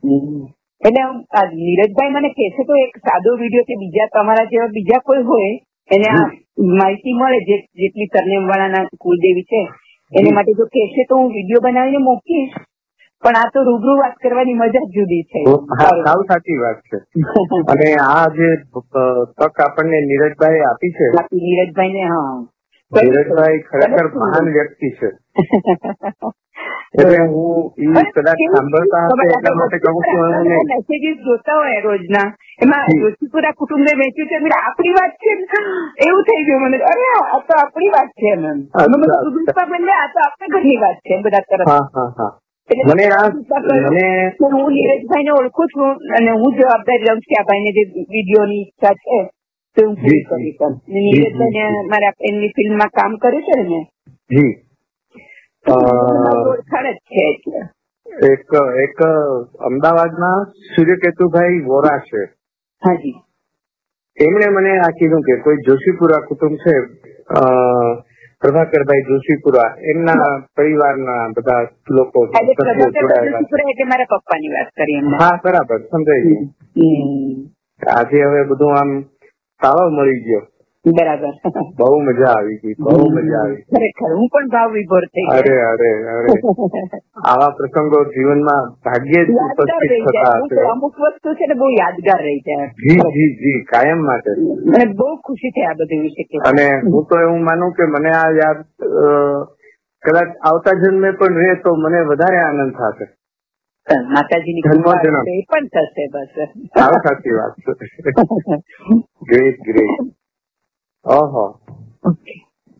એટલે 0.02 1.02
આ 1.32 1.44
નીરજભાઈ 1.56 2.14
મને 2.14 2.30
કહેશે 2.30 2.64
તો 2.64 2.74
એક 2.76 2.98
સાદો 2.98 3.36
વીડિયો 3.36 3.64
કે 3.64 3.76
બીજા 3.76 4.08
તમારા 4.12 4.46
જેવા 4.46 4.68
બીજા 4.68 5.00
કોઈ 5.00 5.22
હોય 5.22 5.52
એને 5.90 6.08
આ 6.08 6.26
માહિતી 6.72 7.14
મળે 7.14 7.38
જે 7.40 7.56
જેટલી 7.74 8.06
સરનેમ 8.06 8.48
વાળાના 8.48 8.84
કુલદેવી 8.98 9.44
છે 9.44 9.62
એને 10.12 10.30
માટે 10.32 10.52
જો 10.52 10.66
કહેશે 10.66 11.08
તો 11.08 11.14
હું 11.16 11.32
વીડિયો 11.32 11.60
બનાવીને 11.60 11.98
મોકલીશ 11.98 12.56
પણ 13.22 13.36
આ 13.36 13.50
તો 13.50 13.64
રૂબરૂ 13.64 13.96
વાત 13.98 14.16
કરવાની 14.16 14.54
મજા 14.54 14.86
જુદી 14.88 15.22
છે. 15.22 15.40
સાવ 16.04 16.22
સાચી 16.28 16.58
વાત 16.58 16.80
છે. 16.82 16.98
અને 17.68 17.88
આ 18.06 18.26
જે 18.28 18.48
તક 19.38 19.60
આપણને 19.60 20.00
નીરજભાઈ 20.00 20.62
આપી 20.62 20.92
છે. 20.92 21.06
નીરજભાઈ 21.40 21.92
ને 21.92 22.04
હા. 22.06 22.34
નીરજભાઈ 22.92 23.62
ખરેખર 23.62 24.06
મહાન 24.16 24.52
વ્યક્તિ 24.52 24.90
છે. 24.90 25.08
એટલે 26.94 27.20
હું 27.24 27.72
એ 27.98 28.02
કદાચ 28.10 28.40
સાંભળતા 28.46 29.04
હશે 29.04 29.28
એટલા 29.28 29.54
માટે 29.54 29.78
કહું 29.78 30.02
છું 30.02 30.34
મેસેજીસ 30.70 31.18
જોતા 31.24 31.56
હોય 31.56 31.80
રોજના. 31.80 32.28
એમાં 32.62 32.84
જોશીપુરા 33.00 33.52
કુટુંબે 33.52 33.92
વેચ્યું 34.00 34.28
છે. 34.28 34.36
એટલે 34.36 34.58
આપણી 34.58 34.92
વાત 34.92 35.14
છે 35.18 35.32
ને. 35.34 35.60
એવું 36.06 36.22
થઈ 36.22 36.42
ગયું 36.44 36.62
મને. 36.64 36.78
અરે 36.84 37.06
આ 37.14 37.40
તો 37.40 37.52
આપણી 37.56 37.90
વાત 37.90 38.10
છે 38.16 38.28
એમ 38.32 38.44
આ 38.74 38.86
તો 40.08 40.18
આપણા 40.20 40.52
ઘરની 40.54 40.78
વાત 40.78 40.98
છે 41.02 41.20
બધા 41.22 41.44
તરફ. 41.48 41.70
મને 42.70 43.04
મને 43.82 44.04
હું 44.40 44.72
નીરજભાઈ 44.72 45.24
ને 45.24 45.32
ઓળખું 45.32 45.68
છું 45.68 45.90
અને 46.16 46.30
હું 46.32 46.52
જવાબદારી 46.56 47.08
લઉં 47.08 47.20
છું 47.20 47.30
કે 47.30 47.38
આ 47.40 47.46
ભાઈને 47.48 47.72
જે 47.72 47.82
વીડિયો 48.10 48.44
ની 48.46 48.60
ઈચ્છા 48.60 48.94
છે 49.00 49.18
તો 49.76 49.86
હું 49.86 49.96
પૂરી 49.96 50.24
કરી 50.24 50.52
નીરજભાઈ 50.96 51.70
ને 51.70 51.80
મારે 51.88 52.12
એમની 52.28 52.52
ફિલ્મમાં 52.56 52.92
કામ 52.92 53.16
કર્યું 53.18 53.42
છે 53.42 53.56
ને 53.56 53.64
મેં? 53.70 53.84
એક 58.28 58.50
એક 58.82 58.98
અમદાવાદના 59.60 60.38
સૂર્યકેતુભાઈ 60.70 61.60
વોરા 61.64 62.00
છે. 62.00 62.22
હાજી. 62.82 63.14
એમણે 64.18 64.48
મને 64.50 64.72
આ 64.78 64.92
કીધું 64.92 65.22
કે 65.22 65.36
કોઈ 65.38 65.62
જોશીપુરા 65.66 66.26
કુટુંબ 66.28 66.56
છે 66.58 66.74
અ, 67.30 67.40
પ્રભાકરભાઈ 68.42 69.06
જોશીપુરા 69.08 69.70
એમના 69.84 70.26
પરિવારના 70.56 71.22
બધા 71.30 71.62
લોકો 71.90 72.18
મારા 72.26 74.10
પપ્પાની 74.12 74.52
વાત 74.52 74.70
કરી 74.74 75.00
હા 75.14 75.40
બરાબર 75.42 75.80
સમજાય 75.88 76.36
આજે 77.82 78.18
હવે 78.22 78.44
બધું 78.44 78.76
આમ 78.76 78.90
તાળો 79.60 79.90
મળી 79.90 80.20
ગયો. 80.20 80.42
બરાબર. 80.84 81.34
બહુ 81.78 81.88
મજા 82.02 82.30
આવી 82.30 82.56
હતી 82.56 82.74
બહુ 82.78 82.94
મજા 83.10 83.40
આવી 83.40 83.60
ખરેખર 83.68 84.12
હું 84.12 84.28
પણ 84.28 84.48
ભાવ 84.50 84.72
વિભોર 84.72 85.04
થઈ 85.08 85.26
અરે 85.32 85.52
અરે 85.64 85.90
અરે. 86.12 86.32
આવા 87.24 87.50
પ્રસંગો 87.52 88.00
જીવનમાં 88.10 88.64
ભાગ્યે 88.84 89.22
જ 89.24 89.36
ઉપસ્થિત 89.44 89.94
થતા 90.06 90.32
હશે. 90.38 90.64
અમુક 90.72 90.98
વસ્તુ 90.98 91.34
છે 91.34 91.46
ને 91.46 91.54
બહુ 91.54 91.68
યાદગાર 91.72 92.20
રહી 92.20 92.42
જાય. 92.42 92.66
જી 92.80 92.98
જી 93.12 93.30
જી 93.38 93.60
કાયમ 93.66 94.02
માટે. 94.02 94.30
મને 94.66 94.86
બહુ 94.94 95.08
ખુશી 95.22 95.52
થઈ 95.52 95.66
આ 95.66 95.74
બધું 95.76 96.02
વિશે 96.02 96.44
અને 96.44 96.66
હું 96.86 97.06
તો 97.06 97.20
એવું 97.20 97.42
માનું 97.44 97.72
કે 97.72 97.86
મને 97.88 98.10
આ 98.12 98.28
યાદ 98.34 98.64
કદાચ 100.02 100.30
આવતા 100.44 100.74
જન્મે 100.80 101.12
પણ 101.14 101.38
રહે 101.38 101.52
તો 101.62 101.76
મને 101.78 102.00
વધારે 102.06 102.40
આનંદ 102.40 102.72
થશે. 102.76 103.06
માતાજીની 104.10 104.64
જન્મો. 104.64 104.96
એ 105.28 105.44
પણ 105.46 105.70
થશે 105.70 106.08
બસ. 106.10 106.34
સાવ 106.74 106.98
સાચી 107.04 107.34
વાત 107.34 107.54
ગ્રેટ 109.28 109.62
ગ્રેટ 109.62 110.02
ઓહો. 111.04 111.44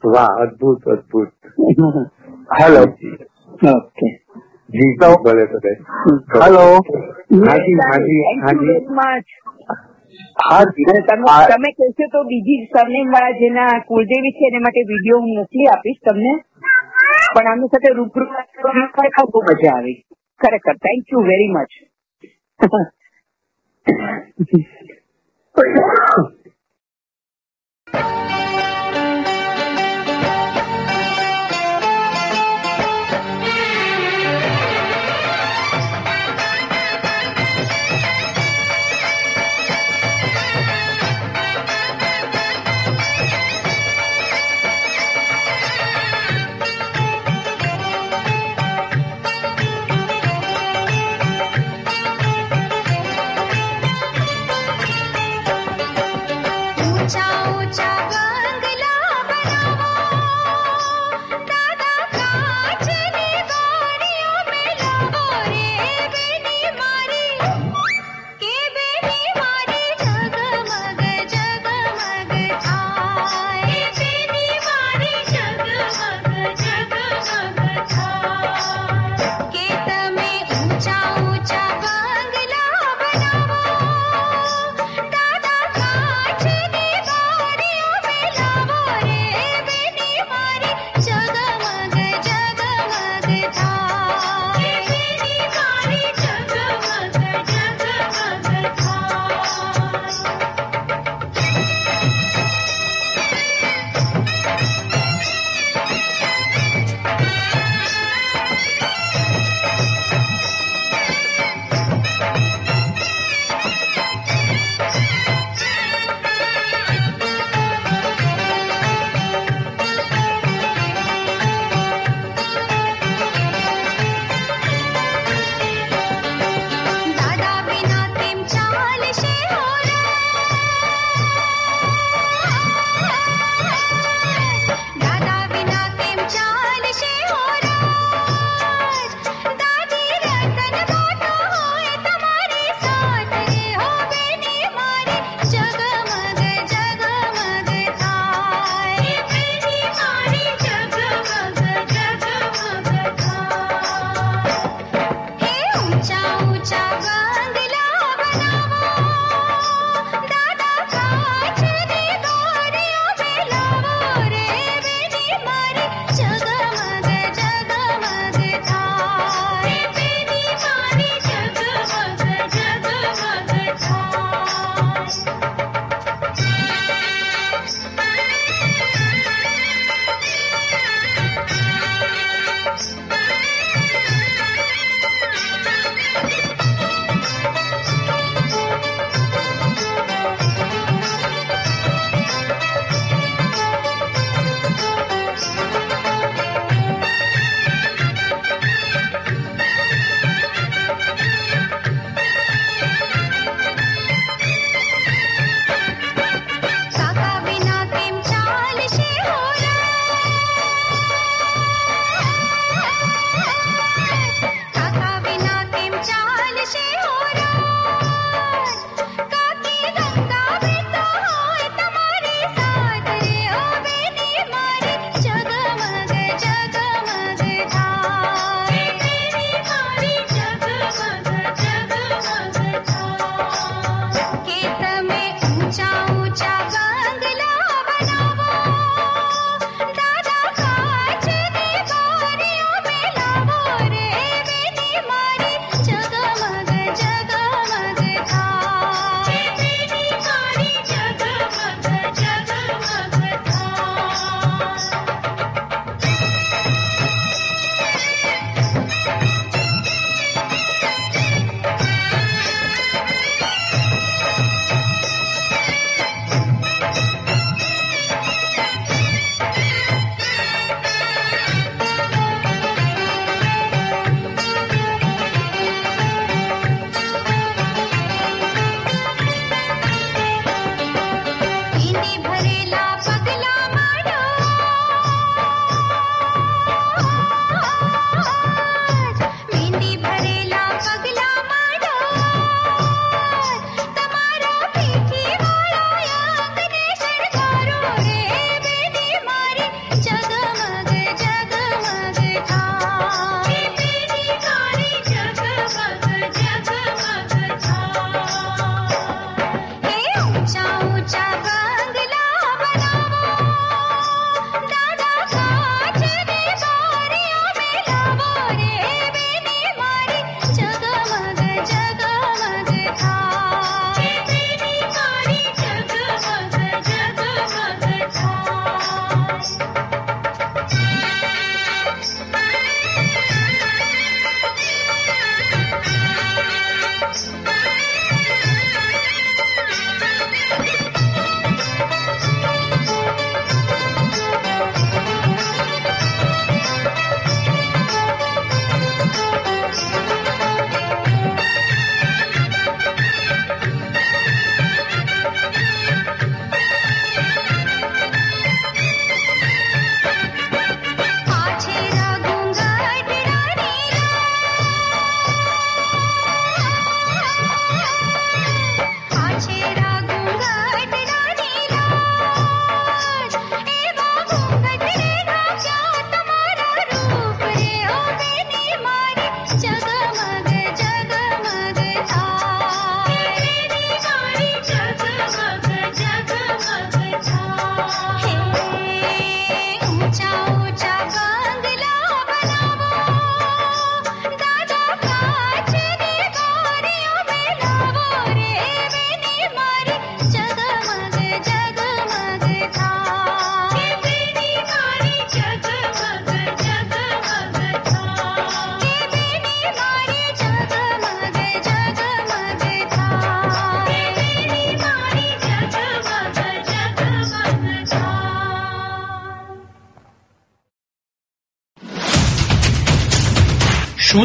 વાહ 0.05 0.33
અદભુત 0.43 0.83
અદભુત. 0.87 1.33
હેલો 2.59 2.83
ઓકે 3.71 4.09
જી 4.71 4.93
ભલે 5.25 5.45
ભલે. 5.47 5.73
હેલો 6.35 6.65
હાજી 7.43 7.79
હાજી 7.83 8.23
હાજી. 8.43 8.79
તમે 11.03 11.35
તમે 11.51 11.71
કહેશો 11.73 12.05
તો 12.13 12.21
બીજી 12.25 12.63
સરનેમ 12.73 13.13
વાળા 13.13 13.39
જેના 13.41 13.75
કુલદેવી 13.89 14.33
છે 14.33 14.45
એના 14.47 14.61
માટે 14.61 14.83
વીડિયો 14.85 15.21
હું 15.21 15.33
મોકલી 15.35 15.69
આપીશ 15.69 16.01
તમને. 16.05 16.33
પણ 17.35 17.49
આમની 17.49 17.73
સાથે 17.73 17.91
રૂબરૂ 17.93 18.29
ખરેખર 18.95 19.27
બહુ 19.33 19.39
મજા 19.43 19.75
આવી. 19.77 19.99
ખરેખર 20.41 20.77
થેન્ક 20.85 21.13
યુ 21.13 21.23
વેરી 21.23 21.51
મચ 21.51 21.73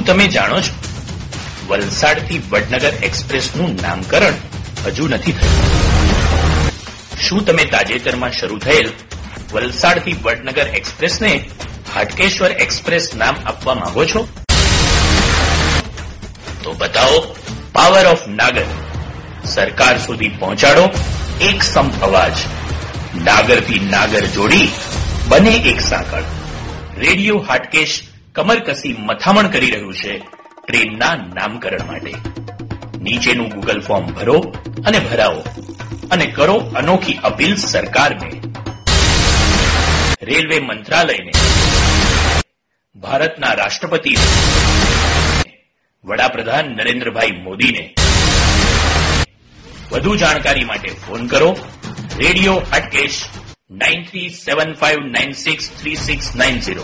તમે 0.07 0.27
જાણો 0.27 0.61
છો? 0.61 0.73
વલસાડથી 1.67 2.41
વડનગર 2.49 2.93
એક્સપ્રેસનું 3.03 3.79
નામકરણ 3.81 4.33
હજુ 4.85 5.07
નથી 5.07 5.31
થયું. 5.31 5.81
શું 7.21 7.45
તમે 7.45 7.65
તાજેતરમાં 7.65 8.31
શરૂ 8.31 8.57
થયેલ 8.57 8.89
વલસાડથી 9.53 10.15
વડનગર 10.23 10.67
એક્સપ્રેસને 10.67 11.49
હાટકેશ્વર 11.93 12.51
એક્સપ્રેસ 12.51 13.15
નામ 13.15 13.35
આપવા 13.45 13.73
માંગો 13.73 14.05
છો? 14.05 14.27
તો 16.63 16.73
બતાવો, 16.73 17.35
પાવર 17.73 18.05
ઓફ 18.05 18.27
નાગર. 18.27 18.65
સરકાર 19.45 19.99
સુધી 19.99 20.29
પહોંચાડો, 20.29 20.89
એક 21.41 21.63
સમ 21.63 21.89
અવાજ 21.89 22.33
નાગરથી 23.23 23.79
નાગર 23.79 24.25
જોડી 24.25 24.71
બને 25.27 25.49
એક 25.49 25.81
સાંકળ. 25.81 26.23
રેડિયો 26.97 27.39
હાટકેશ 27.39 28.06
કમર 28.38 28.59
કસી 28.59 28.95
મથામણ 28.99 29.47
કરી 29.47 29.71
રહ્યું 29.71 29.93
છે 29.93 30.17
ટ્રેનના 30.67 31.15
નામકરણ 31.15 31.88
માટે. 31.88 32.13
નીચેનું 33.01 33.49
ગૂગલ 33.49 33.81
ફોર્મ 33.81 34.05
ભરો 34.05 34.55
અને 34.85 34.99
ભરાવો 34.99 35.43
અને 36.11 36.25
કરો 36.25 36.53
અનોખી 36.53 37.13
અપીલ 37.13 37.55
સરકારને. 37.55 38.41
રેલવે 40.21 40.59
મંત્રાલયને. 40.59 41.31
ભારતના 42.95 43.53
રાષ્ટ્રપતિ 43.53 44.15
વડાપ્રધાન 46.05 46.65
નરેન્દ્રભાઈ 46.65 47.31
મોદીને. 47.31 47.95
વધુ 49.91 50.15
જાણકારી 50.15 50.65
માટે 50.65 50.89
ફોન 50.89 51.27
કરો 51.27 51.57
radio 52.17 52.61
Hatkesh 52.73 53.23
nine 53.71 54.03
three 54.03 54.29
seven 54.29 54.73
five 54.73 54.97
nine 54.99 55.31
six 55.31 55.71
three 55.81 55.95
six 55.95 56.35
nine 56.35 56.59
zero 56.59 56.83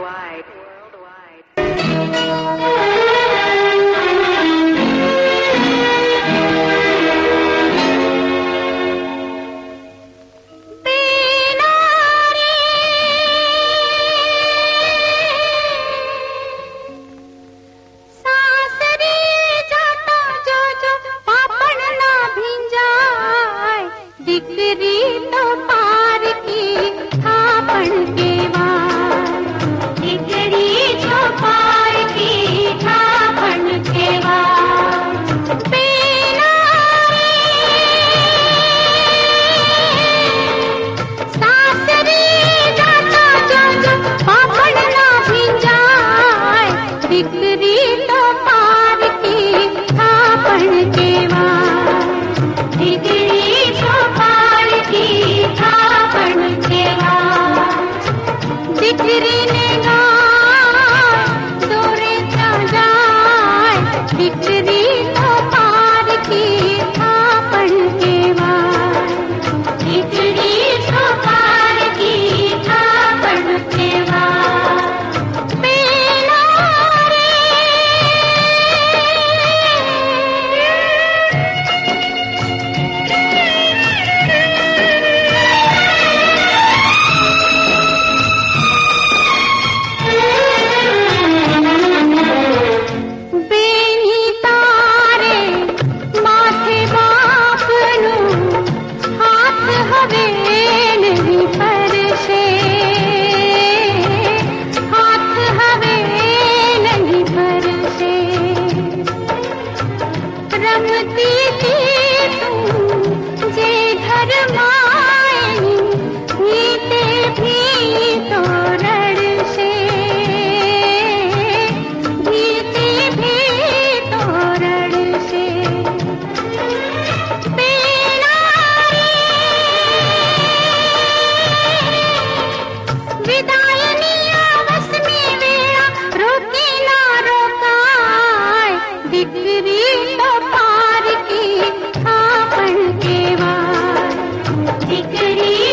દીકરી 145.35 145.70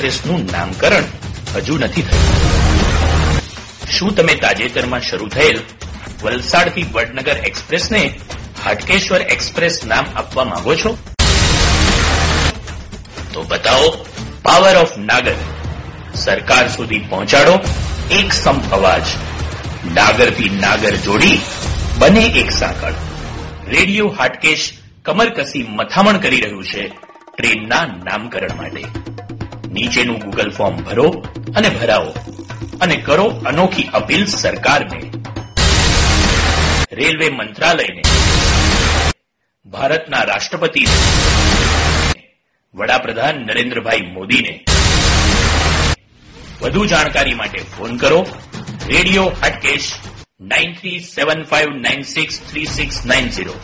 એક્સપ્રેસનું 0.00 0.48
નામકરણ 0.52 1.02
હજુ 1.56 1.78
નથી 1.78 2.02
થયું. 2.02 2.24
શું 3.90 4.16
તમે 4.16 4.34
તાજેતરમાં 4.34 5.00
શરૂ 5.00 5.28
થયેલ 5.28 5.60
વલસાડથી 6.22 6.86
વડનગર 6.92 7.36
એક્સપ્રેસને 7.36 8.20
હાટકેશ્વર 8.64 9.22
એક્સપ્રેસ 9.22 9.84
નામ 9.84 10.04
આપવા 10.16 10.44
માંગો 10.44 10.74
છો? 10.74 10.98
તો 13.32 13.42
બતાવો, 13.42 14.06
પાવર 14.42 14.76
ઓફ 14.76 14.98
નાગર 14.98 15.34
સરકાર 16.14 16.68
સુધી 16.68 16.98
પહોંચાડો, 16.98 17.60
એક 18.10 18.32
સંપ 18.32 18.72
અવાજ 18.72 19.02
નાગરથી 19.94 20.48
નાગર 20.48 20.96
જોડી 20.96 21.40
બને 21.98 22.24
એક 22.24 22.50
સાંકળ. 22.50 22.92
રેડિયો 23.68 24.08
હાટકેશ 24.08 24.70
કમરકસી 25.04 25.66
મથામણ 25.68 26.18
કરી 26.18 26.40
રહ્યું 26.40 26.64
છે 26.64 26.88
ટ્રેનના 27.36 27.84
નામકરણ 27.84 28.56
માટે. 28.56 28.99
નીચેનું 29.80 30.18
ગૂગલ 30.18 30.50
ફોર્મ 30.50 30.76
ભરો 30.76 31.24
અને 31.56 31.68
ભરાવો 31.68 32.14
અને 32.80 32.96
કરો 32.96 33.24
અનોખી 33.24 33.82
અપીલ 33.82 34.26
સરકારને. 34.26 35.10
રેલવે 36.92 37.28
મંત્રાલયને. 37.28 38.02
ભારતના 39.66 40.22
રાષ્ટ્રપતિ 40.22 40.86
વડાપ્રધાન 42.74 43.34
નરેન્દ્રભાઈ 43.34 44.00
મોદીને. 44.00 44.64
વધુ 46.62 46.86
જાણકારી 46.86 47.34
માટે 47.34 47.58
ફોન 47.58 47.96
કરો 47.96 48.26
radio 48.86 49.24
Hatkesh 49.24 49.92
nine 50.40 50.74
three 50.74 51.00
seven 51.00 51.42
five 51.44 51.68
nine 51.68 52.02
six 52.02 52.40
three 52.40 52.66
six 52.66 53.06
nine 53.06 53.28
zero 53.28 53.54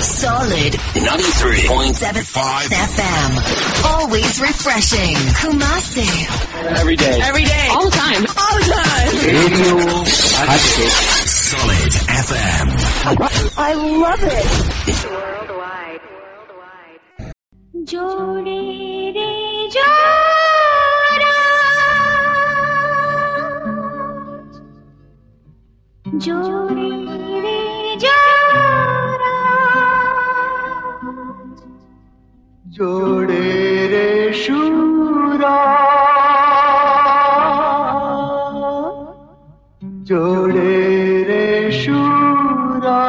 Solid 0.00 0.72
93.75 0.72 2.72
FM. 2.72 3.36
Always 3.84 4.40
refreshing. 4.40 5.12
Kumasi. 5.36 6.08
Every 6.78 6.96
day. 6.96 7.20
Every 7.22 7.44
day. 7.44 7.68
All 7.70 7.84
the 7.84 7.90
time. 7.90 8.24
All 8.24 8.56
the 8.56 8.64
time. 8.72 9.12
Radio 9.26 9.76
Solid 11.26 11.92
FM. 12.24 12.70
I 13.58 13.74
love 13.74 14.22
it. 14.22 14.46
Worldwide. 15.10 16.00
Worldwide. 16.16 17.00
Jodi 17.84 19.12
re 19.14 19.68
jara. 19.70 21.36
Jode 26.24 26.88
re 27.44 27.59
জোড়ে 32.76 33.48
রে 33.92 34.08
সুরা 34.42 35.58
জোড়ে 40.08 40.76
রে 41.28 41.46
সুরা 41.80 43.02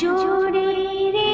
জোড়ে 0.00 0.68
রে 1.14 1.30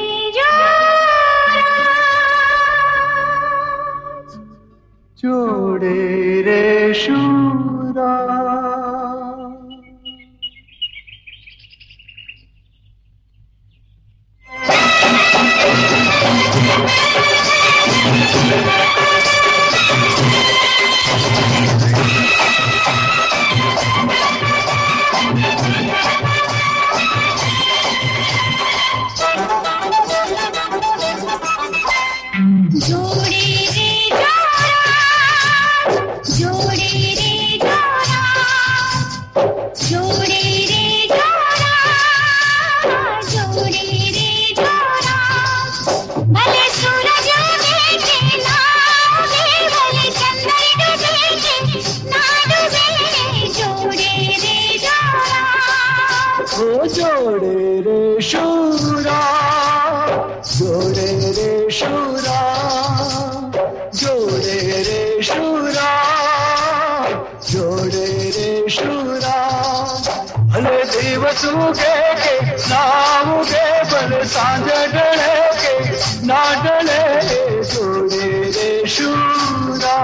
জোড়ে 5.17 5.99
রে 6.47 6.63
সুরা 6.93 8.46
ભલે 71.17 71.29
દિવસ 71.29 71.43
ઉગે 71.45 71.93
કે 72.15 72.33
ના 72.69 73.21
ઉગે 73.31 73.65
ભલે 73.89 74.19
સાંજ 74.25 74.67
ઢળે 74.67 75.33
કે 75.57 75.73
ના 76.23 76.51
ઢળે 76.55 77.01
જોડે 77.63 78.25
રે 78.55 78.87
શુરા 78.87 79.97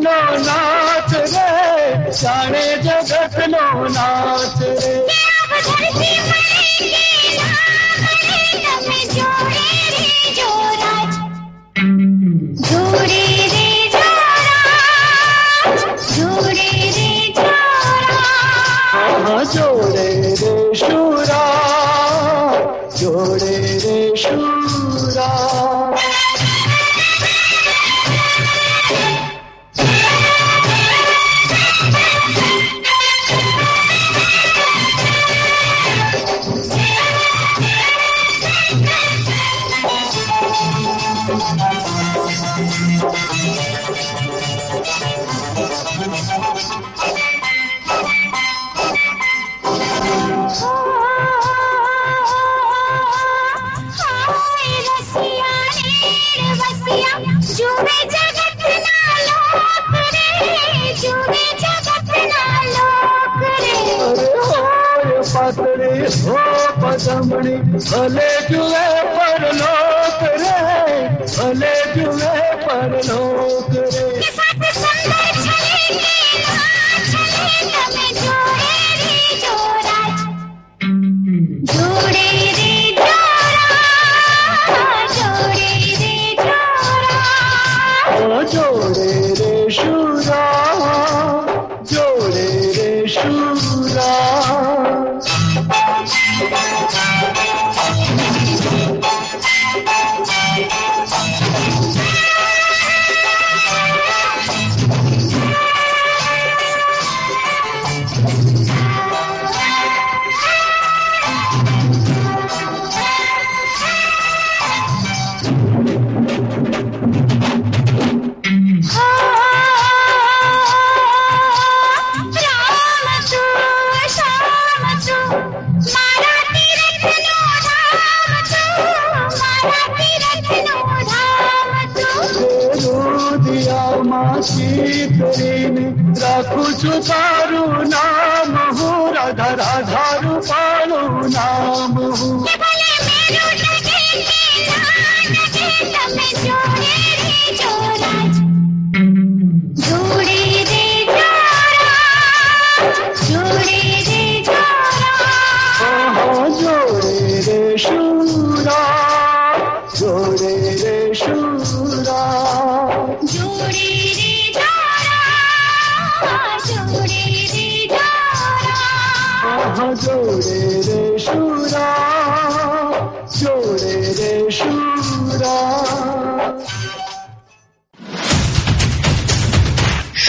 નો 0.00 0.16
નાથ 0.46 1.12
રે 1.12 1.48
જાણે 2.12 2.64
જગત 2.82 3.36
નો 3.48 3.88
નાથ 3.88 4.60
રે. 4.60 4.99
જાણી 67.20 67.60
ભલે 67.84 68.28
જુએ 68.48 68.84
પરલોક 69.14 70.20
રે 70.34 70.56
ભલે 71.28 71.72
જુએ 71.94 72.32
પરલોક 72.64 73.72
રે 73.74 74.30
સાથ 74.30 74.64
સુંદર 74.72 75.30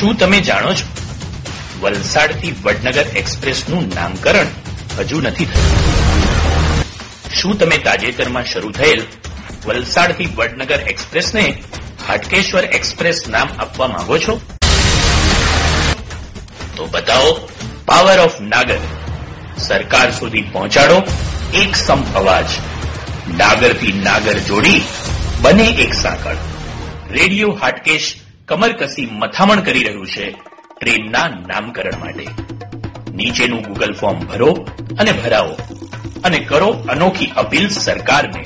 શું 0.01 0.17
તમે 0.17 0.39
જાણો 0.39 0.73
છો? 0.73 0.85
વલસાડથી 1.81 2.55
વડનગર 2.63 3.01
એક્સપ્રેસનું 3.01 3.91
નામકરણ 3.95 4.45
હજુ 4.99 5.21
નથી 5.21 5.45
થયું. 5.45 5.79
શું 7.33 7.59
તમે 7.59 7.77
તાજેતરમાં 7.77 8.45
શરૂ 8.45 8.71
થયેલ 8.71 9.03
વલસાડથી 9.65 10.25
વડનગર 10.35 10.79
એક્સપ્રેસને 10.79 11.63
હાટકેશ્વર 12.07 12.65
એક્સપ્રેસ 12.65 13.27
નામ 13.27 13.49
આપવા 13.59 13.87
માંગો 13.87 14.17
છો? 14.17 14.41
તો 16.75 16.85
બતાવો, 16.85 17.49
પાવર 17.85 18.19
ઓફ 18.19 18.41
નાગર 18.41 18.79
સરકાર 19.57 20.11
સુધી 20.11 20.41
પહોંચાડો 20.41 21.03
એક 21.53 21.75
સમ 21.75 22.03
અવાજ 22.15 22.45
નાગરથી 23.37 23.91
નાગર 23.91 24.33
જોડી 24.33 24.81
બને 25.41 25.63
એક 25.63 25.93
સાંકળ. 25.93 26.35
રેડિયો 27.09 27.51
હાટકેશ 27.51 28.20
કમર 28.51 28.71
કસી 28.71 29.09
મથામણ 29.11 29.55
કરી 29.55 29.83
રહ્યું 29.83 30.07
છે 30.07 30.31
ટ્રેનના 30.79 31.27
નામકરણ 31.27 31.99
માટે. 31.99 32.27
નીચેનું 33.15 33.61
ગૂગલ 33.61 33.93
ફોર્મ 33.93 34.19
ભરો 34.19 34.67
અને 34.99 35.11
ભરાવો 35.11 35.57
અને 36.23 36.39
કરો 36.39 36.67
અનોખી 36.67 37.25
અપીલ 37.25 37.69
સરકારને. 37.69 38.43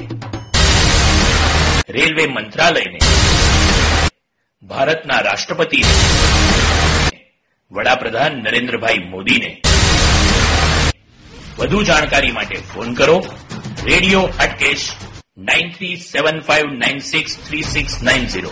રેલવે 1.90 2.28
મંત્રાલયને. 2.28 3.00
ભારતના 4.64 5.20
રાષ્ટ્રપતિ 5.20 5.84
વડાપ્રધાન 7.72 8.32
નરેન્દ્રભાઈ 8.32 8.98
મોદીને. 8.98 9.62
વધુ 11.60 11.84
જાણકારી 11.84 12.32
માટે 12.32 12.56
ફોન 12.56 12.94
કરો 12.94 13.26
radio 13.86 14.22
Hatkesh 14.22 14.90
nine 15.38 15.72
three 15.72 15.96
seven 15.96 16.40
five 16.40 16.66
nine 16.66 17.00
six 17.00 17.38
three 17.38 17.64
six 17.64 18.04
nine 18.04 18.28
zero 18.28 18.52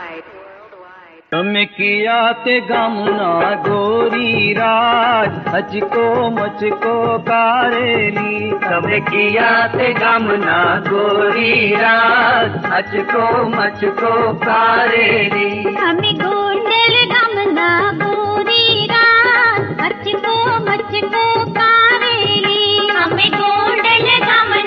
તમે 1.31 1.65
કિયા 1.65 2.33
તે 2.33 2.59
ગામના 2.59 3.55
ગોરી 3.55 4.53
રાજ? 4.53 5.29
હચકો 5.53 6.29
મચકો 6.29 7.23
કારેલી. 7.27 8.51
તમે 8.69 8.99
કિયા 8.99 9.67
તે 9.67 9.93
ગામના 9.93 10.79
ગોરી 10.89 11.75
રાજ? 11.75 12.65
હચકો 12.65 13.47
મચકો 13.47 14.33
કારેલી. 14.33 15.63
અમે 15.63 16.13
ગોંડલ 16.13 17.07
ગામના 17.07 17.91
ગોરી 17.91 18.87
રાજ. 18.87 19.81
હચકો 19.81 20.59
મચકો 20.59 21.51
કારેલી. 21.53 22.89
અમે 23.05 23.29
ગોંડલ 23.29 24.19
ગામના 24.19 24.60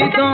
લીધો 0.00 0.28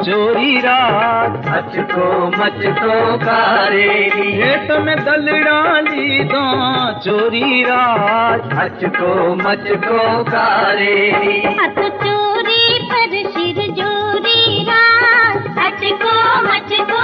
ચોરી 0.00 0.60
રાત 0.60 1.46
હચકો 1.46 2.06
મચકો 2.30 2.96
કારેલી 3.24 4.34
હે 4.34 4.50
તમે 4.66 4.94
દલડા 4.98 5.80
લીધો 5.88 6.44
ચોરી 7.04 7.64
રાત 7.64 8.54
હચકો 8.58 9.10
મચકો 9.36 9.98
કારેલી 10.30 11.42
હાથ 11.58 11.82
ચોરી 11.98 12.78
પર 12.86 13.18
શિર 13.32 13.58
જોરી 13.74 14.56
રાત 14.70 15.50
મચકો 15.58 16.14
મચકો 16.44 17.02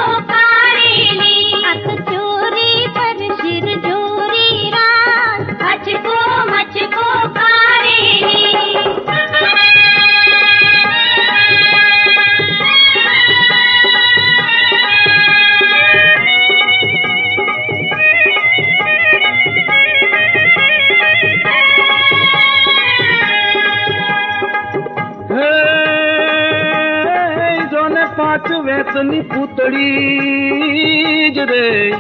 પૂતળી 29.67 31.31
જ 31.31 31.39
રે. 31.39 31.91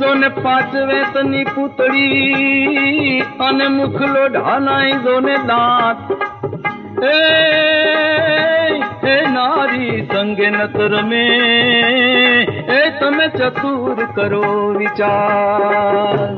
જોને 0.00 0.28
પાંચવે 0.28 1.02
તની 1.14 1.44
પૂતળી 1.44 3.20
અને 3.40 3.68
મુખલો 3.68 4.28
ઢાનાઈ 4.28 4.92
જોને 4.92 5.36
દાંત. 5.36 6.12
એ 7.04 7.16
હે 9.04 9.16
નારી 9.30 10.08
સંગે 10.12 10.50
નત 10.50 10.76
રમે. 10.76 11.26
એ 12.68 12.90
તમે 13.00 13.28
ચતુર 13.28 14.04
કરો 14.14 14.74
વિચાર. 14.78 16.28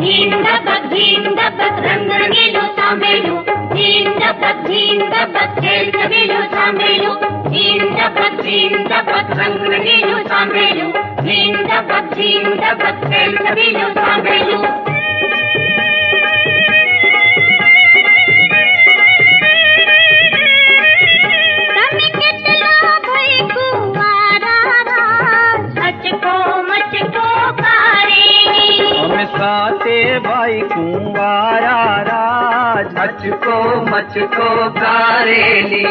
ધીમ 0.00 0.30
ધબક 0.30 0.82
ધીમ 0.90 1.34
ધબક 1.34 1.76
રંગ 1.84 2.10
રંગેલું 2.12 2.68
સાંભળ્યું 2.76 3.47
ધીમ 3.78 4.06
ધબક 4.14 4.62
ધીમ 4.64 5.02
ધબક 5.12 5.52
ખેલ 5.58 5.90
કબીલું 5.92 6.46
સાંભળ્યું 6.54 7.36
ધીમ 7.46 7.84
ધબક 7.92 8.40
ધીમ 8.40 8.74
ધબક 8.84 9.38
રંગ 9.38 9.56
રંગીલું 9.68 10.24
સાંભળ્યું 10.26 10.92
ધીમ 11.22 11.54
ધબક 11.64 12.04
ધીમ 12.16 12.48
मुझको 33.20 33.54
मुझको 33.84 34.48
कारेली 34.70 35.82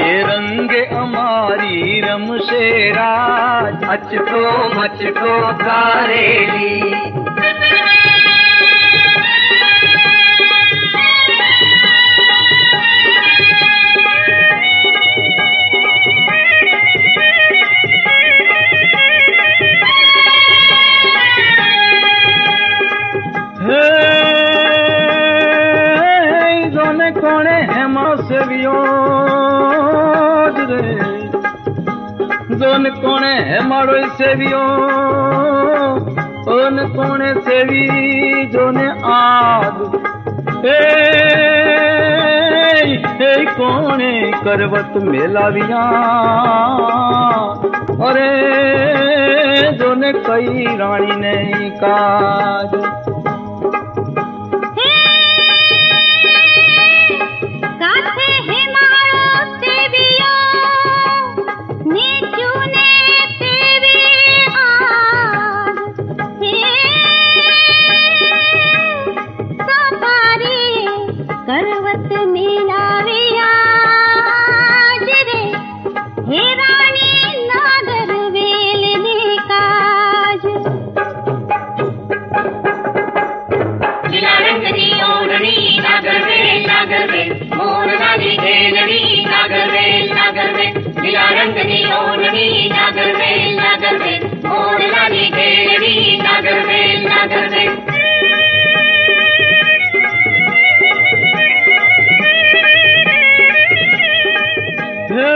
ये 0.00 0.20
रंग 0.22 0.74
अमारी 0.98 2.00
रम 2.00 2.26
से 2.48 2.90
राज 2.92 3.84
मचको 3.84 4.44
मचको 4.74 5.36
कारेली 5.64 6.78
હેમાડો 33.60 33.92
સેવ્યો 34.18 34.64
ઓન 36.46 36.88
કોણે 36.88 37.34
સેવી 37.34 38.46
જોને 38.46 38.90
આગ 39.04 39.94
એ 40.66 40.80
કોણે 43.56 44.32
કરવત 44.44 45.02
મેલાવ્યા? 45.02 45.76
અરે, 48.08 48.30
જોને 49.72 50.12
કઈ 50.12 50.76
રાણી 50.76 51.16
નહીં 51.16 51.78
કાજ? 51.80 52.99
ઓરણી 92.60 92.68
નાગરવેલ 92.70 93.44
નાગરવેલ 93.56 94.24
મોરલાની 94.44 95.28
ઘેલણી 95.30 96.16
નાગરવેલ 96.18 97.04
નાગરવેલ 97.04 97.70
હે 105.10 105.30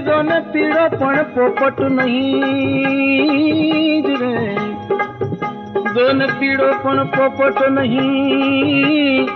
જોને 0.00 0.38
પીળો 0.48 0.86
પણ 0.94 1.30
પોપટ 1.34 1.80
નહીં 1.92 2.90
જ 4.04 4.16
રે 4.16 4.32
જોને 5.92 6.26
પીળો 6.34 6.72
પણ 6.80 7.14
પોપટ 7.14 7.62
નહીં 7.76 9.32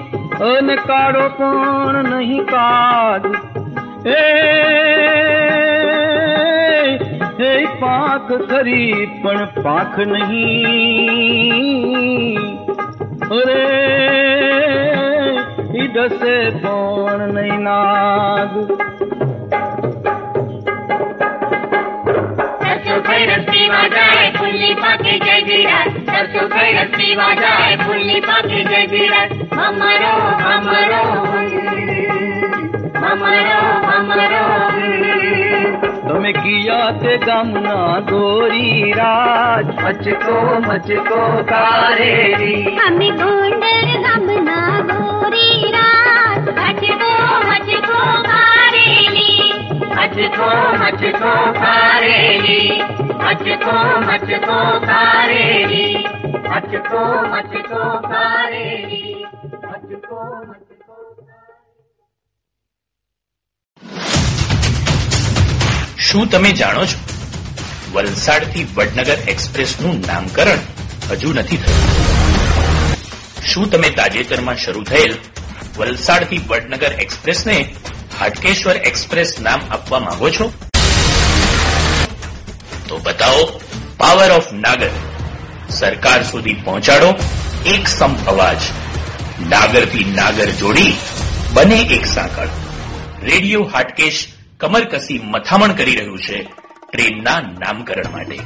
અને 0.48 0.76
કાળો 0.84 1.24
પણ 1.38 2.12
નહીં 2.12 2.44
કાગ 2.48 3.30
એ 4.02 4.12
હે 7.38 7.48
પાંખ 7.80 8.30
ખરી 8.44 9.00
પણ 9.16 9.42
પાંખ 9.58 9.98
નહીં 10.06 11.50
અરે 13.30 13.58
ઈ 15.74 15.88
દસે 15.90 16.32
પણ 16.56 17.36
નહીં 17.36 17.62
નાગ 17.62 18.52
સરસો 22.62 22.96
ભૈરવ 23.02 23.44
પીવા 23.46 23.86
જાય 23.90 24.30
ફૂલની 24.34 24.74
પાકે 24.78 25.14
જય 25.18 25.36
વિરાટ 25.44 26.00
સરસો 26.08 26.42
ભૈરવ 26.50 26.96
પીવા 26.96 27.34
જાય 27.38 27.76
ફૂલની 27.80 28.22
પાકે 28.22 28.60
જય 28.66 28.82
વિરાટ 28.90 29.32
મમરો 29.58 30.14
મમરો 30.48 31.02
મમરો 33.12 33.62
મમરો 34.02 34.46
તમે 36.08 36.32
કિયા 36.32 36.92
તે 37.02 37.12
ગામના 37.26 38.00
દોરી 38.02 38.92
રાજ? 38.92 39.66
મચકો 39.84 40.36
મચકો 40.60 41.20
કારેરી. 41.50 42.78
અમે 42.86 43.08
ગોંડલ 43.12 43.90
ગામના 44.06 44.76
ગોરી 44.90 45.70
રાત 45.76 46.46
અચકો 46.66 47.10
મચકો 47.48 48.00
કારેલી 48.28 49.48
અચકો 50.04 50.50
મચકો 50.80 51.34
કારેલી 51.60 52.78
અચકો 53.30 53.76
મચકો 54.06 54.58
કારેલી 54.88 55.96
અચકો 56.56 57.02
મચકો 57.32 57.82
શું 66.00 66.30
તમે 66.30 66.52
જાણો 66.52 66.84
છો? 66.84 66.98
વલસાડથી 67.92 68.66
વડનગર 68.74 69.16
એક્સપ્રેસનું 69.28 70.00
નામકરણ 70.06 70.58
હજુ 71.10 71.32
નથી 71.32 71.56
થયું. 71.56 72.06
શું 73.44 73.70
તમે 73.70 73.90
તાજેતરમાં 73.90 74.56
શરૂ 74.56 74.82
થયેલ 74.82 75.14
વલસાડથી 75.78 76.40
વડનગર 76.48 76.92
એક્સપ્રેસને 76.92 77.74
હાટકેશ્વર 78.18 78.76
એક્સપ્રેસ 78.76 79.40
નામ 79.40 79.60
આપવા 79.70 79.98
માંગો 79.98 80.30
છો? 80.30 80.52
તો 82.88 82.98
બતાવો, 82.98 83.60
પાવર 83.96 84.30
ઓફ 84.30 84.52
નાગર. 84.52 84.90
સરકાર 85.70 86.22
સુધી 86.22 86.54
પહોંચાડો 86.54 87.14
એક 87.66 87.88
સમ 87.88 88.14
અવાજ 88.26 88.56
નાગરથી 89.48 90.04
નાગર 90.04 90.50
જોડી 90.50 90.96
બને 91.54 91.76
એક 91.76 92.06
સાંકળ. 92.06 92.48
રેડિયો 93.22 93.64
હાટકેશ 93.64 94.26
કમર 94.60 94.84
કસી 94.84 95.20
મથામણ 95.24 95.72
કરી 95.72 95.96
રહ્યું 95.96 96.18
છે. 96.18 96.52
ટ્રેનના 96.92 97.40
નામકરણ 97.40 98.10
માટે. 98.12 98.38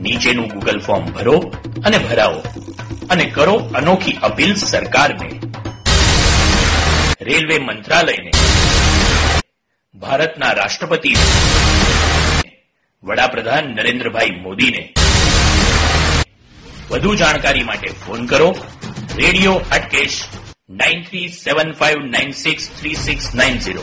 નીચેનું 0.00 0.48
ગૂગલ 0.48 0.80
ફોર્મ 0.80 1.04
ભરો 1.04 1.52
અને 1.84 1.98
ભરાવો. 1.98 2.42
અને 3.10 3.24
કરો 3.24 3.52
અનોખી 3.52 4.12
અપીલ 4.12 4.54
સરકારને. 4.54 5.40
રેલવે 7.20 7.58
મંત્રાલયને. 7.58 8.30
ભારતના 9.94 10.52
રાષ્ટ્રપતિ 10.52 11.14
વડાપ્રધાન 13.04 13.64
નરેન્દ્રભાઈ 13.64 14.30
મોદીને. 14.30 14.94
વધુ 16.90 17.14
જાણકારી 17.14 17.64
માટે 17.64 17.88
ફોન 18.06 18.26
કરો. 18.26 18.56
Radio 19.16 19.52
Hatkesh 19.52 20.24
nine 20.70 21.02
three 21.02 21.28
seven 21.28 21.72
five 21.72 21.98
nine 21.98 22.30
six 22.30 22.70
three 22.80 22.94
six 22.94 23.34
nine 23.34 23.58
zero. 23.58 23.82